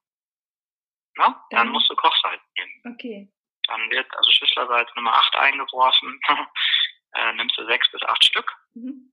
na, 1.16 1.24
dann, 1.24 1.38
dann 1.50 1.68
musst 1.70 1.90
du 1.90 1.96
Kochsalz 1.96 2.42
nehmen. 2.56 2.94
Okay. 2.94 3.32
Dann 3.66 3.90
wird 3.90 4.14
also 4.16 4.30
Schüsslersalz 4.30 4.90
Nummer 4.94 5.14
8 5.14 5.36
eingeworfen. 5.36 6.20
äh, 7.14 7.32
nimmst 7.32 7.56
du 7.56 7.64
sechs 7.64 7.90
bis 7.90 8.02
acht 8.02 8.24
Stück. 8.24 8.52
Mhm 8.74 9.12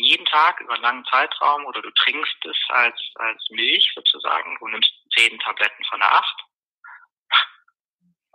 jeden 0.00 0.26
Tag 0.26 0.60
über 0.60 0.74
einen 0.74 0.82
langen 0.82 1.04
Zeitraum 1.06 1.66
oder 1.66 1.82
du 1.82 1.90
trinkst 1.90 2.44
es 2.44 2.56
als, 2.68 2.96
als 3.16 3.44
Milch 3.50 3.90
sozusagen. 3.94 4.56
Du 4.60 4.68
nimmst 4.68 4.92
zehn 5.16 5.38
Tabletten 5.40 5.84
von 5.90 5.98
der 5.98 6.12
acht 6.12 6.47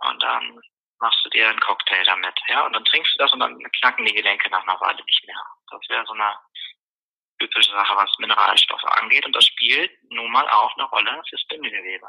und 0.08 0.22
dann 0.22 0.60
machst 1.00 1.24
du 1.24 1.30
dir 1.30 1.48
einen 1.48 1.60
Cocktail 1.60 2.04
damit, 2.04 2.34
ja, 2.48 2.66
und 2.66 2.72
dann 2.72 2.84
trinkst 2.84 3.14
du 3.14 3.18
das 3.18 3.32
und 3.32 3.40
dann 3.40 3.58
knacken 3.80 4.06
die 4.06 4.14
Gelenke 4.14 4.48
nach 4.50 4.62
einer 4.62 4.80
Weile 4.80 5.04
nicht 5.04 5.26
mehr. 5.26 5.42
Das 5.70 5.80
wäre 5.88 6.04
so 6.06 6.14
eine 6.14 6.34
typische 7.38 7.72
Sache, 7.72 7.96
was 7.96 8.10
Mineralstoffe 8.18 8.84
angeht 8.84 9.26
und 9.26 9.34
das 9.34 9.46
spielt 9.46 9.90
nun 10.10 10.30
mal 10.30 10.48
auch 10.48 10.74
eine 10.76 10.88
Rolle 10.88 11.22
fürs 11.28 11.46
Bindegewebe. 11.48 12.06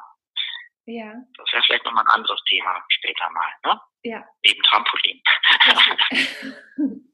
Ja. 0.85 1.13
Das 1.37 1.51
wäre 1.51 1.63
vielleicht 1.63 1.85
nochmal 1.85 2.03
ein 2.05 2.19
anderes 2.19 2.41
Thema 2.47 2.83
später 2.89 3.29
mal, 3.31 3.51
ne? 3.65 3.81
Ja. 4.03 4.23
Neben 4.45 4.61
Trampolin. 4.63 5.21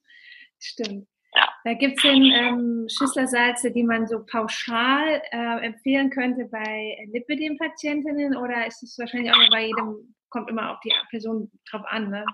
Stimmt. 0.59 1.07
Ja. 1.33 1.47
Da 1.63 1.73
gibt 1.75 1.95
es 1.97 2.03
denn 2.03 2.23
ähm, 2.23 2.87
Schüsslersalze, 2.89 3.71
die 3.71 3.83
man 3.83 4.05
so 4.05 4.25
pauschal 4.25 5.21
äh, 5.31 5.65
empfehlen 5.65 6.09
könnte 6.09 6.45
bei 6.51 6.97
Lipidem-Patientinnen 7.13 8.35
oder 8.35 8.67
ist 8.67 8.83
es 8.83 8.97
wahrscheinlich 8.99 9.31
auch 9.31 9.49
bei 9.49 9.67
jedem, 9.67 10.13
kommt 10.31 10.49
immer 10.49 10.71
auf 10.71 10.79
die 10.79 10.93
Person 11.09 11.51
drauf 11.69 11.83
an, 11.85 12.09
ne? 12.09 12.25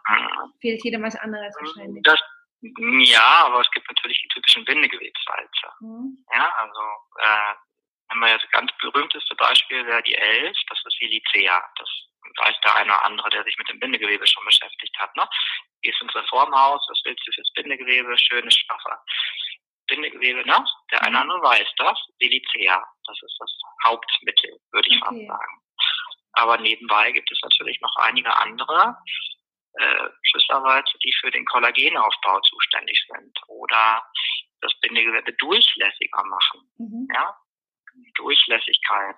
Fehlt 0.61 0.83
jedem 0.83 1.03
was 1.03 1.15
anderes 1.17 1.53
wahrscheinlich. 1.59 2.03
Das, 2.03 2.19
ja, 2.61 3.45
aber 3.45 3.61
es 3.61 3.69
gibt 3.71 3.87
natürlich 3.89 4.21
die 4.23 4.29
typischen 4.29 4.65
Bindegewebssalze. 4.65 5.67
Mhm. 5.81 6.17
Ja, 6.33 6.51
also 6.57 6.81
äh, 7.19 7.53
wir 8.15 8.29
ja 8.29 8.37
das 8.37 8.49
ganz 8.51 8.71
berühmteste 8.79 9.35
Beispiel 9.35 9.85
wäre 9.85 10.01
die 10.03 10.15
Elf, 10.15 10.57
das 10.69 10.79
ist 10.85 10.99
Vilicea. 10.99 11.61
Das 11.75 11.89
weiß 12.37 12.55
der 12.63 12.75
eine 12.75 12.91
oder 12.91 13.05
andere, 13.05 13.29
der 13.29 13.43
sich 13.43 13.57
mit 13.57 13.69
dem 13.69 13.79
Bindegewebe 13.79 14.25
schon 14.27 14.45
beschäftigt 14.45 14.95
hat. 14.99 15.15
Ne? 15.15 15.27
Gehst 15.81 16.01
ins 16.01 16.15
Reformhaus, 16.15 16.85
was 16.89 17.01
willst 17.03 17.25
du 17.27 17.31
fürs 17.31 17.51
Bindegewebe? 17.53 18.17
Schönes, 18.17 18.55
straffer 18.55 19.03
Bindegewebe, 19.87 20.45
ne? 20.45 20.65
Der 20.91 21.01
eine 21.01 21.11
oder 21.11 21.21
andere 21.21 21.41
weiß 21.41 21.67
das. 21.77 21.97
Vilicea, 22.19 22.83
das 23.05 23.17
ist 23.23 23.37
das 23.39 23.51
Hauptmittel, 23.85 24.59
würde 24.71 24.87
ich 24.89 25.01
okay. 25.01 25.05
fast 25.05 25.27
sagen. 25.27 25.61
Aber 26.37 26.57
nebenbei 26.59 27.11
gibt 27.11 27.31
es 27.31 27.39
natürlich 27.41 27.81
noch 27.81 27.95
einige 27.97 28.35
andere 28.39 28.95
äh, 29.73 30.09
Schüsselwalze, 30.21 30.97
die 31.03 31.13
für 31.19 31.31
den 31.31 31.45
Kollagenaufbau 31.45 32.39
zuständig 32.41 33.03
sind 33.11 33.39
oder 33.47 34.03
das 34.61 34.71
Bindegewebe 34.81 35.33
durchlässiger 35.33 36.23
machen. 36.25 36.61
Mhm. 36.77 37.07
Ja? 37.13 37.35
Durchlässigkeit. 38.15 39.15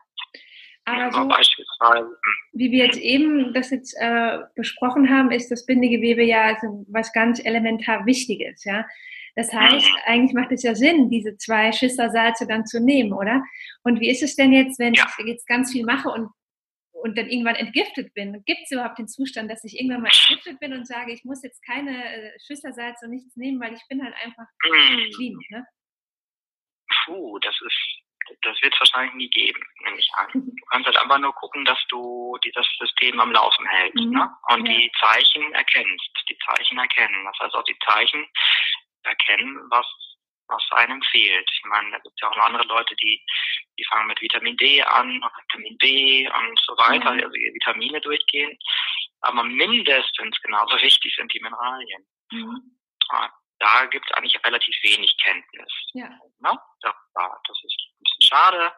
Aber 0.85 1.11
so, 1.11 1.27
beispielsweise. 1.27 2.17
wie 2.53 2.71
wir 2.71 2.85
jetzt 2.85 2.99
eben 2.99 3.53
das 3.53 3.69
jetzt 3.69 3.93
äh, 3.99 4.39
besprochen 4.55 5.09
haben, 5.09 5.29
ist 5.31 5.51
das 5.51 5.65
Bindegewebe 5.65 6.23
ja 6.23 6.43
also 6.43 6.85
was 6.89 7.11
ganz 7.11 7.43
elementar 7.43 8.05
Wichtiges, 8.05 8.63
ja. 8.63 8.85
Das 9.35 9.53
heißt, 9.53 9.87
mhm. 9.87 9.97
eigentlich 10.05 10.33
macht 10.33 10.51
es 10.51 10.63
ja 10.63 10.73
Sinn, 10.73 11.09
diese 11.09 11.37
zwei 11.37 11.71
Schüsselsalze 11.71 12.47
dann 12.47 12.65
zu 12.65 12.81
nehmen, 12.81 13.13
oder? 13.13 13.43
Und 13.83 13.99
wie 13.99 14.09
ist 14.09 14.23
es 14.23 14.35
denn 14.35 14.51
jetzt, 14.51 14.79
wenn 14.79 14.93
ja. 14.93 15.05
ich 15.19 15.25
jetzt 15.25 15.47
ganz 15.47 15.71
viel 15.71 15.85
mache 15.85 16.09
und, 16.09 16.29
und 17.01 17.17
dann 17.17 17.27
irgendwann 17.27 17.55
entgiftet 17.55 18.13
bin? 18.13 18.43
Gibt 18.45 18.61
es 18.63 18.71
überhaupt 18.71 18.99
den 18.99 19.07
Zustand, 19.07 19.49
dass 19.51 19.63
ich 19.63 19.79
irgendwann 19.79 20.01
mal 20.01 20.11
entgiftet 20.13 20.59
bin 20.59 20.73
und 20.73 20.87
sage, 20.87 21.13
ich 21.13 21.23
muss 21.23 21.43
jetzt 21.43 21.63
keine 21.65 21.91
äh, 21.91 22.39
Schüsselsalze 22.45 23.05
und 23.05 23.11
nichts 23.11 23.35
nehmen, 23.35 23.59
weil 23.59 23.73
ich 23.73 23.85
bin 23.87 24.03
halt 24.03 24.15
einfach 24.23 24.47
mhm. 24.65 25.09
clean, 25.15 25.39
ne? 25.49 25.65
Puh, 27.05 27.39
das 27.39 27.55
ist 27.61 27.99
das 28.41 28.61
wird 28.61 28.73
es 28.73 28.79
wahrscheinlich 28.79 29.15
nie 29.15 29.29
geben, 29.29 29.59
nehme 29.83 29.97
ich 29.97 30.09
an. 30.15 30.29
Du 30.59 30.65
kannst 30.71 30.85
halt 30.85 30.97
einfach 30.97 31.17
nur 31.19 31.33
gucken, 31.33 31.65
dass 31.65 31.79
du 31.89 32.37
dieses 32.43 32.67
System 32.77 33.19
am 33.19 33.31
Laufen 33.31 33.65
hältst 33.65 34.05
mhm. 34.05 34.11
ne? 34.11 34.29
und 34.49 34.67
ja. 34.67 34.73
die 34.73 34.91
Zeichen 34.99 35.51
erkennst, 35.53 36.09
die 36.29 36.37
Zeichen 36.45 36.77
erkennen. 36.77 37.25
Das 37.25 37.39
heißt 37.39 37.55
auch 37.55 37.63
die 37.63 37.77
Zeichen 37.85 38.25
erkennen, 39.03 39.59
was 39.69 39.85
was 40.49 40.63
einem 40.71 41.01
fehlt. 41.03 41.49
Ich 41.51 41.61
meine, 41.65 41.91
da 41.91 41.97
gibt 41.99 42.13
es 42.15 42.21
ja 42.21 42.29
auch 42.29 42.35
noch 42.35 42.45
andere 42.45 42.67
Leute, 42.67 42.95
die, 42.95 43.23
die 43.77 43.85
fangen 43.85 44.07
mit 44.07 44.21
Vitamin 44.21 44.57
D 44.57 44.81
an, 44.81 45.21
Vitamin 45.47 45.77
B 45.77 46.27
und 46.27 46.59
so 46.59 46.73
weiter, 46.77 47.13
mhm. 47.13 47.23
also 47.23 47.31
die 47.33 47.53
Vitamine 47.53 48.01
durchgehen. 48.01 48.57
Aber 49.21 49.43
mindestens 49.43 50.39
genauso 50.41 50.75
wichtig 50.81 51.13
sind 51.15 51.33
die 51.33 51.41
Mineralien. 51.41 52.05
Mhm 52.31 52.79
da 53.59 53.85
gibt 53.85 54.09
es 54.09 54.17
eigentlich 54.17 54.43
relativ 54.43 54.75
wenig 54.83 55.15
Kenntnis. 55.21 55.71
Ja. 55.93 56.09
Ne? 56.39 56.57
Das, 56.81 56.95
das 57.13 57.57
ist 57.63 57.77
ein 57.91 58.03
bisschen 58.03 58.29
schade, 58.29 58.73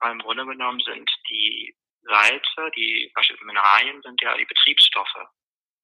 weil 0.00 0.12
im 0.12 0.18
Grunde 0.18 0.44
genommen 0.44 0.80
sind 0.80 1.08
die 1.30 1.74
Salze, 2.02 2.70
die 2.76 3.10
beispielsweise 3.14 3.46
Mineralien, 3.46 4.02
sind 4.02 4.20
ja 4.20 4.36
die 4.36 4.44
Betriebsstoffe. 4.44 5.16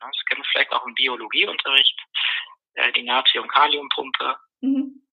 Das 0.01 0.25
kennen 0.29 0.43
wir 0.43 0.49
vielleicht 0.51 0.73
auch 0.73 0.85
im 0.85 0.95
Biologieunterricht, 0.95 1.99
äh, 2.75 2.93
die 2.93 3.05
Natrium-Kalium-Pumpe. 3.05 4.37
Mhm. 4.61 5.07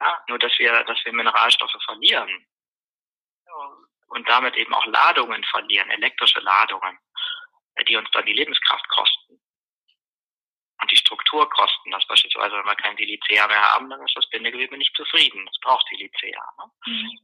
Ja, 0.00 0.24
nur, 0.28 0.38
dass 0.38 0.58
wir, 0.58 0.84
dass 0.84 1.04
wir 1.04 1.12
Mineralstoffe 1.12 1.76
verlieren 1.84 2.46
und 4.08 4.28
damit 4.28 4.56
eben 4.56 4.74
auch 4.74 4.86
Ladungen 4.86 5.42
verlieren, 5.44 5.90
elektrische 5.90 6.40
Ladungen, 6.40 6.98
äh, 7.74 7.84
die 7.84 7.96
uns 7.96 8.10
dann 8.12 8.26
die 8.26 8.32
Lebenskraft 8.32 8.88
kosten 8.88 9.40
und 10.80 10.90
die 10.90 10.96
Strukturkosten, 10.96 11.92
dass 11.92 12.06
beispielsweise, 12.06 12.56
wenn 12.56 12.64
wir 12.64 12.76
kein 12.76 12.96
Silicea 12.96 13.46
mehr 13.46 13.62
haben, 13.74 13.90
dann 13.90 14.02
ist 14.02 14.16
das 14.16 14.28
Bindegewebe 14.30 14.76
nicht 14.78 14.94
zufrieden. 14.96 15.46
Es 15.50 15.60
braucht 15.60 15.86
Silicea. 15.88 16.42
Ne? 16.58 16.70
Mhm. 16.86 17.18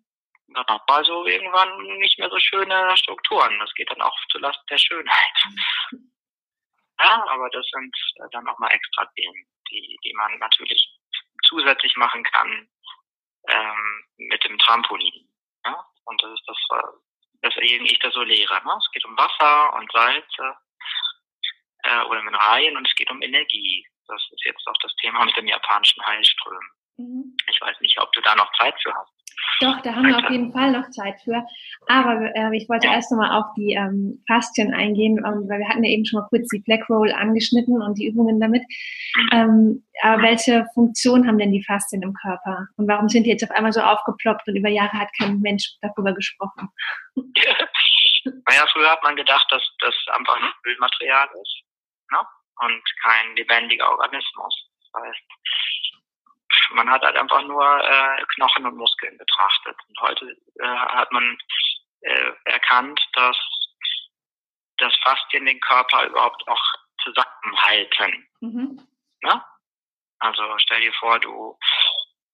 Dann 0.49 0.67
hat 0.67 0.89
man 0.89 0.99
also 0.99 1.27
irgendwann 1.27 1.83
nicht 1.99 2.19
mehr 2.19 2.31
so 2.31 2.39
schöne 2.39 2.97
Strukturen. 2.97 3.59
Das 3.59 3.73
geht 3.75 3.91
dann 3.91 4.03
auch 4.03 4.17
zulasten 4.31 4.67
der 4.69 4.79
Schönheit. 4.79 5.45
Mhm. 5.91 6.13
Ja, 6.99 7.27
aber 7.29 7.51
das 7.51 7.67
sind 7.73 7.95
dann 8.33 8.49
auch 8.49 8.59
mal 8.59 8.71
extra 8.71 9.05
Themen, 9.17 9.47
die, 9.71 9.99
die 10.03 10.15
man 10.15 10.39
natürlich 10.39 10.96
zusätzlich 11.47 11.97
machen 11.97 12.23
kann 12.25 12.69
ähm, 13.49 14.05
mit 14.17 14.45
dem 14.45 14.59
Trampolin. 14.59 15.29
Ja? 15.65 15.87
Und 16.05 16.23
das 16.23 16.33
ist 16.33 16.45
das, 16.47 16.57
weswegen 17.43 17.87
ich 17.87 17.99
das 18.01 18.15
so 18.15 18.23
lehre. 18.23 18.55
Ne? 18.65 18.75
Es 18.79 18.91
geht 18.93 19.05
um 19.05 19.17
Wasser 19.17 19.75
und 19.75 19.91
Salze 19.93 20.57
äh, 21.83 22.03
oder 22.03 22.23
Mineralien 22.23 22.77
und 22.77 22.87
es 22.87 22.95
geht 22.95 23.11
um 23.11 23.23
Energie. 23.23 23.87
Das 24.09 24.23
ist 24.31 24.45
jetzt 24.45 24.67
auch 24.67 24.79
das 24.81 24.95
Thema 24.97 25.25
mit 25.25 25.37
dem 25.37 25.47
japanischen 25.47 26.05
Heilström. 26.07 26.71
Mhm. 26.97 27.37
Ich 27.49 27.61
weiß 27.61 27.81
nicht, 27.81 27.99
ob 28.01 28.13
du 28.13 28.21
da 28.21 28.35
noch 28.35 28.51
Zeit 28.53 28.81
für 28.83 28.95
hast. 28.95 29.13
Doch, 29.61 29.81
da 29.81 29.95
haben 29.95 30.07
wir 30.07 30.17
auf 30.19 30.31
jeden 30.31 30.53
Fall 30.53 30.73
noch 30.73 30.91
Zeit 30.91 31.21
für. 31.23 31.43
Aber 31.87 32.35
äh, 32.35 32.57
ich 32.57 32.69
wollte 32.69 32.89
erst 32.89 33.11
nochmal 33.11 33.33
auf 33.41 33.47
die 33.57 33.73
ähm, 33.73 34.23
Faszien 34.27 34.75
eingehen, 34.75 35.19
ähm, 35.19 35.49
weil 35.49 35.61
wir 35.61 35.69
hatten 35.69 35.85
ja 35.85 35.91
eben 35.91 36.05
schon 36.05 36.21
mal 36.21 36.29
kurz 36.29 36.49
die 36.49 36.61
Black 36.61 36.89
Roll 36.91 37.11
angeschnitten 37.13 37.81
und 37.81 37.97
die 37.99 38.07
Übungen 38.07 38.39
damit. 38.39 38.63
Ähm, 39.33 39.85
aber 40.03 40.23
welche 40.23 40.67
Funktion 40.75 41.27
haben 41.27 41.39
denn 41.39 41.53
die 41.53 41.65
Faszien 41.65 42.03
im 42.03 42.13
Körper? 42.13 42.69
Und 42.77 42.87
warum 42.89 43.09
sind 43.09 43.25
die 43.25 43.31
jetzt 43.31 43.45
auf 43.45 43.51
einmal 43.51 43.73
so 43.73 43.81
aufgeploppt 43.81 44.47
und 44.47 44.57
über 44.57 44.69
Jahre 44.69 44.93
hat 44.93 45.09
kein 45.19 45.41
Mensch 45.41 45.77
darüber 45.81 46.13
gesprochen? 46.13 46.69
naja, 47.15 48.67
früher 48.73 48.91
hat 48.91 49.03
man 49.03 49.17
gedacht, 49.17 49.47
dass 49.51 49.63
das 49.81 49.95
einfach 50.13 50.37
ein 50.37 50.51
Bildmaterial 50.65 51.29
ist 51.41 51.63
ne? 52.11 52.19
und 52.61 52.83
kein 53.03 53.37
lebendiger 53.37 53.91
Organismus. 53.91 54.69
Das 54.93 55.03
heißt, 55.03 55.23
man 56.71 56.91
hat 56.91 57.03
halt 57.03 57.17
einfach 57.17 57.43
nur 57.43 57.65
äh, 57.65 58.25
Knochen 58.35 58.67
und 58.67 58.77
Muskeln 58.77 59.17
betrachtet. 59.19 59.77
Und 59.89 60.01
heute 60.01 60.37
äh, 60.61 60.67
hat 60.67 61.13
man 61.13 61.39
äh, 62.01 62.33
erkannt, 62.45 63.01
dass 63.13 63.37
das 64.79 64.95
Faszien 65.03 65.47
den 65.47 65.61
Körper 65.61 66.07
überhaupt 66.07 66.47
auch 66.49 66.63
zusammenhalten. 67.03 68.29
Mhm. 68.41 68.89
Ne? 69.23 69.45
Also 70.19 70.43
stell 70.59 70.81
dir 70.81 70.93
vor, 70.95 71.19
du, 71.21 71.59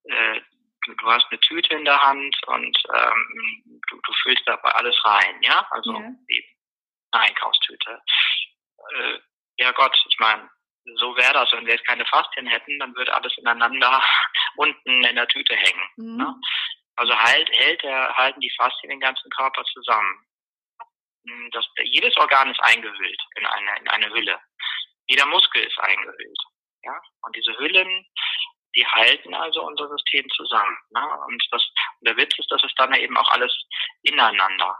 äh, 0.05 0.41
du, 0.85 0.93
du, 0.95 1.11
hast 1.11 1.27
eine 1.29 1.39
Tüte 1.39 1.75
in 1.75 1.85
der 1.85 2.01
Hand 2.01 2.35
und 2.47 2.77
ähm, 2.93 3.81
du, 3.89 3.99
du 4.01 4.13
füllst 4.23 4.43
dabei 4.45 4.71
alles 4.71 4.95
rein, 5.05 5.41
ja? 5.41 5.65
Also 5.71 5.93
ja. 5.93 6.09
die 6.29 6.45
Einkaufstüte. 7.11 8.01
Äh, 8.95 9.19
ja 9.57 9.71
Gott, 9.71 9.97
ich 10.07 10.19
meine, 10.19 10.49
so 10.95 11.15
wäre 11.15 11.33
das. 11.33 11.51
Wenn 11.51 11.65
wir 11.65 11.73
jetzt 11.73 11.87
keine 11.87 12.05
Faszien 12.05 12.47
hätten, 12.47 12.79
dann 12.79 12.95
würde 12.95 13.13
alles 13.13 13.37
ineinander 13.37 14.03
unten 14.55 15.03
in 15.03 15.15
der 15.15 15.27
Tüte 15.27 15.55
hängen. 15.55 15.87
Mhm. 15.97 16.17
Ne? 16.17 16.35
Also 16.95 17.17
halt, 17.17 17.49
hält 17.51 17.81
der, 17.83 18.15
halten 18.15 18.39
die 18.39 18.53
Faszien 18.55 18.89
den 18.89 18.99
ganzen 18.99 19.29
Körper 19.31 19.63
zusammen. 19.65 20.25
Hm, 21.27 21.49
das, 21.51 21.65
jedes 21.83 22.15
Organ 22.17 22.51
ist 22.51 22.61
eingehüllt 22.61 23.21
in 23.35 23.45
eine, 23.45 23.79
in 23.79 23.87
eine 23.87 24.09
Hülle. 24.09 24.39
Jeder 25.07 25.25
Muskel 25.25 25.63
ist 25.63 25.79
eingehüllt. 25.79 26.39
Ja? 26.83 27.01
Und 27.21 27.35
diese 27.35 27.57
Hüllen, 27.57 28.05
die 28.75 28.85
halten 28.85 29.33
also 29.33 29.63
unser 29.63 29.87
System 29.89 30.27
zusammen. 30.29 30.77
Ne? 30.91 31.19
Und, 31.27 31.43
das, 31.51 31.63
und 31.99 32.07
der 32.07 32.17
Witz 32.17 32.37
ist, 32.37 32.51
dass 32.51 32.63
es 32.63 32.73
dann 32.75 32.93
eben 32.93 33.17
auch 33.17 33.29
alles 33.29 33.53
ineinander 34.03 34.77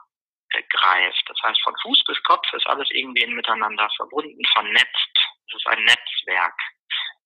greift. 0.70 1.24
Das 1.28 1.38
heißt, 1.44 1.62
von 1.64 1.76
Fuß 1.82 2.04
bis 2.06 2.22
Kopf 2.24 2.52
ist 2.54 2.68
alles 2.68 2.90
irgendwie 2.92 3.26
miteinander 3.28 3.90
verbunden, 3.96 4.44
vernetzt. 4.52 5.20
Es 5.48 5.56
ist 5.56 5.68
ein 5.68 5.84
Netzwerk, 5.84 6.60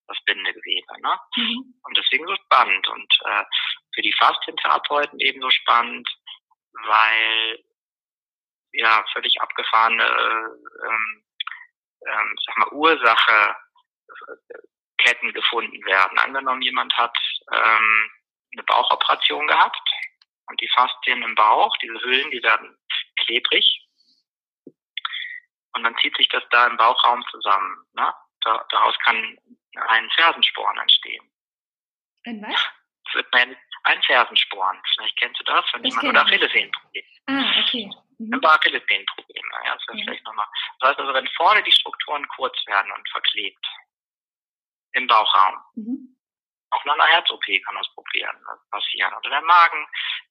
das 0.07 0.17
Bindegewebe. 0.25 1.01
Ne? 1.01 1.19
Mhm. 1.35 1.73
Und 1.83 1.97
deswegen 1.97 2.27
so 2.27 2.35
spannend. 2.35 2.87
Und 2.87 3.19
äh, 3.25 3.43
für 3.93 4.01
die 4.01 4.13
Faszientherapeuten 4.13 5.19
ebenso 5.19 5.49
spannend, 5.49 6.09
weil 6.85 7.63
ja 8.73 9.03
völlig 9.13 9.41
abgefahrene 9.41 10.03
ähm, 10.03 11.23
ähm, 12.05 12.35
sag 12.45 12.57
mal, 12.57 12.71
Ursache 12.71 13.55
äh, 14.49 14.57
Ketten 14.97 15.33
gefunden 15.33 15.83
werden. 15.85 16.17
Angenommen, 16.19 16.61
jemand 16.61 16.95
hat 16.97 17.15
ähm, 17.51 18.11
eine 18.53 18.63
Bauchoperation 18.63 19.47
gehabt 19.47 19.89
und 20.47 20.59
die 20.59 20.69
Faszien 20.69 21.21
im 21.21 21.35
Bauch, 21.35 21.75
diese 21.77 21.99
Höhlen, 22.01 22.31
die 22.31 22.41
werden 22.41 22.77
klebrig 23.17 23.87
und 25.73 25.83
dann 25.83 25.95
zieht 26.01 26.15
sich 26.17 26.27
das 26.29 26.43
da 26.51 26.67
im 26.67 26.77
Bauchraum 26.77 27.23
zusammen. 27.29 27.85
Ne? 27.93 28.13
Da, 28.41 28.65
daraus 28.69 28.97
kann 28.99 29.37
ein 29.87 30.09
Fersensporn 30.11 30.77
entstehen. 30.77 31.31
Ein 32.25 32.41
was? 32.41 32.59
Das 33.05 33.13
wird 33.15 33.31
man 33.33 33.55
ein 33.83 34.01
Fersensporn. 34.03 34.81
Vielleicht 34.95 35.17
kennst 35.17 35.39
du 35.39 35.43
das, 35.45 35.65
wenn 35.73 35.83
Das 35.83 35.91
jemand 36.01 36.09
oder 36.09 36.21
ich. 36.21 36.27
Achillessehnenproblem. 36.27 37.03
Ah, 37.27 37.61
okay. 37.63 37.89
Mhm. 38.19 38.33
Ein 38.33 38.41
paar 38.41 38.55
Achillessehnenprobleme. 38.55 39.47
Ja, 39.65 39.73
das 39.75 39.83
Ja. 39.87 40.03
vielleicht 40.03 40.23
nochmal. 40.25 40.47
Das 40.79 40.89
heißt 40.89 40.99
also, 40.99 41.13
wenn 41.13 41.27
vorne 41.35 41.63
die 41.63 41.71
Strukturen 41.71 42.27
kurz 42.29 42.57
werden 42.67 42.91
und 42.91 43.07
verklebt 43.09 43.65
im 44.93 45.07
Bauchraum, 45.07 45.55
Mhm. 45.75 46.16
Auch 46.71 46.85
nach 46.85 46.95
einer 46.95 47.07
Herz-OP 47.07 47.45
kann 47.65 47.75
das 47.75 47.87
probieren, 47.93 48.35
äh, 48.35 48.71
passieren. 48.71 49.13
Oder 49.19 49.29
der 49.29 49.41
Magen, 49.41 49.87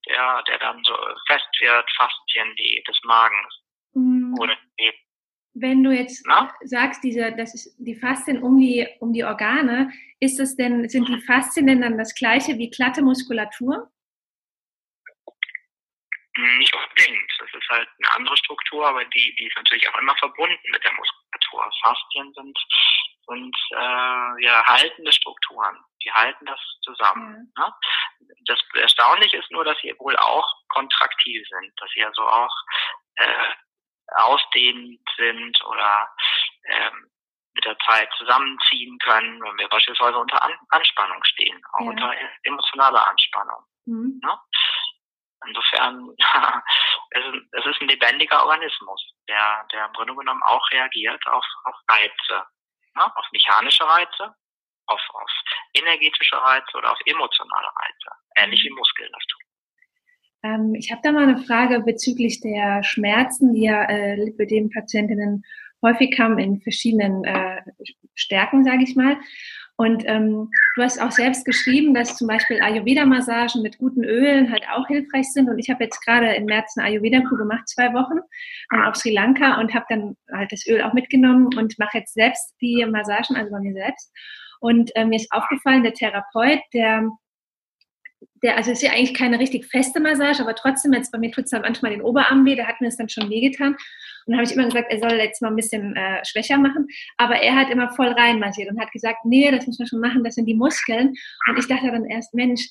der, 0.08 0.42
der 0.44 0.58
dann 0.58 0.82
so 0.84 0.94
fest 1.26 1.48
wird, 1.60 1.90
Faszien 1.96 2.54
die, 2.56 2.82
des 2.86 2.98
Magens 3.04 3.62
Mhm. 3.94 4.34
oder 4.38 4.56
die 4.78 4.92
Wenn 5.54 5.82
du 5.82 5.90
jetzt 5.90 6.26
Na? 6.26 6.54
sagst, 6.64 7.02
diese, 7.02 7.32
das 7.32 7.54
ist 7.54 7.74
die 7.78 7.94
Faszien 7.96 8.42
um 8.42 8.58
die, 8.58 8.86
um 9.00 9.14
die 9.14 9.24
Organe, 9.24 9.90
ist 10.20 10.38
es 10.38 10.54
denn, 10.54 10.86
sind 10.88 11.08
die 11.08 11.20
Faszien 11.22 11.66
denn 11.66 11.80
dann 11.80 11.96
das 11.96 12.14
gleiche 12.14 12.58
wie 12.58 12.68
glatte 12.68 13.00
Muskulatur? 13.02 13.90
Nicht 16.58 16.74
unbedingt. 16.74 17.32
Das 17.38 17.48
ist 17.54 17.68
halt 17.70 17.88
eine 17.98 18.14
andere 18.14 18.36
Struktur, 18.36 18.86
aber 18.86 19.02
die, 19.06 19.34
die 19.38 19.46
ist 19.46 19.56
natürlich 19.56 19.88
auch 19.88 19.98
immer 19.98 20.14
verbunden 20.18 20.70
mit 20.70 20.84
der 20.84 20.92
Muskulatur. 20.92 21.16
Faszien 21.82 22.32
sind, 22.34 22.58
sind 23.26 23.56
äh, 23.72 24.44
ja 24.44 24.64
haltende 24.66 25.12
Strukturen. 25.12 25.76
Die 26.04 26.12
halten 26.12 26.46
das 26.46 26.60
zusammen. 26.82 27.52
Ne? 27.58 27.74
Das 28.46 28.58
Erstaunliche 28.74 29.38
ist 29.38 29.50
nur, 29.50 29.64
dass 29.64 29.78
sie 29.80 29.94
wohl 29.98 30.16
auch 30.16 30.46
kontraktil 30.68 31.44
sind, 31.48 31.72
dass 31.80 31.90
sie 31.90 32.04
also 32.04 32.22
auch 32.22 32.54
äh, 33.16 33.54
ausdehnend 34.14 35.00
sind 35.16 35.64
oder 35.64 36.08
ähm, 36.64 37.10
mit 37.54 37.64
der 37.64 37.78
Zeit 37.80 38.08
zusammenziehen 38.18 38.98
können, 38.98 39.42
wenn 39.42 39.58
wir 39.58 39.68
beispielsweise 39.68 40.18
unter 40.18 40.42
An 40.42 40.52
Anspannung 40.68 41.22
stehen, 41.24 41.60
auch 41.72 41.80
Ja. 41.80 41.90
unter 41.90 42.14
emotionaler 42.44 43.06
Anspannung. 43.06 43.64
Mhm. 43.86 44.20
Insofern, 45.46 46.10
es 47.10 47.24
ist, 47.24 47.42
es 47.52 47.66
ist 47.66 47.80
ein 47.80 47.88
lebendiger 47.88 48.44
Organismus, 48.44 49.14
der, 49.28 49.66
der 49.72 49.86
im 49.86 49.92
Grunde 49.92 50.14
genommen 50.14 50.42
auch 50.42 50.70
reagiert 50.72 51.24
auf, 51.26 51.44
auf 51.64 51.74
Reize, 51.88 52.46
ne? 52.94 53.16
auf 53.16 53.26
mechanische 53.32 53.84
Reize, 53.84 54.34
auf, 54.86 55.00
auf 55.14 55.30
energetische 55.74 56.36
Reize 56.36 56.76
oder 56.76 56.92
auf 56.92 56.98
emotionale 57.06 57.66
Reize, 57.66 58.10
ähnlich 58.36 58.62
wie 58.64 58.70
Muskeln 58.70 59.10
das 59.12 59.24
tun. 59.26 59.46
Ähm, 60.42 60.74
ich 60.74 60.90
habe 60.90 61.00
da 61.02 61.12
mal 61.12 61.24
eine 61.24 61.38
Frage 61.44 61.80
bezüglich 61.80 62.40
der 62.40 62.82
Schmerzen, 62.82 63.54
die 63.54 63.64
ja 63.64 63.84
äh, 63.84 64.14
Lipödem-Patientinnen 64.16 65.44
häufig 65.82 66.18
haben 66.18 66.38
in 66.38 66.60
verschiedenen 66.60 67.24
äh, 67.24 67.62
Stärken, 68.14 68.64
sage 68.64 68.82
ich 68.82 68.96
mal. 68.96 69.18
Und 69.78 70.04
ähm, 70.06 70.50
du 70.74 70.82
hast 70.82 71.00
auch 71.00 71.10
selbst 71.10 71.44
geschrieben, 71.44 71.92
dass 71.92 72.16
zum 72.16 72.28
Beispiel 72.28 72.62
Ayurveda-Massagen 72.62 73.62
mit 73.62 73.76
guten 73.76 74.04
Ölen 74.04 74.50
halt 74.50 74.64
auch 74.72 74.86
hilfreich 74.86 75.30
sind. 75.32 75.50
Und 75.50 75.58
ich 75.58 75.68
habe 75.68 75.84
jetzt 75.84 76.00
gerade 76.04 76.34
im 76.34 76.46
März 76.46 76.76
eine 76.76 76.86
Ayurveda-Kur 76.88 77.36
gemacht, 77.36 77.68
zwei 77.68 77.92
Wochen 77.92 78.20
ähm, 78.72 78.82
auf 78.84 78.96
Sri 78.96 79.12
Lanka 79.12 79.60
und 79.60 79.74
habe 79.74 79.84
dann 79.90 80.16
halt 80.32 80.50
das 80.50 80.66
Öl 80.66 80.80
auch 80.82 80.94
mitgenommen 80.94 81.48
und 81.56 81.78
mache 81.78 81.98
jetzt 81.98 82.14
selbst 82.14 82.54
die 82.62 82.86
Massagen, 82.86 83.36
also 83.36 83.50
bei 83.50 83.60
mir 83.60 83.74
selbst. 83.74 84.10
Und 84.60 84.90
ähm, 84.94 85.10
mir 85.10 85.16
ist 85.16 85.30
aufgefallen, 85.30 85.82
der 85.82 85.92
Therapeut, 85.92 86.60
der 86.72 87.10
der, 88.42 88.56
also 88.56 88.70
es 88.70 88.78
ist 88.78 88.82
ja 88.82 88.92
eigentlich 88.92 89.14
keine 89.14 89.38
richtig 89.38 89.66
feste 89.66 90.00
Massage, 90.00 90.42
aber 90.42 90.54
trotzdem, 90.54 90.92
jetzt 90.92 91.12
bei 91.12 91.18
mir 91.18 91.30
tut 91.30 91.44
es 91.44 91.50
dann 91.50 91.62
manchmal 91.62 91.92
den 91.92 92.02
Oberarm 92.02 92.44
weh, 92.44 92.54
da 92.54 92.66
hat 92.66 92.80
mir 92.80 92.88
das 92.88 92.96
dann 92.96 93.08
schon 93.08 93.30
wehgetan. 93.30 93.76
Und 94.26 94.32
dann 94.32 94.36
habe 94.36 94.44
ich 94.44 94.52
immer 94.52 94.64
gesagt, 94.64 94.90
er 94.90 94.98
soll 94.98 95.18
jetzt 95.18 95.40
mal 95.40 95.48
ein 95.48 95.56
bisschen 95.56 95.94
äh, 95.94 96.24
schwächer 96.24 96.58
machen. 96.58 96.88
Aber 97.16 97.36
er 97.36 97.54
hat 97.54 97.70
immer 97.70 97.90
voll 97.90 98.08
rein 98.08 98.40
massiert 98.40 98.70
und 98.70 98.80
hat 98.80 98.90
gesagt, 98.90 99.24
nee, 99.24 99.50
das 99.50 99.66
muss 99.66 99.78
man 99.78 99.88
schon 99.88 100.00
machen, 100.00 100.24
das 100.24 100.34
sind 100.34 100.46
die 100.46 100.54
Muskeln. 100.54 101.14
Und 101.48 101.58
ich 101.58 101.68
dachte 101.68 101.90
dann 101.90 102.04
erst, 102.04 102.34
Mensch, 102.34 102.68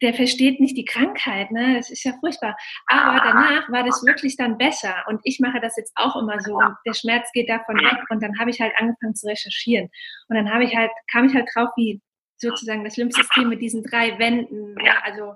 der 0.00 0.14
versteht 0.14 0.60
nicht 0.60 0.76
die 0.76 0.84
Krankheit, 0.84 1.50
ne? 1.50 1.76
Das 1.76 1.90
ist 1.90 2.04
ja 2.04 2.12
furchtbar. 2.20 2.56
Aber 2.86 3.18
danach 3.18 3.70
war 3.70 3.84
das 3.84 4.02
wirklich 4.04 4.36
dann 4.36 4.56
besser. 4.56 5.04
Und 5.08 5.20
ich 5.24 5.40
mache 5.40 5.60
das 5.60 5.76
jetzt 5.76 5.92
auch 5.94 6.16
immer 6.16 6.40
so. 6.40 6.56
Und 6.56 6.74
der 6.86 6.94
Schmerz 6.94 7.30
geht 7.32 7.48
davon 7.48 7.76
weg. 7.76 7.98
Und 8.08 8.22
dann 8.22 8.38
habe 8.38 8.50
ich 8.50 8.60
halt 8.60 8.72
angefangen 8.78 9.14
zu 9.14 9.26
recherchieren. 9.26 9.90
Und 10.28 10.36
dann 10.36 10.52
habe 10.52 10.64
ich 10.64 10.74
halt, 10.74 10.90
kam 11.10 11.26
ich 11.26 11.34
halt 11.34 11.48
drauf, 11.54 11.68
wie 11.76 12.00
sozusagen 12.38 12.84
das 12.84 12.96
Lymphsystem 12.96 13.48
mit 13.48 13.60
diesen 13.60 13.82
drei 13.82 14.18
Wänden, 14.18 14.76
ja, 14.84 14.94
also 15.02 15.34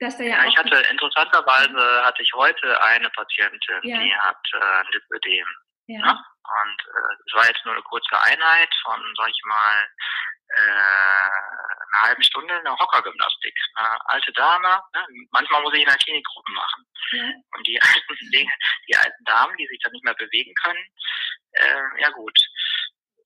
dass 0.00 0.16
da 0.18 0.24
ja, 0.24 0.42
Ja, 0.42 0.44
ich 0.48 0.56
hatte 0.56 0.76
interessanterweise 0.90 2.04
hatte 2.04 2.22
ich 2.22 2.32
heute 2.34 2.80
eine 2.82 3.08
Patientin, 3.10 3.80
Ja. 3.82 3.98
die 3.98 4.14
hat 4.16 4.40
äh, 4.54 4.82
Lipödem. 4.92 5.46
ja, 5.86 6.00
Ne? 6.00 6.24
Und 6.62 6.80
äh, 6.82 7.14
es 7.26 7.32
war 7.34 7.46
jetzt 7.46 7.64
nur 7.64 7.74
eine 7.74 7.82
kurze 7.84 8.20
Einheit 8.22 8.68
von, 8.82 9.00
sag 9.16 9.28
ich 9.28 9.40
mal, 9.44 9.88
äh, 10.56 10.60
einer 11.92 12.02
halben 12.02 12.22
Stunde 12.22 12.54
eine 12.54 12.76
Hockergymnastik. 12.76 13.54
Eine 13.76 13.98
alte 14.08 14.32
Dame, 14.32 14.82
ne? 14.94 15.06
manchmal 15.30 15.62
muss 15.62 15.74
ich 15.74 15.80
in 15.82 15.86
der 15.88 15.96
Klinik 15.96 16.24
Gruppen 16.26 16.54
machen. 16.54 16.84
ja, 17.12 17.30
Und 17.56 17.66
die 17.66 17.80
alten, 17.82 18.16
die, 18.32 18.50
die 18.88 18.96
alten 18.96 19.24
Damen, 19.24 19.56
die 19.58 19.66
sich 19.68 19.78
dann 19.82 19.92
nicht 19.92 20.04
mehr 20.04 20.14
bewegen 20.14 20.52
können, 20.62 20.84
äh, 21.52 22.00
ja 22.02 22.10
gut. 22.10 22.36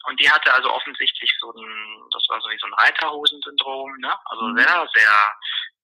Und 0.07 0.20
die 0.20 0.31
hatte 0.31 0.53
also 0.53 0.70
offensichtlich 0.70 1.33
so 1.41 1.51
ein, 1.51 2.09
das 2.12 2.27
war 2.29 2.39
so 2.43 2.51
wie 2.51 2.59
so 2.59 2.66
ein 2.66 2.75
Reiterhosensyndrom, 2.75 3.97
ne? 4.01 4.14
Also 4.27 4.45
Mhm. 4.49 4.57
sehr, 4.59 4.89
sehr 4.95 5.35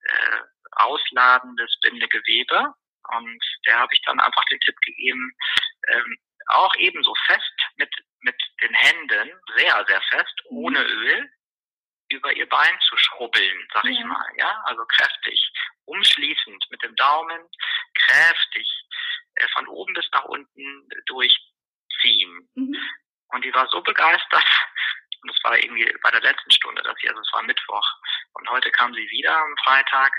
äh, 0.03 0.41
ausladendes 0.73 1.79
Bindegewebe. 1.83 2.75
Und 3.09 3.43
der 3.67 3.79
habe 3.79 3.93
ich 3.93 4.03
dann 4.03 4.21
einfach 4.21 4.45
den 4.47 4.61
Tipp 4.61 4.77
gegeben, 4.83 5.33
ähm, 5.89 6.19
auch 6.49 6.75
ebenso 6.77 7.15
fest 7.27 7.53
mit, 7.77 7.91
mit 8.21 8.37
den 8.63 8.75
Händen, 8.75 9.33
sehr, 9.57 9.85
sehr 9.89 10.03
fest, 10.11 10.35
Mhm. 10.51 10.57
ohne 10.59 10.83
Öl, 10.85 11.31
über 12.13 12.33
ihr 12.33 12.49
Bein 12.49 12.79
zu 12.89 12.97
schrubbeln, 12.97 13.69
sag 13.73 13.85
ich 13.85 13.99
Ja. 13.99 14.07
mal, 14.07 14.27
ja, 14.37 14.63
also 14.65 14.85
kräftig, 14.87 15.53
umschließend 15.85 16.67
mit 16.71 16.83
dem 16.83 16.95
Daumen, 16.97 17.49
kräftig, 17.95 18.69
äh, 19.37 19.49
von 19.55 19.67
oben 19.69 19.95
bis 19.95 20.09
nach 20.13 20.25
unten 20.25 20.89
durchziehen. 21.07 22.49
mhm. 22.55 22.77
Und 23.29 23.45
die 23.45 23.55
war 23.55 23.69
so 23.69 23.81
begeistert. 23.83 24.45
Und 25.23 25.31
das 25.31 25.45
war 25.45 25.57
irgendwie 25.59 25.85
bei 26.03 26.11
der 26.11 26.23
letzten 26.23 26.51
Stunde, 26.51 26.83
dass 26.83 26.97
sie, 27.01 27.09
also 27.09 27.21
es 27.21 27.33
war 27.33 27.43
Mittwoch. 27.43 27.87
Und 28.33 28.49
heute 28.49 28.71
kam 28.73 28.93
sie 28.95 29.09
wieder 29.11 29.37
am 29.37 29.55
Freitag 29.65 30.13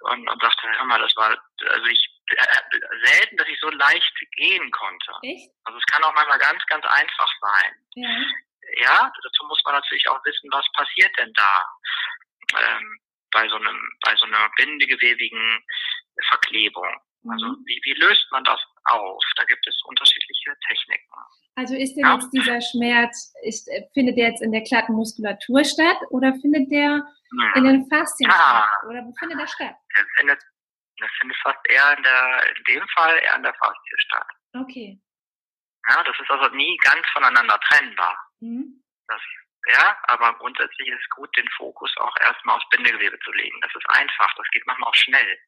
und, 0.00 0.28
und 0.28 0.42
sagte, 0.42 0.68
hör 0.76 0.84
mal, 0.84 1.00
das 1.00 1.14
war, 1.16 1.30
also 1.68 1.86
ich, 1.86 2.08
äh, 2.30 3.06
selten, 3.06 3.36
dass 3.36 3.48
ich 3.48 3.58
so 3.60 3.70
leicht 3.70 4.12
gehen 4.36 4.70
konnte. 4.70 5.12
echt? 5.22 5.50
Also 5.64 5.78
es 5.78 5.84
kann 5.86 6.02
auch 6.04 6.14
manchmal 6.14 6.38
ganz, 6.38 6.64
ganz 6.66 6.84
einfach 6.86 7.30
sein. 7.40 7.74
Ja, 7.94 8.08
Ja, 8.76 9.12
dazu 9.22 9.46
muss 9.46 9.62
man 9.64 9.74
natürlich 9.74 10.08
auch 10.08 10.22
wissen, 10.24 10.48
was 10.52 10.66
passiert 10.72 11.16
denn 11.18 11.32
da 11.34 11.66
ähm, 12.56 13.00
bei 13.30 13.48
so 13.48 13.56
einem, 13.56 13.98
bei 14.04 14.14
so 14.16 14.26
einer 14.26 14.50
bindegewebigen 14.56 15.64
Verklebung. 16.28 17.00
Also 17.26 17.46
mhm. 17.46 17.62
wie, 17.66 17.80
wie 17.84 17.94
löst 18.00 18.26
man 18.30 18.44
das 18.44 18.60
auf? 18.84 19.22
Da 19.36 19.44
gibt 19.44 19.66
es 19.66 19.80
unterschiedliche 19.84 20.54
Techniken. 20.68 21.10
Also 21.56 21.74
ist 21.74 21.94
denn 21.96 22.04
Ja. 22.04 22.14
jetzt 22.14 22.30
dieser 22.30 22.60
Schmerz, 22.60 23.34
ist, 23.42 23.66
äh, 23.68 23.82
findet 23.92 24.16
der 24.16 24.28
jetzt 24.30 24.42
in 24.42 24.52
der 24.52 24.62
glatten 24.62 24.92
Muskulatur 24.94 25.64
statt 25.64 25.98
oder 26.10 26.32
findet 26.40 26.70
der 26.70 27.02
Hm. 27.30 27.52
in 27.56 27.64
den 27.64 27.86
Faszien 27.90 28.30
Ah. 28.30 28.34
statt? 28.34 28.70
Oder 28.88 29.04
wo 29.04 29.12
findet 29.18 29.38
der 29.40 29.46
statt? 29.48 29.74
Das 29.96 30.06
findet, 30.16 30.40
das 30.98 31.10
findet 31.20 31.36
fast 31.42 31.58
eher 31.68 31.96
in 31.96 32.02
der, 32.04 32.46
in 32.56 32.64
dem 32.64 32.88
Fall 32.94 33.18
eher 33.18 33.34
in 33.36 33.42
der 33.42 33.54
Faszie 33.54 33.98
statt. 33.98 34.26
Okay. 34.54 35.00
Ja, 35.88 36.02
das 36.04 36.16
ist 36.20 36.30
also 36.30 36.54
nie 36.54 36.76
ganz 36.78 37.06
voneinander 37.12 37.58
trennbar. 37.68 38.16
Mhm. 38.40 38.82
Das, 39.08 39.20
ja, 39.72 39.96
aber 40.04 40.34
grundsätzlich 40.38 40.88
ist 40.88 41.00
es 41.00 41.08
gut, 41.10 41.34
den 41.36 41.48
Fokus 41.56 41.94
auch 41.98 42.14
erstmal 42.20 42.56
aufs 42.56 42.68
Bindegewebe 42.70 43.18
zu 43.20 43.32
legen. 43.32 43.60
Das 43.60 43.74
ist 43.74 43.88
einfach, 43.90 44.34
das 44.36 44.46
geht 44.52 44.66
manchmal 44.66 44.88
auch 44.90 44.94
schnell. 44.94 45.38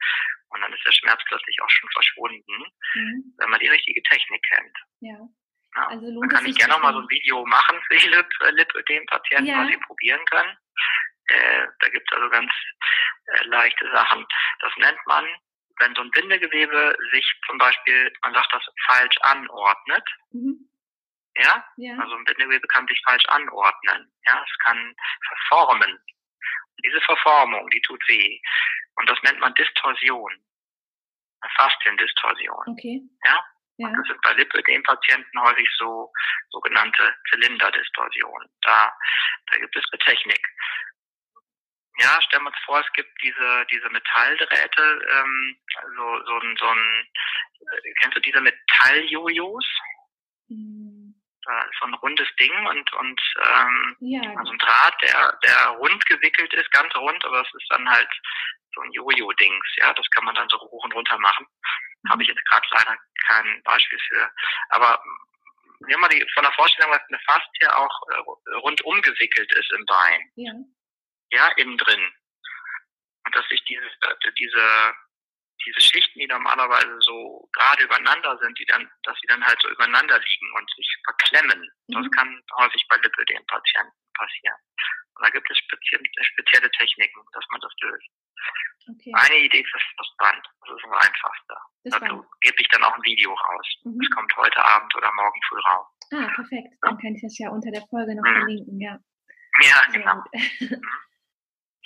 Und 0.51 0.61
dann 0.61 0.73
ist 0.73 0.85
der 0.85 0.93
Schmerz 0.93 1.23
plötzlich 1.27 1.57
auch 1.63 1.71
schon 1.71 1.91
verschwunden, 1.91 2.65
Mhm. 2.95 3.35
wenn 3.39 3.51
man 3.51 3.61
die 3.61 3.69
richtige 3.69 4.03
Technik 4.03 4.43
kennt. 4.43 4.77
Ja. 5.01 5.19
Ja. 5.77 5.87
Also 5.87 6.05
Dann 6.07 6.15
lohnt 6.15 6.33
es 6.33 6.39
kann 6.39 6.47
ich 6.49 6.57
gerne 6.59 6.73
noch 6.75 6.83
mal 6.83 6.93
so 6.93 6.99
ein 7.01 7.09
Video 7.11 7.47
machen 7.47 7.81
für 7.87 7.97
die 7.97 8.09
Lip, 8.09 8.29
äh, 8.41 8.51
Lipödem-Patienten, 8.51 9.47
Ja. 9.47 9.63
was 9.63 9.69
sie 9.69 9.77
probieren 9.79 10.25
können. 10.27 10.57
Äh, 11.29 11.67
da 11.79 11.89
gibt 11.91 12.11
es 12.11 12.17
also 12.17 12.29
ganz 12.31 12.51
äh, 13.27 13.45
leichte 13.45 13.89
Sachen. 13.93 14.27
Das 14.61 14.73
nennt 14.79 14.99
man, 15.07 15.25
wenn 15.79 15.95
so 15.95 16.03
ein 16.03 16.11
Bindegewebe 16.11 16.97
sich 17.13 17.41
zum 17.47 17.57
Beispiel, 17.59 18.13
man 18.23 18.35
sagt 18.35 18.53
das 18.53 18.65
falsch 18.87 19.17
anordnet, 19.23 20.05
Mhm. 20.33 20.69
Ja, 21.37 21.65
Ja. 21.77 21.99
also 21.99 22.15
ein 22.17 22.25
Bindegewebe 22.25 22.67
kann 22.69 22.87
sich 22.87 23.01
falsch 23.05 23.25
anordnen, 23.27 24.13
ja, 24.27 24.45
es 24.49 24.59
kann 24.65 24.95
verformen. 25.29 25.99
Diese 26.85 27.01
Verformung, 27.03 27.69
die 27.71 27.81
tut 27.83 28.03
weh. 28.09 28.41
Und 28.97 29.09
das 29.09 29.23
nennt 29.23 29.39
man 29.41 29.55
Distorsion. 29.55 30.33
Eine 31.43 31.53
Fasziendistorsion. 31.57 32.65
Okay. 32.69 33.01
Ja. 33.25 33.45
Ja. 33.77 33.89
Das 33.97 34.07
sind 34.09 34.21
bei 34.23 34.33
Lipödem-Patienten 34.35 35.41
häufig 35.41 35.67
so 35.79 36.13
sogenannte 36.51 37.15
Zylinderdistorsionen. 37.31 38.49
Da, 38.63 38.93
da 39.51 39.59
gibt 39.59 39.75
es 39.75 39.85
eine 39.91 39.99
Technik. 40.01 40.41
ja, 41.99 42.21
stellen 42.23 42.43
wir 42.45 42.49
uns 42.51 42.59
vor, 42.65 42.81
es 42.81 42.93
gibt 42.93 43.11
diese, 43.23 43.67
diese 43.71 43.89
Metalldrähte, 43.91 45.09
ähm, 45.11 45.59
so, 45.97 46.25
so 46.27 46.39
ein, 46.41 46.57
so 46.59 46.67
ein, 46.67 47.09
äh, 47.73 47.93
kennst 48.01 48.17
du 48.17 48.21
diese 48.21 48.41
Metalljojos? 48.41 49.67
Mhm. 50.49 51.00
Da 51.45 51.63
ist 51.63 51.79
so 51.81 51.87
ein 51.87 51.95
rundes 51.95 52.29
Ding 52.39 52.67
und, 52.67 52.93
und 52.95 53.21
ähm, 53.43 53.97
ja. 54.01 54.21
also 54.37 54.53
ein 54.53 54.59
Draht, 54.59 54.95
der, 55.03 55.39
der 55.43 55.69
rund 55.79 56.05
gewickelt 56.07 56.53
ist, 56.55 56.71
ganz 56.71 56.95
rund, 56.95 57.25
aber 57.25 57.41
es 57.41 57.55
ist 57.55 57.67
dann 57.71 57.89
halt 57.89 58.11
so 58.75 58.83
ein 58.83 58.93
Jojo-Dings, 58.93 59.67
ja, 59.77 59.93
das 59.95 60.09
kann 60.11 60.25
man 60.25 60.35
dann 60.35 60.49
so 60.49 60.59
hoch 60.59 60.85
und 60.85 60.95
runter 60.95 61.19
machen. 61.19 61.47
Mhm. 62.03 62.11
Habe 62.11 62.23
ich 62.23 62.29
jetzt 62.29 62.45
gerade 62.47 62.67
leider 62.73 62.97
kein 63.27 63.63
Beispiel 63.65 63.99
für. 64.09 64.31
Aber 64.71 65.03
nehmen 65.81 66.03
wir 66.03 66.09
die 66.09 66.27
von 66.35 66.45
der 66.45 66.53
Vorstellung, 66.53 66.93
was 66.93 67.03
eine 67.09 67.19
Faszie 67.21 67.75
auch 67.75 68.03
äh, 68.11 68.55
rundum 68.57 69.01
gewickelt 69.03 69.53
ist 69.55 69.73
im 69.73 69.85
Bein. 69.87 70.31
Ja 70.37 70.53
ja, 71.33 71.49
innen 71.57 71.79
drin. 71.79 72.13
Und 73.25 73.37
dass 73.37 73.47
sich 73.49 73.63
diese, 73.65 73.85
äh, 73.85 74.33
diese, 74.39 74.95
diese 75.65 75.81
Schichten, 75.81 76.19
die 76.19 76.27
normalerweise 76.27 76.97
so 77.01 77.49
gerade 77.53 77.85
übereinander 77.85 78.39
sind, 78.39 78.59
die 78.59 78.67
dann, 78.67 78.89
dass 79.05 79.19
sie 79.21 79.27
dann 79.29 79.45
halt 79.45 79.61
so 79.63 79.69
übereinander 79.69 80.19
liegen 80.19 80.53
und 80.57 80.71
sich 80.75 80.89
verklemmen. 81.05 81.71
Mhm. 81.89 81.95
Das 81.95 82.11
kann 82.13 82.43
häufig 82.59 82.85
bei 82.89 82.97
Lipödem-Patienten 82.97 83.93
passieren. 84.15 84.57
Und 85.17 85.27
da 85.27 85.31
gibt 85.31 85.51
es 85.51 85.59
spezielle, 85.59 86.05
spezielle 86.23 86.71
Techniken, 86.71 87.21
dass 87.33 87.45
man 87.51 87.61
das 87.61 87.73
löst. 87.83 88.09
Okay. 88.89 89.13
Eine 89.15 89.37
Idee 89.45 89.61
ist 89.61 89.73
das 89.99 90.09
Band. 90.17 90.43
Das 90.67 90.77
ist 90.77 90.85
das 90.85 91.07
Einfachste. 91.07 91.55
Dazu 91.85 92.27
gebe 92.41 92.57
ich 92.59 92.69
dann 92.69 92.85
auch 92.85 92.97
ein 92.97 93.03
Video 93.03 93.33
raus. 93.33 93.67
Mhm. 93.85 93.99
Das 94.01 94.11
kommt 94.11 94.37
heute 94.37 94.65
Abend 94.65 94.95
oder 94.97 95.13
morgen 95.13 95.41
früh 95.49 95.61
raus. 95.61 95.87
Ah, 96.13 96.29
perfekt. 96.35 96.75
Dann 96.83 96.99
kann 96.99 97.15
ich 97.15 97.23
das 97.23 97.39
ja 97.39 97.51
unter 97.51 97.71
der 97.71 97.87
Folge 97.87 98.15
noch 98.17 98.25
mhm. 98.25 98.37
verlinken, 98.39 98.81
ja. 98.81 98.99
Ja, 99.63 99.83
genau. 99.93 100.25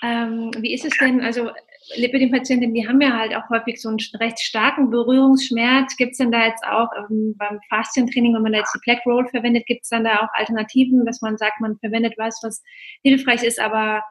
Mhm. 0.05 0.53
Ähm, 0.55 0.63
wie 0.63 0.75
ist 0.75 0.85
es 0.85 0.97
denn, 0.99 1.23
also 1.23 1.51
Lipidem-Patienten, 1.97 2.75
die 2.75 2.87
haben 2.87 3.01
ja 3.01 3.13
halt 3.13 3.35
auch 3.35 3.49
häufig 3.51 3.81
so 3.81 3.89
einen 3.89 3.99
recht 4.15 4.41
starken 4.41 4.91
Berührungsschmerz. 4.91 5.97
Gibt 5.97 6.13
es 6.13 6.19
denn 6.19 6.33
da 6.33 6.47
jetzt 6.47 6.65
auch 6.65 6.89
ähm, 6.97 7.35
beim 7.37 7.61
Faszientraining, 7.69 8.35
wenn 8.35 8.43
man 8.43 8.53
da 8.53 8.59
jetzt 8.59 8.75
die 8.75 8.81
Black 8.85 9.05
Roll 9.05 9.29
verwendet, 9.29 9.67
gibt 9.67 9.83
es 9.83 9.91
dann 9.91 10.05
da 10.05 10.21
auch 10.21 10.33
Alternativen, 10.33 11.05
dass 11.05 11.21
man 11.21 11.37
sagt, 11.37 11.61
man 11.61 11.79
verwendet 11.79 12.15
was, 12.17 12.41
was 12.43 12.63
hilfreich 13.03 13.43
ist, 13.43 13.61
aber 13.61 14.05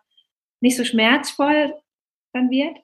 nicht 0.62 0.78
so 0.78 0.86
schmerzvoll 0.86 1.74
dann 2.34 2.50
wird? 2.50 2.78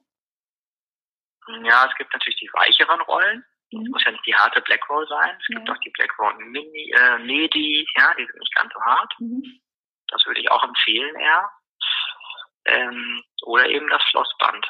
Ja, 1.63 1.87
es 1.87 1.95
gibt 1.97 2.13
natürlich 2.13 2.39
die 2.39 2.49
weicheren 2.53 3.01
Rollen. 3.01 3.43
Mhm. 3.71 3.81
Es 3.81 3.89
muss 3.89 4.03
ja 4.05 4.11
nicht 4.11 4.25
die 4.25 4.35
harte 4.35 4.61
Black 4.61 4.87
Roll 4.89 5.07
sein. 5.07 5.35
Es 5.39 5.47
gibt 5.47 5.69
auch 5.69 5.79
die 5.85 5.91
Black 5.91 6.11
Roll 6.19 6.33
Mini, 6.45 6.91
äh, 6.95 7.19
Medi, 7.19 7.85
ja, 7.95 8.13
die 8.17 8.25
sind 8.25 8.39
nicht 8.39 8.55
ganz 8.55 8.73
so 8.73 8.81
hart. 8.81 9.13
Mhm. 9.19 9.43
Das 10.07 10.25
würde 10.25 10.41
ich 10.41 10.49
auch 10.49 10.63
empfehlen 10.63 11.15
eher 11.15 11.49
ähm, 12.89 13.23
oder 13.43 13.67
eben 13.67 13.87
das 13.89 14.01
Schlossband. 14.03 14.65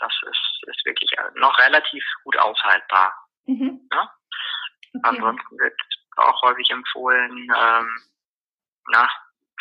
Das 0.00 0.12
ist, 0.30 0.68
ist 0.68 0.84
wirklich 0.86 1.10
noch 1.36 1.56
relativ 1.58 2.04
gut 2.24 2.36
aushaltbar. 2.36 3.14
Mhm. 3.46 3.88
Ja? 3.92 4.10
Okay. 4.94 5.00
Ansonsten 5.02 5.58
wird 5.58 5.80
auch 6.16 6.42
häufig 6.42 6.70
empfohlen, 6.70 7.48
ähm, 7.56 8.02
na, 8.88 9.08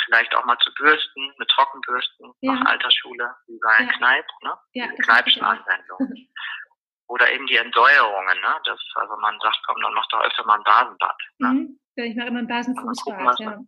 vielleicht 0.05 0.35
auch 0.35 0.45
mal 0.45 0.57
zu 0.59 0.73
bürsten, 0.75 1.33
mit 1.37 1.49
Trockenbürsten 1.49 2.33
ja. 2.41 2.53
nach 2.53 2.71
Altersschule, 2.71 3.35
wie 3.47 3.59
bei 3.59 3.83
ja. 3.83 3.91
Kneipp, 3.93 4.25
ne? 4.43 4.57
Ja, 4.73 4.87
Kneipschen 4.87 5.43
Anwendung. 5.43 6.27
Oder 7.07 7.31
eben 7.31 7.45
die 7.47 7.57
Entsäuerungen, 7.57 8.41
ne? 8.41 8.59
Das, 8.65 8.79
also 8.95 9.15
man 9.17 9.37
sagt, 9.39 9.59
komm, 9.65 9.81
dann 9.81 9.93
mach 9.93 10.07
doch 10.07 10.21
öfter 10.21 10.45
mal 10.45 10.57
ein 10.57 10.63
Basenbad. 10.63 11.17
Ne? 11.37 11.47
Mhm. 11.47 11.79
Ich 11.95 12.15
mache 12.15 12.27
immer 12.27 12.39
ein 12.39 12.47
Basenfußbad, 12.47 13.39
ja. 13.39 13.59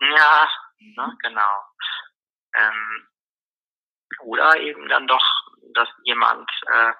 Ja, 0.00 0.48
ne? 0.78 1.18
genau. 1.22 1.62
Ähm, 2.54 3.08
oder 4.20 4.56
eben 4.58 4.88
dann 4.88 5.06
doch, 5.06 5.24
dass 5.74 5.88
jemand 6.04 6.50
äh, 6.66 6.92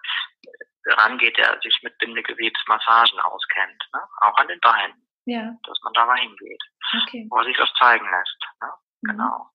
rangeht, 0.93 1.37
der 1.37 1.59
sich 1.63 1.79
mit 1.83 1.97
Bindegewebsmassagen 1.99 3.21
auskennt, 3.21 3.85
ne? 3.93 4.01
auch 4.21 4.37
an 4.37 4.49
den 4.49 4.61
Beinen. 4.61 5.09
Ja. 5.27 5.53
Dass 5.65 5.79
man 5.83 5.93
da 5.93 6.07
mal 6.07 6.19
hingeht, 6.19 6.63
okay. 7.03 7.27
wo 7.31 7.43
sich 7.43 7.57
das 7.57 7.71
zeigen 7.75 8.09
lässt. 8.11 8.39
Ne? 8.63 8.69
Mhm. 9.03 9.11
Genau. 9.11 9.51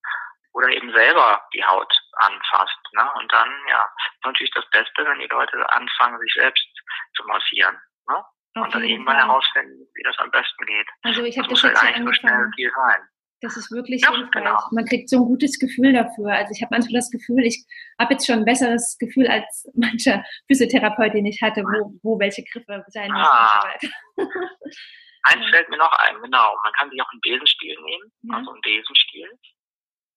Oder 0.53 0.67
eben 0.69 0.93
selber 0.93 1.43
die 1.53 1.65
Haut 1.65 1.91
anfasst. 2.13 2.79
Ne? 2.93 3.11
Und 3.19 3.31
dann, 3.31 3.49
ja, 3.67 3.89
ist 4.13 4.25
natürlich 4.25 4.53
das 4.53 4.69
Beste, 4.69 5.03
wenn 5.03 5.19
die 5.19 5.27
Leute 5.27 5.67
anfangen, 5.71 6.19
sich 6.19 6.33
selbst 6.33 6.67
zu 7.15 7.23
massieren. 7.25 7.75
Ne? 8.07 8.23
Und 8.55 8.75
dann 8.75 8.83
irgendwann 8.83 9.17
herausfinden, 9.17 9.87
wie 9.95 10.03
das 10.03 10.15
am 10.19 10.29
besten 10.29 10.65
geht. 10.67 10.87
Also 11.01 11.23
ich 11.23 11.35
habe 11.39 11.47
das, 11.47 11.61
das 11.61 11.71
jetzt 11.71 11.81
halt 11.81 11.95
eigentlich 11.95 12.21
so 12.21 12.27
schnell 12.27 12.51
viel 12.55 12.71
sein. 12.75 13.09
Das 13.43 13.57
ist 13.57 13.71
wirklich 13.71 14.01
ja, 14.01 14.09
hilfreich. 14.09 14.31
Genau. 14.31 14.57
Man 14.71 14.85
kriegt 14.85 15.09
so 15.09 15.17
ein 15.17 15.25
gutes 15.25 15.59
Gefühl 15.59 15.91
dafür. 15.91 16.31
Also 16.31 16.53
ich 16.55 16.61
habe 16.61 16.73
manchmal 16.73 17.01
das 17.01 17.11
Gefühl, 17.11 17.43
ich 17.43 17.65
habe 17.99 18.13
jetzt 18.13 18.25
schon 18.25 18.39
ein 18.39 18.45
besseres 18.45 18.97
Gefühl 18.97 19.27
als 19.27 19.69
mancher 19.75 20.23
Physiotherapeut, 20.47 21.13
den 21.13 21.25
ich 21.25 21.41
hatte, 21.41 21.61
wo, 21.61 21.99
wo 22.03 22.19
welche 22.19 22.43
Griffe 22.43 22.85
sein 22.87 23.11
müssen 23.11 23.25
ah. 23.25 23.69
Eins 25.25 25.45
fällt 25.51 25.69
mir 25.69 25.77
noch 25.77 25.91
ein, 25.99 26.21
genau. 26.21 26.57
Man 26.63 26.73
kann 26.73 26.89
sich 26.89 27.01
auch 27.01 27.09
einen 27.11 27.21
Besenstiel 27.21 27.77
nehmen, 27.81 28.11
ja. 28.23 28.37
also 28.37 28.51
einen 28.51 28.61
Besenstiel. 28.61 29.29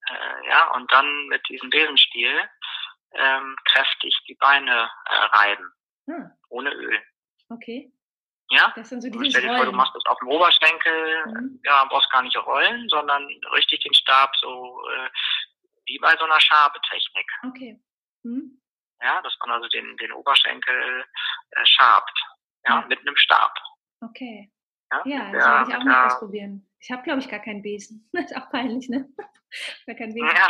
Äh, 0.09 0.49
ja, 0.49 0.75
und 0.75 0.91
dann 0.93 1.27
mit 1.29 1.43
diesem 1.49 1.71
Besenstiel 1.71 2.43
ähm, 3.15 3.57
kräftig 3.65 4.17
die 4.29 4.35
Beine 4.35 4.89
äh, 5.05 5.15
reiben. 5.37 5.73
Hm. 6.07 6.31
Ohne 6.49 6.73
Öl. 6.73 6.99
Okay. 7.49 7.91
Ja? 8.51 8.73
Das 8.77 8.89
sind 8.89 9.03
so 9.03 9.11
die 9.11 9.31
Stell 9.31 9.43
dir 9.43 9.57
vor, 9.57 9.67
du 9.67 9.73
machst 9.73 9.95
das 9.95 10.05
auf 10.07 10.19
dem 10.19 10.29
Oberschenkel, 10.29 11.27
mhm. 11.27 11.61
ja, 11.65 11.85
brauchst 11.87 12.11
gar 12.11 12.23
nicht 12.23 12.37
rollen, 12.37 12.89
sondern 12.89 13.27
richtig 13.53 13.81
den 13.81 13.95
Stab 13.95 14.35
so 14.37 14.81
äh, 14.89 15.09
wie 15.87 15.99
bei 15.99 16.17
so 16.17 16.25
einer 16.25 16.41
Schabetechnik. 16.41 17.31
Okay. 17.49 17.81
Mhm. 18.23 18.61
Ja, 19.03 19.21
dass 19.23 19.37
man 19.41 19.51
also 19.51 19.69
den, 19.69 19.97
den 19.99 20.13
Oberschenkel 20.13 21.05
äh, 21.51 21.67
schabt. 21.67 22.19
Ja, 22.67 22.81
ja, 22.81 22.87
mit 22.87 23.01
einem 23.01 23.17
Stab. 23.17 23.55
Okay. 24.01 24.53
Ja, 24.93 25.03
ja 25.05 25.33
das 25.33 25.45
werde 25.45 25.71
ich 25.71 25.77
auch 25.77 25.85
mal 25.85 26.07
ausprobieren. 26.07 26.69
Ich 26.81 26.91
habe, 26.91 27.03
glaube 27.03 27.21
ich, 27.21 27.29
gar 27.29 27.41
keinen 27.41 27.63
Besen. 27.63 28.09
Das 28.13 28.31
ist 28.31 28.37
auch 28.37 28.51
peinlich, 28.51 28.89
ne? 28.89 29.09
Gar 29.87 29.97
keinen 29.97 30.13
Besen. 30.15 30.29
Ja, 30.29 30.49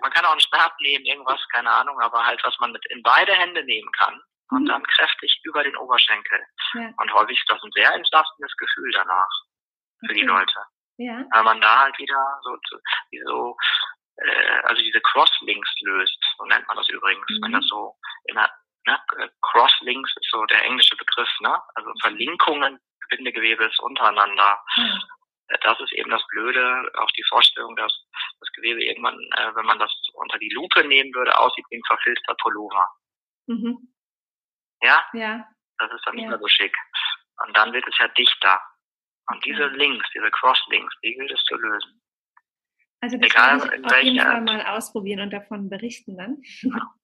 man 0.00 0.10
kann 0.10 0.24
auch 0.24 0.32
einen 0.32 0.40
Stab 0.40 0.74
nehmen, 0.80 1.04
irgendwas, 1.04 1.40
keine 1.52 1.70
Ahnung, 1.70 2.00
aber 2.00 2.24
halt, 2.24 2.42
was 2.42 2.58
man 2.58 2.72
mit 2.72 2.84
in 2.86 3.02
beide 3.02 3.32
Hände 3.32 3.64
nehmen 3.64 3.90
kann 3.92 4.20
und 4.50 4.66
dann 4.66 4.82
kräftig 4.84 5.40
über 5.44 5.62
den 5.62 5.76
Oberschenkel. 5.76 6.40
Ja. 6.74 6.92
Und 6.98 7.12
häufig 7.12 7.38
ist 7.38 7.50
das 7.50 7.62
ein 7.62 7.72
sehr 7.72 7.92
entlastendes 7.94 8.56
Gefühl 8.56 8.90
danach 8.92 9.28
für 10.00 10.06
okay. 10.06 10.14
die 10.14 10.26
Leute. 10.26 10.64
Ja. 10.98 11.24
Weil 11.30 11.42
man 11.42 11.60
da 11.60 11.80
halt 11.80 11.98
wieder 11.98 12.40
so, 12.42 12.56
so 13.26 13.56
äh, 14.16 14.60
also 14.64 14.82
diese 14.82 15.00
Crosslinks 15.00 15.70
löst, 15.80 16.18
so 16.38 16.44
nennt 16.44 16.66
man 16.68 16.76
das 16.76 16.88
übrigens, 16.88 17.26
mhm. 17.28 17.44
wenn 17.44 17.52
das 17.52 17.66
so 17.66 17.94
in 18.24 18.38
einer 18.38 18.50
ne, 18.86 19.30
Crosslinks 19.42 20.14
ist 20.16 20.30
so 20.30 20.44
der 20.46 20.64
englische 20.64 20.96
Begriff, 20.96 21.30
ne? 21.40 21.60
Also 21.74 21.92
Verlinkungen 22.00 22.80
Bindegewebes 23.08 23.78
untereinander. 23.80 24.60
Mhm. 24.76 25.02
Das 25.62 25.78
ist 25.78 25.92
eben 25.92 26.10
das 26.10 26.26
Blöde, 26.28 26.90
auch 26.98 27.10
die 27.12 27.22
Vorstellung, 27.28 27.76
dass 27.76 27.92
das 28.40 28.50
Gewebe 28.52 28.82
irgendwann, 28.82 29.16
äh, 29.36 29.54
wenn 29.54 29.66
man 29.66 29.78
das 29.78 29.92
unter 30.14 30.38
die 30.38 30.50
Lupe 30.50 30.82
nehmen 30.84 31.14
würde, 31.14 31.38
aussieht 31.38 31.64
wie 31.70 31.76
ein 31.76 31.84
verfilzter 31.86 32.34
Pullover. 32.42 32.88
Mhm. 33.46 33.92
Ja? 34.86 35.04
Ja. 35.12 35.44
Das 35.78 35.92
ist 35.92 36.06
dann 36.06 36.14
nicht 36.14 36.24
ja. 36.24 36.30
mehr 36.30 36.38
so 36.38 36.48
schick. 36.48 36.76
Und 37.44 37.56
dann 37.56 37.72
wird 37.72 37.86
es 37.86 37.98
ja 37.98 38.08
dichter. 38.08 38.60
Und 39.28 39.44
diese 39.44 39.66
Links, 39.66 40.06
diese 40.14 40.30
Crosslinks, 40.30 40.94
die 41.02 41.14
gilt 41.14 41.32
es 41.32 41.42
zu 41.44 41.56
lösen. 41.56 42.00
Also 43.00 43.18
das 43.18 43.30
Egal, 43.30 43.56
ich 43.58 43.84
auf 43.84 44.02
jeden 44.02 44.20
Fall 44.20 44.40
mal 44.40 44.66
ausprobieren 44.66 45.20
und 45.20 45.32
davon 45.32 45.68
berichten 45.68 46.16
dann. 46.16 46.42
Ja. 46.62 46.94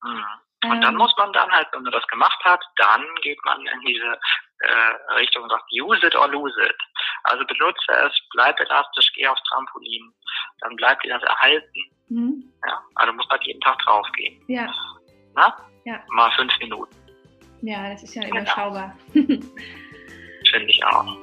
Mhm. 0.00 0.24
Und 0.64 0.76
ähm. 0.76 0.80
dann 0.80 0.96
muss 0.96 1.12
man 1.16 1.32
dann 1.32 1.50
halt, 1.50 1.68
wenn 1.72 1.82
man 1.82 1.92
das 1.92 2.06
gemacht 2.06 2.40
hat, 2.44 2.64
dann 2.76 3.04
geht 3.22 3.38
man 3.44 3.60
in 3.66 3.80
diese 3.80 4.18
äh, 4.60 5.14
Richtung 5.14 5.42
und 5.42 5.50
sagt, 5.50 5.64
use 5.72 6.06
it 6.06 6.14
or 6.14 6.28
lose 6.28 6.60
it. 6.62 6.76
Also 7.24 7.44
benutze 7.46 7.92
es, 7.92 8.12
bleib 8.32 8.58
elastisch, 8.60 9.10
geh 9.14 9.26
aufs 9.26 9.42
Trampolin, 9.44 10.12
dann 10.60 10.76
bleibt 10.76 11.04
dir 11.04 11.18
das 11.18 11.22
erhalten. 11.24 11.80
Mhm. 12.08 12.52
Ja, 12.66 12.80
also 12.94 13.12
muss 13.12 13.28
halt 13.28 13.42
jeden 13.44 13.60
Tag 13.60 13.78
draufgehen. 13.80 14.42
Ja. 14.48 14.72
Na? 15.34 15.56
Ja. 15.84 16.00
Mal 16.08 16.30
fünf 16.32 16.56
Minuten. 16.58 17.07
Ja, 17.62 17.90
das 17.90 18.02
ist 18.02 18.14
ja 18.14 18.22
genau. 18.22 18.36
überschaubar. 18.36 18.96
Finde 19.12 20.68
ich 20.68 20.84
auch. 20.84 21.16